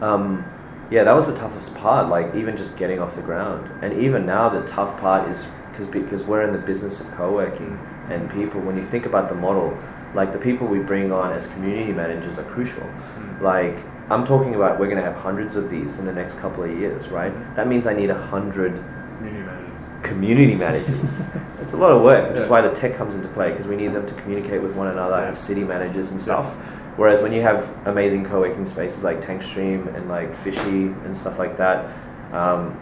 Um, 0.00 0.44
yeah, 0.90 1.02
that 1.04 1.14
was 1.14 1.26
the 1.26 1.34
toughest 1.38 1.74
part. 1.76 2.08
Like 2.08 2.34
even 2.34 2.56
just 2.56 2.76
getting 2.76 3.00
off 3.00 3.16
the 3.16 3.22
ground, 3.22 3.68
and 3.82 3.92
even 3.94 4.26
now 4.26 4.48
the 4.48 4.60
tough 4.62 5.00
part 5.00 5.28
is 5.28 5.46
because 5.70 5.86
because 5.88 6.24
we're 6.24 6.42
in 6.42 6.52
the 6.52 6.58
business 6.58 7.00
of 7.00 7.10
co-working 7.16 7.78
and 8.10 8.30
people. 8.30 8.60
When 8.60 8.76
you 8.76 8.82
think 8.84 9.06
about 9.06 9.28
the 9.28 9.34
model, 9.34 9.76
like 10.14 10.32
the 10.32 10.38
people 10.38 10.66
we 10.68 10.78
bring 10.78 11.10
on 11.10 11.32
as 11.32 11.46
community 11.48 11.92
managers 11.92 12.38
are 12.38 12.44
crucial. 12.44 12.84
Mm. 12.84 13.40
Like 13.40 13.78
I'm 14.10 14.24
talking 14.24 14.54
about, 14.54 14.78
we're 14.78 14.88
gonna 14.88 15.02
have 15.02 15.16
hundreds 15.16 15.56
of 15.56 15.70
these 15.70 15.98
in 15.98 16.04
the 16.04 16.12
next 16.12 16.38
couple 16.38 16.64
of 16.64 16.70
years, 16.78 17.08
right? 17.08 17.32
That 17.56 17.68
means 17.68 17.86
I 17.86 17.94
need 17.94 18.10
a 18.10 18.14
hundred 18.14 18.82
Community 19.18 19.44
managers. 19.44 20.02
community 20.02 20.54
managers. 20.54 21.28
it's 21.62 21.72
a 21.72 21.76
lot 21.76 21.92
of 21.92 22.02
work, 22.02 22.30
which 22.30 22.40
is 22.40 22.48
why 22.48 22.60
the 22.60 22.70
tech 22.74 22.94
comes 22.96 23.14
into 23.14 23.28
play 23.28 23.50
because 23.50 23.66
we 23.66 23.76
need 23.76 23.88
them 23.94 24.04
to 24.06 24.14
communicate 24.14 24.60
with 24.62 24.74
one 24.74 24.88
another, 24.88 25.14
I 25.14 25.24
have 25.24 25.38
city 25.38 25.64
managers 25.64 26.10
and 26.10 26.20
stuff. 26.20 26.54
Whereas 26.96 27.22
when 27.22 27.32
you 27.32 27.40
have 27.42 27.68
amazing 27.86 28.24
co-working 28.24 28.66
spaces 28.66 29.02
like 29.02 29.20
Tankstream 29.20 29.92
and 29.96 30.08
like 30.08 30.34
Fishy 30.34 30.92
and 31.04 31.16
stuff 31.16 31.38
like 31.38 31.56
that, 31.56 31.86
um, 32.32 32.78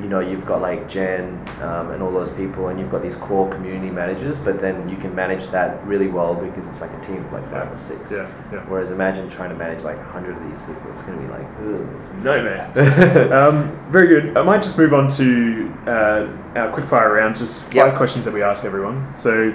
you 0.00 0.08
know, 0.08 0.20
you've 0.20 0.46
got 0.46 0.60
like 0.62 0.88
Jen 0.88 1.44
um, 1.60 1.90
and 1.90 2.02
all 2.02 2.12
those 2.12 2.30
people, 2.30 2.68
and 2.68 2.78
you've 2.78 2.90
got 2.90 3.02
these 3.02 3.16
core 3.16 3.50
community 3.50 3.90
managers. 3.90 4.38
But 4.38 4.60
then 4.60 4.88
you 4.88 4.96
can 4.96 5.14
manage 5.14 5.48
that 5.48 5.84
really 5.84 6.06
well 6.06 6.34
because 6.34 6.68
it's 6.68 6.80
like 6.80 6.92
a 6.92 7.00
team 7.00 7.24
of 7.24 7.32
like 7.32 7.50
five 7.50 7.70
or 7.72 7.76
six. 7.76 8.12
Yeah. 8.12 8.30
Yeah. 8.52 8.60
Whereas 8.68 8.90
imagine 8.92 9.28
trying 9.28 9.50
to 9.50 9.56
manage 9.56 9.82
like 9.82 9.96
a 9.96 10.04
hundred 10.04 10.36
of 10.36 10.48
these 10.48 10.62
people. 10.62 10.90
It's 10.92 11.02
going 11.02 11.18
to 11.18 11.24
be 11.24 11.30
like, 11.30 11.46
ugh. 11.62 11.96
It's 11.98 12.10
a 12.10 12.16
nightmare. 12.18 13.32
um, 13.32 13.76
very 13.90 14.06
good. 14.06 14.36
I 14.36 14.42
might 14.42 14.62
just 14.62 14.78
move 14.78 14.94
on 14.94 15.08
to 15.08 15.72
uh, 15.86 16.28
our 16.56 16.72
quickfire 16.72 17.14
round. 17.16 17.36
Just 17.36 17.62
five 17.64 17.74
Yep. 17.74 17.96
questions 17.96 18.24
that 18.24 18.32
we 18.34 18.42
ask 18.42 18.64
everyone. 18.64 19.14
So, 19.16 19.52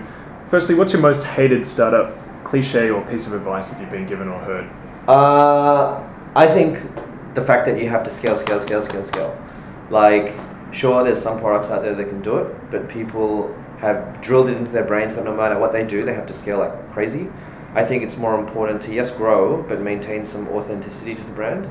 firstly, 0.47 0.75
what's 0.75 0.91
your 0.91 1.01
most 1.01 1.23
hated 1.23 1.65
startup 1.65 2.17
cliche 2.43 2.89
or 2.89 3.01
piece 3.05 3.27
of 3.27 3.33
advice 3.33 3.69
that 3.71 3.79
you've 3.79 3.91
been 3.91 4.05
given 4.05 4.27
or 4.27 4.39
heard? 4.39 4.69
Uh, 5.07 6.01
I 6.35 6.47
think 6.47 6.79
the 7.33 7.41
fact 7.41 7.65
that 7.65 7.79
you 7.79 7.89
have 7.89 8.03
to 8.03 8.09
scale, 8.09 8.37
scale, 8.37 8.59
scale, 8.59 8.81
scale, 8.81 9.03
scale. 9.03 9.39
Like, 9.89 10.33
sure, 10.71 11.03
there's 11.03 11.21
some 11.21 11.39
products 11.39 11.69
out 11.69 11.81
there 11.81 11.95
that 11.95 12.09
can 12.09 12.21
do 12.21 12.37
it, 12.37 12.71
but 12.71 12.89
people 12.89 13.55
have 13.79 14.21
drilled 14.21 14.49
it 14.49 14.57
into 14.57 14.71
their 14.71 14.85
brains 14.85 15.15
that 15.15 15.25
no 15.25 15.35
matter 15.35 15.59
what 15.59 15.71
they 15.73 15.85
do, 15.85 16.05
they 16.05 16.13
have 16.13 16.25
to 16.27 16.33
scale 16.33 16.59
like 16.59 16.91
crazy. 16.93 17.29
I 17.75 17.83
think 17.83 18.03
it's 18.03 18.17
more 18.17 18.39
important 18.39 18.81
to 18.83 18.93
yes 18.93 19.15
grow, 19.15 19.63
but 19.63 19.81
maintain 19.81 20.25
some 20.25 20.47
authenticity 20.49 21.15
to 21.15 21.21
the 21.21 21.31
brand. 21.31 21.67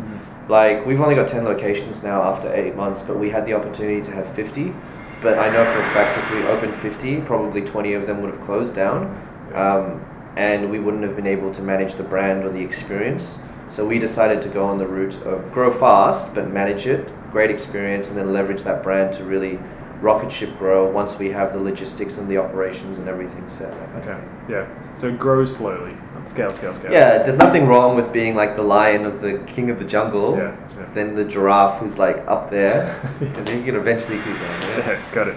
Like 0.49 0.85
we've 0.85 1.01
only 1.01 1.15
got 1.15 1.29
ten 1.29 1.45
locations 1.45 2.03
now 2.03 2.23
after 2.23 2.53
eight 2.53 2.75
months, 2.75 3.03
but 3.03 3.19
we 3.19 3.31
had 3.31 3.47
the 3.47 3.55
opportunity 3.55 4.03
to 4.03 4.11
have 4.13 4.29
fifty. 4.35 4.75
But 5.23 5.39
I 5.39 5.49
know 5.49 5.65
for 5.65 5.81
a 5.81 5.91
fact 5.91 6.19
if 6.19 6.35
we 6.35 6.45
opened 6.49 6.75
fifty, 6.75 7.21
probably 7.21 7.63
twenty 7.63 7.95
of 7.95 8.07
them 8.07 8.21
would 8.21 8.35
have 8.35 8.43
closed 8.43 8.75
down, 8.75 9.07
um, 9.55 10.05
and 10.37 10.71
we 10.71 10.81
wouldn't 10.81 11.05
have 11.05 11.15
been 11.15 11.29
able 11.29 11.53
to 11.53 11.63
manage 11.63 11.95
the 11.95 12.03
brand 12.03 12.45
or 12.45 12.51
the 12.51 12.61
experience. 12.61 13.39
So 13.71 13.87
we 13.87 13.99
decided 13.99 14.43
to 14.43 14.49
go 14.49 14.67
on 14.67 14.79
the 14.79 14.87
route 14.87 15.23
of 15.23 15.53
grow 15.53 15.73
fast 15.73 16.35
but 16.35 16.51
manage 16.51 16.87
it, 16.87 17.09
great 17.33 17.51
experience, 17.51 18.09
and 18.09 18.17
then 18.17 18.33
leverage 18.33 18.63
that 18.63 18.83
brand 18.83 19.13
to 19.15 19.25
really 19.25 19.59
rocket 20.03 20.31
ship 20.33 20.57
grow 20.59 20.91
once 20.91 21.19
we 21.19 21.31
have 21.31 21.53
the 21.53 21.59
logistics 21.59 22.19
and 22.19 22.29
the 22.29 22.37
operations 22.37 22.99
and 22.99 23.09
everything 23.09 23.49
set. 23.49 23.73
Up. 23.73 23.95
Okay. 23.97 24.21
Yeah. 24.49 24.95
So 24.95 25.15
grow 25.17 25.45
slowly. 25.47 25.97
Scale, 26.25 26.51
scale, 26.51 26.73
scale. 26.73 26.93
Yeah, 26.93 27.19
there's 27.19 27.39
nothing 27.39 27.67
wrong 27.67 27.97
with 27.97 28.13
being 28.13 28.37
like 28.37 28.55
the 28.55 28.63
lion 28.63 29.05
of 29.05 29.21
the 29.21 29.39
king 29.47 29.71
of 29.71 29.79
the 29.81 29.85
jungle. 29.85 30.37
Yeah. 30.37 30.57
yeah. 30.77 30.91
Then 30.95 31.15
the 31.15 31.25
giraffe 31.25 31.81
who's 31.81 31.99
like 31.99 32.19
up 32.29 32.51
there, 32.51 33.01
and 33.21 33.35
then 33.35 33.59
you 33.59 33.65
can 33.65 33.77
eventually 33.77 34.19
keep 34.19 34.27
going. 34.27 34.39
Yeah. 34.39 34.91
Yeah, 34.91 35.03
got 35.13 35.29
it. 35.29 35.37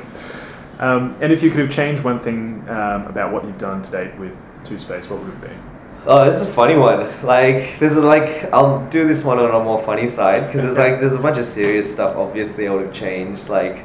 Um, 0.80 1.16
and 1.22 1.32
if 1.32 1.42
you 1.42 1.50
could 1.50 1.62
have 1.62 1.72
changed 1.72 2.04
one 2.04 2.20
thing 2.20 2.68
um, 2.70 3.08
about 3.08 3.32
what 3.32 3.46
you've 3.46 3.58
done 3.58 3.82
to 3.82 3.92
date 3.92 4.16
with 4.20 4.38
Two 4.66 4.78
Space, 4.78 5.10
what 5.10 5.22
would 5.22 5.32
it 5.32 5.42
be? 5.42 5.75
Oh, 6.08 6.30
this 6.30 6.40
is 6.40 6.48
a 6.48 6.52
funny 6.52 6.78
one. 6.78 7.08
Like, 7.26 7.80
this 7.80 7.94
is 7.94 8.04
like, 8.04 8.54
I'll 8.54 8.88
do 8.90 9.08
this 9.08 9.24
one 9.24 9.40
on 9.40 9.50
a 9.50 9.64
more 9.64 9.82
funny 9.82 10.08
side 10.08 10.46
because 10.46 10.62
there's 10.62 10.78
like, 10.78 11.00
there's 11.00 11.16
a 11.16 11.20
bunch 11.20 11.40
of 11.40 11.46
serious 11.46 11.92
stuff. 11.92 12.16
Obviously, 12.16 12.68
I 12.68 12.74
would 12.74 12.86
have 12.86 12.94
changed. 12.94 13.50
Like, 13.50 13.84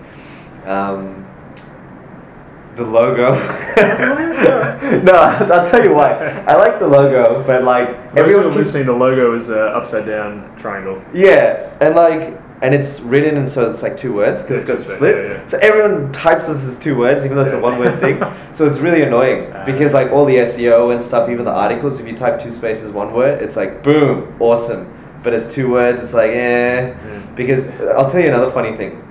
um, 0.66 1.26
the 2.76 2.85
logo. 2.85 3.33
no, 5.02 5.12
I'll 5.14 5.70
tell 5.70 5.83
you 5.83 5.94
why. 5.94 6.12
I 6.46 6.56
like 6.56 6.78
the 6.78 6.87
logo, 6.87 7.42
but 7.46 7.64
like 7.64 7.88
Most 7.88 8.16
everyone 8.16 8.44
people 8.44 8.50
keeps 8.50 8.56
listening, 8.56 8.87
the 8.87 8.92
logo 8.92 9.35
is 9.35 9.48
an 9.48 9.59
upside 9.59 10.06
down 10.06 10.56
triangle. 10.56 11.02
Yeah, 11.14 11.76
and 11.80 11.94
like, 11.94 12.38
and 12.62 12.75
it's 12.75 13.01
written, 13.01 13.37
and 13.37 13.51
so 13.51 13.70
it's 13.70 13.83
like 13.83 13.96
two 13.96 14.12
words 14.14 14.42
because 14.42 14.62
it's 14.62 14.70
got 14.70 14.81
split. 14.96 15.16
yeah, 15.27 15.33
yeah. 15.33 15.46
So 15.46 15.59
everyone 15.59 16.12
types 16.12 16.46
this 16.49 16.66
as 16.68 16.79
two 16.79 16.96
words, 16.99 17.25
even 17.25 17.37
though 17.37 17.44
it's 17.44 17.55
a 17.55 17.61
one-word 17.61 18.01
thing. 18.01 18.23
So 18.53 18.66
it's 18.68 18.79
really 18.79 19.03
annoying 19.03 19.51
Ah. 19.55 19.64
because 19.64 19.94
like 19.94 20.11
all 20.12 20.27
the 20.27 20.37
SEO 20.37 20.92
and 20.92 21.03
stuff, 21.03 21.31
even 21.31 21.44
the 21.46 21.51
articles, 21.53 21.99
if 22.01 22.07
you 22.07 22.14
type 22.14 22.42
two 22.42 22.51
spaces 22.51 22.92
one 22.92 23.14
word, 23.14 23.42
it's 23.42 23.57
like 23.57 23.83
boom, 23.83 24.35
awesome. 24.40 24.92
But 25.23 25.33
it's 25.35 25.53
two 25.55 25.70
words, 25.70 26.03
it's 26.03 26.12
like 26.14 26.31
eh. 26.31 26.88
Yeah. 26.88 27.20
Because 27.35 27.68
I'll 27.81 28.11
tell 28.11 28.20
you 28.20 28.29
another 28.29 28.51
funny 28.51 28.77
thing. 28.77 29.07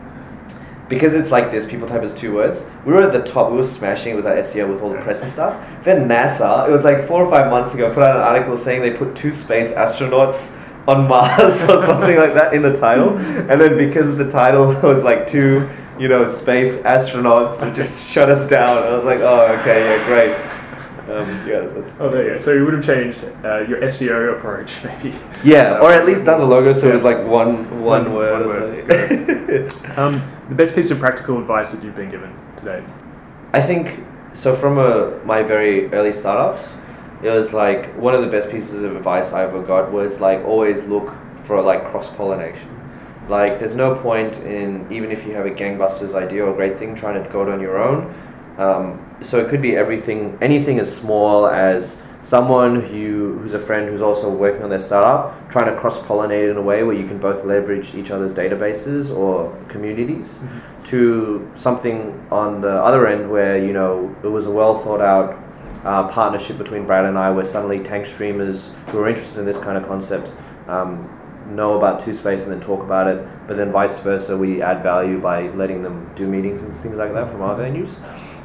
Because 0.88 1.14
it's 1.14 1.30
like 1.32 1.52
this, 1.52 1.70
people 1.70 1.88
type 1.88 2.02
as 2.02 2.16
two 2.16 2.34
words. 2.34 2.68
We 2.86 2.94
were 2.94 3.04
at 3.04 3.12
the 3.14 3.22
top, 3.24 3.52
we 3.52 3.58
were 3.58 3.64
smashing 3.64 4.14
it 4.14 4.16
with 4.16 4.26
our 4.26 4.36
SEO 4.38 4.72
with 4.72 4.82
all 4.82 4.90
the 4.92 4.98
press 4.98 5.22
and 5.22 5.32
stuff. 5.32 5.56
Then 5.84 6.08
NASA, 6.08 6.68
it 6.68 6.72
was 6.72 6.84
like 6.84 7.08
four 7.08 7.24
or 7.26 7.30
five 7.32 7.50
months 7.52 7.74
ago, 7.76 7.94
put 7.94 8.02
out 8.04 8.16
an 8.16 8.24
article 8.24 8.58
saying 8.58 8.82
they 8.82 8.92
put 8.94 9.16
two 9.16 9.32
space 9.32 9.72
astronauts 9.74 10.58
on 10.88 11.08
Mars 11.08 11.62
or 11.70 11.84
something 11.86 12.18
like 12.18 12.34
that 12.34 12.54
in 12.54 12.62
the 12.62 12.74
title. 12.74 13.10
And 13.18 13.60
then 13.62 13.78
because 13.78 14.18
the 14.18 14.30
title 14.30 14.68
was 14.84 15.04
like 15.04 15.28
two, 15.28 15.70
you 16.00 16.08
know, 16.08 16.28
space 16.28 16.82
astronauts, 16.84 17.60
they 17.60 17.72
just 17.74 18.08
shut 18.12 18.30
us 18.30 18.48
down. 18.50 18.70
I 18.70 18.92
was 18.96 19.06
like, 19.06 19.20
oh, 19.20 19.58
okay, 19.60 19.98
yeah, 19.98 20.06
great. 20.06 20.36
Um, 21.10 21.28
yeah, 21.48 21.62
that's, 21.62 21.92
Oh, 22.00 22.10
there 22.10 22.24
you 22.24 22.30
go. 22.32 22.38
So 22.38 22.54
you 22.54 22.66
would 22.66 22.76
have 22.76 22.86
changed 22.86 23.24
uh, 23.44 23.62
your 23.68 23.82
SEO 23.82 24.38
approach, 24.38 24.84
maybe. 24.84 25.16
yeah, 25.44 25.80
or 25.82 25.92
at 25.92 26.06
least 26.06 26.24
done 26.26 26.40
the 26.40 26.46
logo 26.46 26.72
so 26.72 26.88
it 26.88 26.94
was 26.94 27.04
like 27.04 27.18
one 27.26 27.82
one 27.82 28.14
One- 28.14 28.14
word. 28.14 28.46
one 28.46 28.88
word. 28.88 29.98
Um, 29.98 30.22
the 30.50 30.56
best 30.56 30.76
piece 30.76 30.92
of 30.92 31.00
practical 31.00 31.40
advice 31.40 31.72
that 31.72 31.84
you've 31.84 31.96
been 31.96 32.12
given 32.12 32.32
today. 32.58 32.84
I 33.54 33.62
think 33.62 34.04
so. 34.36 34.56
From 34.56 34.78
a, 34.78 35.20
my 35.26 35.42
very 35.42 35.92
early 35.92 36.14
startups, 36.14 36.62
it 37.22 37.30
was 37.30 37.54
like 37.54 37.94
one 37.96 38.16
of 38.16 38.22
the 38.22 38.28
best 38.28 38.50
pieces 38.50 38.84
of 38.84 38.96
advice 38.96 39.34
I 39.34 39.44
ever 39.44 39.62
got 39.62 39.92
was 39.92 40.20
like 40.20 40.44
always 40.46 40.86
look 40.86 41.14
for 41.44 41.62
like 41.62 41.86
cross 41.86 42.14
pollination. 42.16 42.76
Like 43.28 43.60
there's 43.60 43.76
no 43.76 43.96
point 43.96 44.40
in 44.42 44.92
even 44.92 45.12
if 45.12 45.26
you 45.26 45.34
have 45.34 45.46
a 45.46 45.52
gangbusters 45.52 46.16
idea 46.16 46.46
or 46.46 46.54
great 46.54 46.80
thing 46.80 46.96
trying 46.96 47.24
to 47.24 47.30
go 47.30 47.44
it 47.44 47.50
on 47.50 47.60
your 47.60 47.82
own. 47.82 48.14
Um, 48.58 49.06
so 49.22 49.40
it 49.40 49.50
could 49.50 49.62
be 49.62 49.76
everything, 49.76 50.38
anything 50.42 50.80
as 50.80 50.94
small 50.94 51.48
as 51.48 52.04
someone 52.22 52.82
who 52.82 53.38
who's 53.40 53.54
a 53.54 53.60
friend 53.60 53.90
who's 53.90 54.02
also 54.02 54.30
working 54.34 54.64
on 54.64 54.70
their 54.70 54.80
startup, 54.80 55.50
trying 55.50 55.74
to 55.74 55.80
cross 55.80 56.02
pollinate 56.04 56.52
in 56.52 56.58
a 56.58 56.62
way 56.62 56.84
where 56.84 56.96
you 56.96 57.08
can 57.08 57.18
both 57.18 57.46
leverage 57.46 57.96
each 57.96 58.12
other's 58.12 58.34
databases 58.34 59.16
or 59.16 59.56
communities 59.68 60.44
to 60.86 61.50
something 61.56 62.26
on 62.32 62.62
the 62.62 62.72
other 62.84 63.08
end 63.08 63.30
where 63.30 63.58
you 63.58 63.72
know 63.72 64.14
it 64.24 64.28
was 64.28 64.46
a 64.46 64.52
well 64.52 64.78
thought 64.78 65.02
out 65.02 65.38
uh, 65.84 66.08
partnership 66.08 66.58
between 66.58 66.86
Brad 66.86 67.06
and 67.06 67.18
I, 67.18 67.32
where 67.32 67.46
suddenly 67.46 67.80
tank 67.80 68.06
streamers 68.06 68.76
who 68.88 69.00
are 69.00 69.08
interested 69.08 69.40
in 69.40 69.46
this 69.46 69.58
kind 69.58 69.78
of 69.78 69.86
concept 69.88 70.34
um, 70.68 71.10
know 71.56 71.78
about 71.78 72.00
Two 72.00 72.14
Space 72.14 72.44
and 72.44 72.52
then 72.52 72.60
talk 72.60 72.84
about 72.84 73.08
it, 73.08 73.26
but 73.48 73.58
then 73.58 73.72
vice 73.72 74.00
versa, 74.02 74.38
we 74.38 74.62
add 74.62 74.84
value 74.84 75.20
by 75.20 75.50
letting 75.50 75.82
them 75.84 76.12
do 76.16 76.28
meetings 76.28 76.62
and 76.64 76.74
things 76.74 76.98
like 76.98 77.14
that 77.14 77.30
from 77.30 77.42
our 77.42 77.58
venues, 77.58 78.02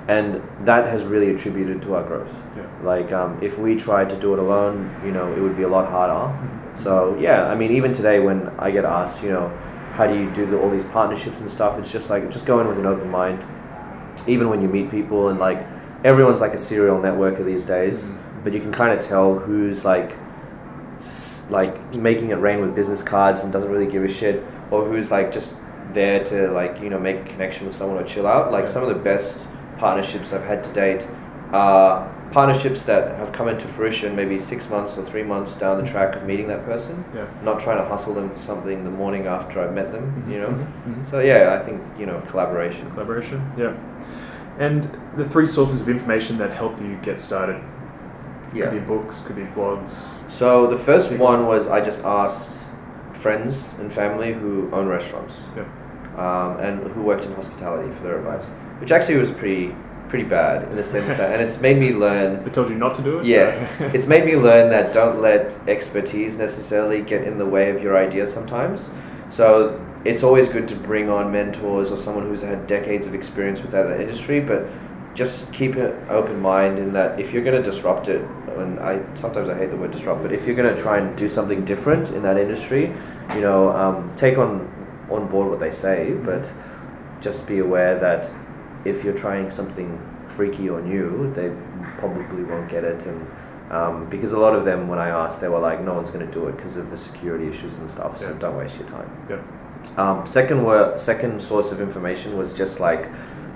and 0.08 0.42
that 0.66 0.86
has 0.86 1.04
really 1.04 1.30
attributed 1.30 1.82
to 1.82 1.94
our 1.94 2.02
growth. 2.02 2.34
Yeah. 2.56 2.66
Like 2.82 3.12
um, 3.12 3.38
if 3.42 3.58
we 3.58 3.76
tried 3.76 4.10
to 4.10 4.16
do 4.16 4.32
it 4.32 4.38
alone, 4.38 4.94
you 5.04 5.12
know, 5.12 5.32
it 5.34 5.40
would 5.40 5.56
be 5.56 5.64
a 5.64 5.68
lot 5.68 5.90
harder. 5.90 6.32
So 6.74 7.16
yeah, 7.18 7.46
I 7.46 7.54
mean, 7.54 7.72
even 7.72 7.92
today 7.92 8.20
when 8.20 8.48
I 8.58 8.70
get 8.70 8.84
asked, 8.84 9.22
you 9.22 9.30
know, 9.30 9.48
how 9.92 10.06
do 10.06 10.18
you 10.18 10.30
do 10.32 10.44
the, 10.46 10.58
all 10.58 10.70
these 10.70 10.84
partnerships 10.84 11.40
and 11.40 11.50
stuff? 11.50 11.78
It's 11.78 11.92
just 11.92 12.10
like 12.10 12.30
just 12.30 12.46
go 12.46 12.60
in 12.60 12.68
with 12.68 12.78
an 12.78 12.86
open 12.86 13.10
mind. 13.10 13.44
Even 14.26 14.48
when 14.48 14.62
you 14.62 14.68
meet 14.68 14.90
people 14.90 15.28
and 15.28 15.38
like 15.38 15.66
everyone's 16.04 16.40
like 16.40 16.54
a 16.54 16.58
serial 16.58 16.98
networker 16.98 17.44
these 17.44 17.64
days, 17.64 18.12
but 18.44 18.52
you 18.52 18.60
can 18.60 18.70
kind 18.72 18.92
of 18.92 19.00
tell 19.00 19.38
who's 19.38 19.84
like 19.84 20.16
like 21.50 21.94
making 21.96 22.30
it 22.30 22.36
rain 22.36 22.60
with 22.60 22.74
business 22.74 23.02
cards 23.02 23.44
and 23.44 23.52
doesn't 23.52 23.70
really 23.70 23.90
give 23.90 24.02
a 24.04 24.08
shit, 24.08 24.42
or 24.70 24.84
who's 24.84 25.10
like 25.10 25.32
just 25.32 25.56
there 25.92 26.22
to 26.24 26.48
like 26.52 26.80
you 26.80 26.88
know 26.90 26.98
make 26.98 27.16
a 27.16 27.24
connection 27.24 27.66
with 27.66 27.76
someone 27.76 28.02
or 28.02 28.06
chill 28.06 28.26
out. 28.26 28.52
Like 28.52 28.68
some 28.68 28.82
of 28.82 28.88
the 28.88 29.02
best 29.02 29.44
partnerships 29.78 30.32
I've 30.32 30.44
had 30.44 30.62
to 30.64 30.72
date 30.72 31.06
are 31.52 32.10
partnerships 32.32 32.82
that 32.84 33.16
have 33.18 33.32
come 33.32 33.46
into 33.48 33.66
fruition 33.68 34.16
maybe 34.16 34.40
six 34.40 34.68
months 34.68 34.98
or 34.98 35.04
three 35.04 35.22
months 35.22 35.56
down 35.56 35.80
the 35.80 35.88
track 35.88 36.16
of 36.16 36.24
meeting 36.24 36.48
that 36.48 36.64
person 36.64 37.04
Yeah. 37.14 37.26
not 37.44 37.60
trying 37.60 37.78
to 37.78 37.84
hustle 37.84 38.12
them 38.14 38.28
for 38.30 38.38
something 38.40 38.82
the 38.82 38.90
morning 38.90 39.26
after 39.28 39.60
I've 39.60 39.72
met 39.72 39.92
them, 39.92 40.24
you 40.28 40.40
know. 40.40 40.48
Mhm. 40.48 41.06
So 41.06 41.20
yeah, 41.20 41.56
I 41.60 41.64
think 41.64 41.80
you 41.98 42.06
know 42.06 42.20
collaboration. 42.28 42.90
Collaboration. 42.90 43.40
Yeah. 43.56 43.72
And 44.58 44.88
the 45.16 45.24
three 45.28 45.46
sources 45.46 45.80
of 45.80 45.88
information 45.88 46.38
that 46.38 46.50
help 46.52 46.80
you 46.80 46.96
get 47.02 47.18
started. 47.20 47.62
Could 48.52 48.70
be 48.70 48.78
books, 48.78 49.20
could 49.22 49.34
be 49.34 49.42
blogs. 49.46 50.16
So 50.30 50.68
the 50.68 50.78
first 50.78 51.10
one 51.12 51.46
was 51.46 51.66
I 51.66 51.80
just 51.80 52.04
asked 52.04 52.62
friends 53.12 53.76
and 53.80 53.92
family 53.92 54.32
who 54.32 54.70
own 54.72 54.86
restaurants, 54.86 55.34
Yeah. 55.56 55.64
um, 56.16 56.60
and 56.60 56.92
who 56.92 57.02
worked 57.02 57.24
in 57.24 57.34
hospitality 57.34 57.90
for 57.92 58.04
their 58.04 58.18
advice, 58.18 58.48
which 58.80 58.92
actually 58.92 59.16
was 59.16 59.30
pretty 59.32 59.74
pretty 60.08 60.24
bad 60.28 60.68
in 60.68 60.76
the 60.76 60.82
sense 60.84 61.08
that, 61.16 61.32
and 61.32 61.42
it's 61.42 61.60
made 61.60 61.78
me 61.78 61.92
learn 61.92 62.44
They 62.44 62.50
told 62.50 62.68
you 62.68 62.76
not 62.76 62.94
to 62.94 63.02
do 63.02 63.18
it? 63.18 63.24
Yeah, 63.24 63.68
it's 63.94 64.06
made 64.06 64.24
me 64.24 64.36
learn 64.36 64.70
that 64.70 64.92
don't 64.92 65.20
let 65.20 65.52
expertise 65.66 66.38
necessarily 66.38 67.02
get 67.02 67.26
in 67.26 67.38
the 67.38 67.46
way 67.46 67.70
of 67.70 67.82
your 67.82 67.96
idea 67.96 68.26
sometimes. 68.26 68.92
So 69.30 69.80
it's 70.04 70.22
always 70.22 70.48
good 70.48 70.68
to 70.68 70.76
bring 70.76 71.08
on 71.08 71.32
mentors 71.32 71.90
or 71.90 71.98
someone 71.98 72.24
who's 72.26 72.42
had 72.42 72.66
decades 72.66 73.06
of 73.06 73.14
experience 73.14 73.62
with 73.62 73.70
that 73.72 74.00
industry, 74.00 74.40
but 74.40 74.66
just 75.14 75.52
keep 75.52 75.76
an 75.76 75.94
open 76.08 76.40
mind 76.40 76.78
in 76.78 76.92
that 76.92 77.18
if 77.20 77.32
you're 77.32 77.44
going 77.44 77.62
to 77.62 77.70
disrupt 77.70 78.08
it, 78.08 78.20
and 78.56 78.78
I 78.80 79.00
sometimes 79.14 79.48
I 79.48 79.56
hate 79.56 79.70
the 79.70 79.76
word 79.76 79.90
disrupt, 79.92 80.22
but 80.22 80.32
if 80.32 80.46
you're 80.46 80.56
going 80.56 80.74
to 80.74 80.80
try 80.80 80.98
and 80.98 81.16
do 81.16 81.28
something 81.28 81.64
different 81.64 82.10
in 82.12 82.22
that 82.22 82.36
industry, 82.36 82.92
you 83.34 83.40
know, 83.40 83.70
um, 83.70 84.12
take 84.16 84.38
on 84.38 84.70
on 85.10 85.28
board 85.28 85.50
what 85.50 85.60
they 85.60 85.70
say, 85.70 86.12
but 86.12 86.50
just 87.20 87.46
be 87.46 87.58
aware 87.58 87.98
that 87.98 88.30
if 88.84 89.04
you're 89.04 89.16
trying 89.16 89.50
something 89.50 89.98
freaky 90.26 90.68
or 90.68 90.80
new, 90.80 91.32
they 91.34 91.52
probably 91.98 92.42
won't 92.44 92.68
get 92.68 92.84
it. 92.84 93.06
And 93.06 93.26
um, 93.70 94.10
because 94.10 94.32
a 94.32 94.38
lot 94.38 94.54
of 94.54 94.64
them, 94.64 94.88
when 94.88 94.98
I 94.98 95.08
asked, 95.08 95.40
they 95.40 95.48
were 95.48 95.58
like, 95.60 95.80
"No 95.82 95.94
one's 95.94 96.10
going 96.10 96.26
to 96.26 96.32
do 96.32 96.48
it 96.48 96.56
because 96.56 96.76
of 96.76 96.90
the 96.90 96.96
security 96.96 97.48
issues 97.48 97.76
and 97.76 97.90
stuff." 97.90 98.18
So 98.18 98.28
Yeah. 98.30 98.38
don't 98.38 98.56
waste 98.56 98.78
your 98.78 98.88
time. 98.88 99.10
Yeah. 99.28 99.38
Um, 99.96 100.26
second 100.26 100.64
wor- 100.64 100.98
second 100.98 101.40
source 101.40 101.70
of 101.72 101.80
information 101.80 102.36
was 102.36 102.52
just 102.52 102.80
like, 102.80 103.08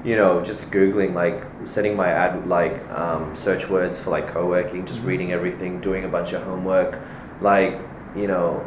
you 0.05 0.17
know, 0.17 0.43
just 0.43 0.71
googling, 0.71 1.15
like 1.15 1.43
setting 1.65 1.97
my 1.97 2.09
ad 2.09 2.47
like 2.47 2.89
um, 2.91 3.35
search 3.35 3.69
words 3.69 3.99
for 3.99 4.11
like 4.11 4.29
co-working, 4.29 4.87
just 4.87 5.03
reading 5.03 5.33
everything, 5.33 5.81
doing 5.81 6.05
a 6.05 6.09
bunch 6.09 6.33
of 6.33 6.43
homework, 6.45 7.01
like 7.41 7.81
you 8.15 8.27
know, 8.27 8.65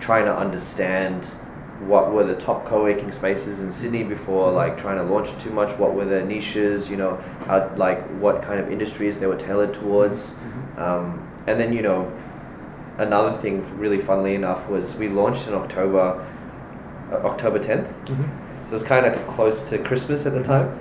trying 0.00 0.24
to 0.24 0.36
understand 0.36 1.24
what 1.86 2.12
were 2.12 2.24
the 2.24 2.34
top 2.34 2.64
co-working 2.64 3.10
spaces 3.10 3.60
in 3.60 3.72
Sydney 3.72 4.04
before 4.04 4.52
like 4.52 4.78
trying 4.78 4.96
to 4.96 5.02
launch 5.02 5.36
too 5.42 5.50
much 5.50 5.76
what 5.78 5.94
were 5.94 6.04
the 6.04 6.22
niches 6.22 6.88
you 6.88 6.96
know 6.96 7.16
how, 7.46 7.68
like 7.74 8.00
what 8.20 8.40
kind 8.40 8.60
of 8.60 8.70
industries 8.70 9.18
they 9.18 9.26
were 9.26 9.36
tailored 9.36 9.74
towards. 9.74 10.38
Um, 10.76 11.28
and 11.46 11.58
then 11.58 11.72
you 11.72 11.82
know 11.82 12.10
another 12.98 13.36
thing 13.36 13.62
really 13.78 13.98
funnily 13.98 14.34
enough 14.34 14.68
was 14.68 14.96
we 14.96 15.08
launched 15.08 15.48
in 15.48 15.54
October 15.54 16.24
October 17.24 17.58
10th 17.58 17.86
Mhm. 18.06 18.08
so 18.08 18.68
it 18.68 18.72
was 18.72 18.82
kind 18.82 19.06
of 19.06 19.14
close 19.26 19.68
to 19.70 19.78
Christmas 19.78 20.26
at 20.26 20.32
the 20.32 20.42
time 20.42 20.78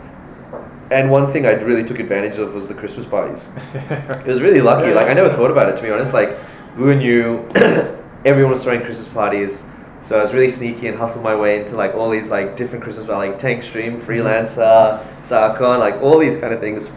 and 0.89 1.10
one 1.10 1.32
thing 1.32 1.46
I 1.46 1.52
really 1.54 1.84
took 1.84 2.00
advantage 2.00 2.38
of 2.38 2.54
was 2.54 2.67
the 2.67 2.74
Christmas 2.74 3.06
parties 3.06 3.50
it 3.74 4.26
was 4.28 4.41
really 4.41 4.62
lucky. 4.62 4.94
Like 4.94 5.08
I 5.08 5.13
never 5.13 5.30
thought 5.30 5.52
about 5.52 5.70
it 5.70 5.78
to 5.78 5.84
be 5.84 5.89
honest. 5.91 6.13
Like 6.13 6.38
we 6.78 6.96
new, 6.96 7.46
everyone 8.26 8.52
was 8.52 8.63
throwing 8.63 8.82
Christmas 8.82 9.08
parties, 9.10 9.65
so 10.02 10.17
I 10.20 10.22
was 10.22 10.34
really 10.34 10.50
sneaky 10.50 10.88
and 10.88 10.98
hustled 10.98 11.23
my 11.23 11.36
way 11.36 11.60
into 11.60 11.75
like 11.75 11.96
all 11.96 12.10
these 12.10 12.29
like 12.29 12.56
different 12.56 12.84
Christmas 12.84 13.06
parties, 13.08 13.32
like 13.32 13.40
Tank 13.40 13.63
Stream, 13.63 14.00
Freelancer, 14.02 15.02
StartCon, 15.21 15.79
like 15.79 16.02
all 16.02 16.17
these 16.17 16.38
kind 16.40 16.54
of 16.54 16.60
things. 16.60 16.90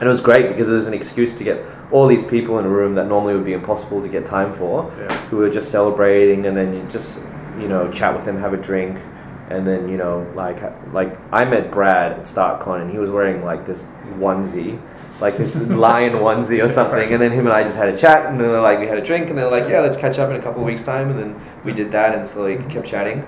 And 0.00 0.04
it 0.06 0.08
was 0.08 0.20
great 0.20 0.48
because 0.48 0.68
it 0.68 0.72
was 0.72 0.86
an 0.88 0.94
excuse 0.94 1.32
to 1.38 1.44
get 1.44 1.58
all 1.92 2.06
these 2.06 2.24
people 2.24 2.58
in 2.58 2.64
a 2.64 2.68
room 2.68 2.94
that 2.94 3.06
normally 3.06 3.34
would 3.34 3.44
be 3.44 3.52
impossible 3.52 4.00
to 4.02 4.08
get 4.08 4.24
time 4.24 4.52
for, 4.52 4.90
Yeah. 4.98 5.12
who 5.30 5.36
were 5.38 5.50
just 5.50 5.70
celebrating, 5.70 6.46
and 6.46 6.56
then 6.56 6.72
you 6.74 6.82
just 6.88 7.24
you 7.60 7.68
know 7.68 7.90
chat 7.90 8.14
with 8.16 8.24
them, 8.24 8.36
have 8.38 8.54
a 8.54 8.56
drink, 8.56 8.98
And 9.50 9.66
then 9.66 9.88
you 9.88 9.96
know, 9.96 10.24
like 10.36 10.60
like 10.92 11.10
I 11.32 11.44
met 11.44 11.70
Brad 11.72 12.12
at 12.12 12.22
StartCon, 12.22 12.82
and 12.82 12.90
he 12.90 12.98
was 12.98 13.10
wearing 13.10 13.44
like 13.44 13.66
this 13.66 13.82
onesie, 14.18 14.78
like 15.20 15.36
this 15.36 15.52
lion 15.86 16.12
onesie 16.14 16.62
or 16.64 16.68
something. 16.68 17.10
And 17.12 17.20
then 17.20 17.32
him 17.32 17.46
and 17.48 17.54
I 17.54 17.62
just 17.64 17.76
had 17.76 17.88
a 17.94 17.96
chat, 17.96 18.26
and 18.26 18.40
then 18.40 18.50
like 18.62 18.78
we 18.78 18.86
had 18.86 18.98
a 18.98 19.04
drink, 19.10 19.28
and 19.28 19.36
they're 19.36 19.50
like, 19.50 19.68
yeah, 19.68 19.80
let's 19.80 19.96
catch 19.96 20.18
up 20.20 20.30
in 20.30 20.36
a 20.36 20.42
couple 20.42 20.60
of 20.62 20.66
weeks 20.66 20.84
time. 20.84 21.10
And 21.10 21.18
then 21.18 21.30
we 21.64 21.72
did 21.72 21.90
that, 21.92 22.14
and 22.14 22.26
slowly 22.26 22.56
kept 22.74 22.86
chatting. 22.86 23.24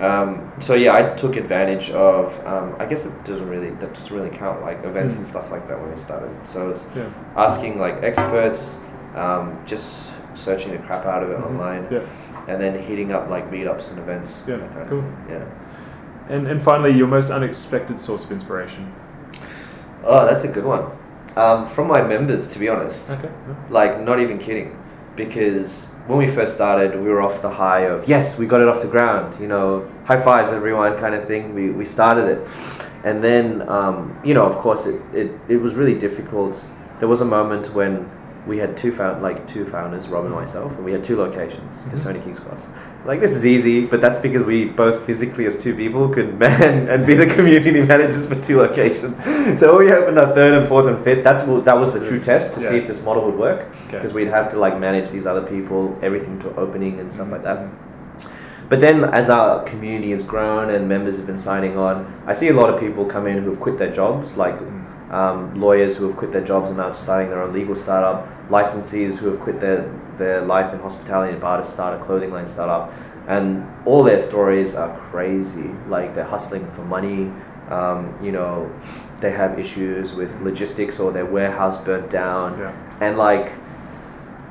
Um, 0.00 0.52
so 0.60 0.74
yeah, 0.74 0.94
I 0.94 1.02
took 1.16 1.34
advantage 1.36 1.90
of. 1.90 2.24
Um, 2.46 2.76
I 2.78 2.84
guess 2.86 3.06
it 3.06 3.14
doesn't 3.24 3.48
really 3.48 3.70
that 3.80 3.92
doesn't 3.94 4.14
really 4.16 4.30
count 4.36 4.62
like 4.62 4.84
events 4.84 5.16
Mm. 5.16 5.18
and 5.20 5.28
stuff 5.28 5.50
like 5.50 5.66
that 5.68 5.80
when 5.80 5.90
we 5.90 5.98
started. 5.98 6.30
So 6.44 6.56
I 6.64 6.68
was 6.68 6.86
Yeah. 6.94 7.08
asking 7.34 7.80
like 7.80 7.96
experts, 8.04 8.84
um, 9.16 9.58
just 9.66 10.12
searching 10.36 10.72
the 10.72 10.78
crap 10.78 11.04
out 11.06 11.22
of 11.22 11.30
it 11.30 11.38
Mhm. 11.38 11.46
online, 11.46 11.86
Yeah. 11.90 12.00
and 12.48 12.60
then 12.60 12.78
hitting 12.78 13.12
up 13.12 13.28
like 13.30 13.50
meetups 13.50 13.90
and 13.90 13.98
events. 13.98 14.44
Yeah, 14.46 14.56
like 14.56 14.88
cool. 14.88 15.04
Yeah. 15.28 15.42
And, 16.28 16.46
and 16.46 16.60
finally, 16.60 16.90
your 16.92 17.06
most 17.06 17.30
unexpected 17.30 18.00
source 18.00 18.24
of 18.24 18.32
inspiration. 18.32 18.92
Oh, 20.04 20.24
that's 20.26 20.44
a 20.44 20.48
good 20.48 20.64
one. 20.64 20.84
Um, 21.36 21.66
from 21.66 21.88
my 21.88 22.02
members, 22.02 22.48
to 22.52 22.58
be 22.58 22.68
honest. 22.68 23.10
Okay. 23.10 23.28
Like, 23.70 24.00
not 24.02 24.20
even 24.20 24.38
kidding. 24.38 24.76
Because 25.16 25.94
when 26.06 26.18
we 26.18 26.28
first 26.28 26.54
started, 26.54 26.94
we 27.00 27.08
were 27.08 27.22
off 27.22 27.42
the 27.42 27.50
high 27.50 27.80
of, 27.86 28.06
yes, 28.08 28.38
we 28.38 28.46
got 28.46 28.60
it 28.60 28.68
off 28.68 28.82
the 28.82 28.88
ground, 28.88 29.36
you 29.40 29.46
know, 29.48 29.84
high 30.04 30.20
fives, 30.20 30.52
everyone, 30.52 30.96
kind 30.98 31.14
of 31.14 31.26
thing. 31.26 31.54
We, 31.54 31.70
we 31.70 31.84
started 31.84 32.26
it. 32.28 32.46
And 33.04 33.22
then, 33.24 33.66
um, 33.68 34.18
you 34.24 34.34
know, 34.34 34.44
of 34.44 34.56
course, 34.56 34.86
it, 34.86 35.00
it, 35.14 35.30
it 35.48 35.56
was 35.56 35.74
really 35.74 35.94
difficult. 35.96 36.66
There 36.98 37.08
was 37.08 37.20
a 37.20 37.24
moment 37.24 37.72
when 37.74 38.10
we 38.46 38.58
had 38.58 38.76
two 38.76 38.92
found 38.92 39.22
like 39.22 39.46
two 39.46 39.64
founders, 39.64 40.06
Rob 40.08 40.24
and 40.24 40.34
myself, 40.34 40.76
and 40.76 40.84
we 40.84 40.92
had 40.92 41.02
two 41.02 41.16
locations, 41.16 41.78
Mhm. 41.78 41.90
Casoni 41.92 42.22
Kings 42.24 42.38
Cross. 42.38 42.68
Like 43.04 43.20
this 43.20 43.34
is 43.36 43.44
easy, 43.46 43.86
but 43.86 44.00
that's 44.00 44.18
because 44.18 44.42
we 44.44 44.66
both 44.66 45.00
physically 45.00 45.46
as 45.46 45.58
two 45.62 45.74
people 45.74 46.08
could 46.08 46.38
man 46.44 46.88
and 46.88 47.04
be 47.06 47.14
the 47.14 47.26
community 47.26 47.82
managers 47.82 48.26
for 48.26 48.36
two 48.36 48.58
locations. 48.58 49.16
So 49.60 49.78
we 49.78 49.92
opened 49.92 50.18
our 50.18 50.32
third 50.34 50.54
and 50.58 50.66
fourth 50.68 50.86
and 50.86 50.98
fifth, 50.98 51.22
that's 51.24 51.42
that 51.42 51.78
was 51.78 51.92
the 51.92 52.00
true 52.04 52.20
test 52.20 52.54
to 52.54 52.60
see 52.60 52.76
if 52.78 52.86
this 52.86 53.04
model 53.04 53.24
would 53.26 53.38
work 53.38 53.60
Okay. 53.86 53.96
because 53.98 54.12
we'd 54.14 54.28
have 54.28 54.48
to 54.50 54.58
like 54.58 54.78
manage 54.78 55.10
these 55.10 55.26
other 55.26 55.42
people, 55.42 55.96
everything 56.02 56.38
to 56.40 56.48
opening 56.56 56.98
and 57.00 57.12
stuff 57.12 57.30
like 57.32 57.42
that. 57.42 57.58
Mhm. 57.58 57.68
But 58.68 58.80
then, 58.80 59.04
as 59.04 59.30
our 59.30 59.62
community 59.62 60.10
has 60.10 60.24
grown 60.24 60.70
and 60.70 60.88
members 60.88 61.16
have 61.18 61.26
been 61.26 61.38
signing 61.38 61.76
on, 61.78 62.06
I 62.26 62.32
see 62.32 62.48
a 62.48 62.52
lot 62.52 62.68
of 62.72 62.80
people 62.80 63.04
come 63.04 63.26
in 63.28 63.38
who 63.42 63.50
have 63.50 63.60
quit 63.60 63.78
their 63.78 63.92
jobs, 63.92 64.36
like 64.36 64.58
Mm. 64.58 64.82
Um, 65.10 65.60
lawyers 65.60 65.96
who 65.96 66.06
have 66.08 66.16
quit 66.16 66.32
their 66.32 66.44
jobs 66.44 66.70
and 66.70 66.80
are 66.80 66.94
starting 66.94 67.30
their 67.30 67.42
own 67.42 67.52
legal 67.52 67.74
startup, 67.74 68.26
licensees 68.48 69.18
who 69.18 69.30
have 69.30 69.40
quit 69.40 69.60
their, 69.60 69.88
their 70.18 70.40
life 70.42 70.72
in 70.74 70.80
hospitality 70.80 71.32
and 71.32 71.40
bar 71.40 71.58
to 71.58 71.64
start 71.64 72.00
a 72.00 72.04
clothing 72.04 72.30
line 72.32 72.48
startup. 72.48 72.92
And 73.28 73.66
all 73.86 74.02
their 74.04 74.18
stories 74.18 74.74
are 74.74 74.96
crazy. 74.96 75.70
Like 75.88 76.14
they're 76.14 76.24
hustling 76.24 76.68
for 76.70 76.82
money, 76.84 77.30
um, 77.70 78.14
you 78.22 78.30
know, 78.32 78.72
they 79.20 79.32
have 79.32 79.58
issues 79.58 80.14
with 80.14 80.40
logistics 80.42 81.00
or 81.00 81.10
their 81.12 81.24
warehouse 81.26 81.82
burnt 81.82 82.10
down 82.10 82.58
Yeah. 82.58 82.72
and 83.00 83.16
like 83.16 83.52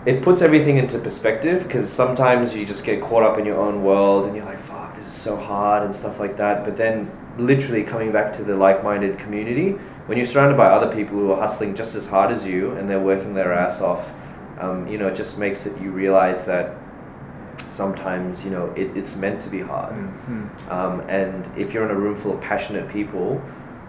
it 0.06 0.22
puts 0.24 0.41
everything 0.41 0.78
into 0.78 0.99
perspective 0.99 1.64
because 1.64 1.88
sometimes 1.91 2.56
you 2.56 2.66
just 2.66 2.84
get 2.84 3.01
caught 3.01 3.24
up 3.24 3.38
in 3.38 3.45
your 3.45 3.58
own 3.58 3.84
world 3.84 4.26
and 4.26 4.36
you're 4.36 4.45
like 4.45 4.60
fuck 4.60 4.95
this 4.95 5.06
is 5.08 5.14
so 5.14 5.36
hard 5.38 5.84
and 5.84 5.95
stuff 5.95 6.20
like 6.20 6.36
that 6.38 6.66
but 6.66 6.78
then 6.78 7.10
literally 7.38 7.84
coming 7.84 8.12
back 8.12 8.34
to 8.34 8.43
the 8.43 8.56
like-minded 8.56 9.18
community 9.20 9.78
when 10.08 10.18
you're 10.18 10.26
surrounded 10.28 10.56
by 10.58 10.66
other 10.68 10.93
people 10.95 11.18
who 11.18 11.32
are 11.32 11.39
hustling 11.39 11.76
just 11.76 11.95
as 11.95 12.08
hard 12.10 12.32
as 12.32 12.45
you 12.45 12.72
and 12.74 12.88
they're 12.89 12.99
working 12.99 13.34
their 13.34 13.51
ass 13.53 13.82
off 13.82 14.14
um, 14.60 14.88
you 14.88 14.97
know 14.97 15.08
it 15.08 15.16
just 15.16 15.39
makes 15.39 15.66
it 15.66 15.80
you 15.82 15.89
realize 15.91 16.45
that 16.45 16.76
sometimes 17.72 18.43
you 18.43 18.51
know 18.51 18.72
it, 18.76 18.95
it's 18.95 19.18
meant 19.18 19.41
to 19.41 19.49
be 19.49 19.62
hard 19.62 19.93
Mhm. 19.93 20.72
um, 20.72 21.01
and 21.10 21.45
if 21.58 21.74
you're 21.74 21.86
in 21.86 21.91
a 21.91 21.95
room 21.99 22.16
full 22.16 22.34
of 22.34 22.41
passionate 22.41 22.89
people, 22.89 23.41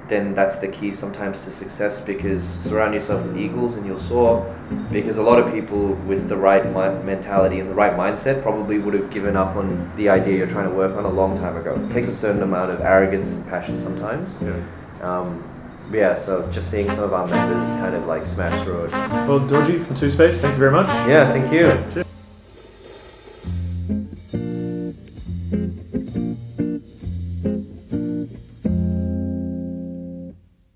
then 0.08 0.34
that's 0.34 0.60
the 0.60 0.68
key 0.68 0.92
sometimes 0.92 1.42
to 1.44 1.50
success 1.50 2.04
because 2.04 2.44
surround 2.44 2.94
yourself 2.94 3.26
with 3.26 3.36
eagles 3.36 3.74
and 3.74 3.84
you'll 3.84 3.98
soar. 3.98 4.46
Because 4.92 5.18
a 5.18 5.22
lot 5.22 5.40
of 5.40 5.52
people 5.52 5.94
with 6.06 6.28
the 6.28 6.36
right 6.36 6.64
mi- 6.64 7.02
mentality 7.04 7.58
and 7.58 7.68
the 7.68 7.74
right 7.74 7.92
mindset 7.94 8.40
probably 8.40 8.78
would 8.78 8.94
have 8.94 9.10
given 9.10 9.36
up 9.36 9.56
on 9.56 9.90
the 9.96 10.08
idea 10.08 10.36
you're 10.38 10.46
trying 10.46 10.68
to 10.68 10.74
work 10.76 10.96
on 10.96 11.04
a 11.04 11.08
long 11.10 11.36
time 11.36 11.56
ago. 11.56 11.74
It 11.82 11.90
takes 11.90 12.06
a 12.06 12.12
certain 12.12 12.40
amount 12.44 12.70
of 12.70 12.80
arrogance 12.82 13.34
and 13.34 13.44
passion 13.48 13.80
sometimes. 13.80 14.38
Yeah. 14.40 14.54
Um, 15.02 15.42
yeah, 15.92 16.14
so 16.14 16.48
just 16.50 16.70
seeing 16.70 16.90
some 16.90 17.04
of 17.04 17.12
our 17.12 17.26
members 17.26 17.70
kind 17.72 17.94
of 17.94 18.06
like 18.06 18.26
smash 18.26 18.62
through 18.64 18.84
it. 18.84 18.92
Well, 18.92 19.40
Dorji 19.40 19.84
from 19.84 19.96
Two 19.96 20.10
Space, 20.10 20.40
thank 20.40 20.54
you 20.54 20.58
very 20.58 20.72
much. 20.72 20.86
Yeah, 21.08 21.30
thank 21.32 21.52
you. 21.52 21.72
Cheers. 21.92 22.05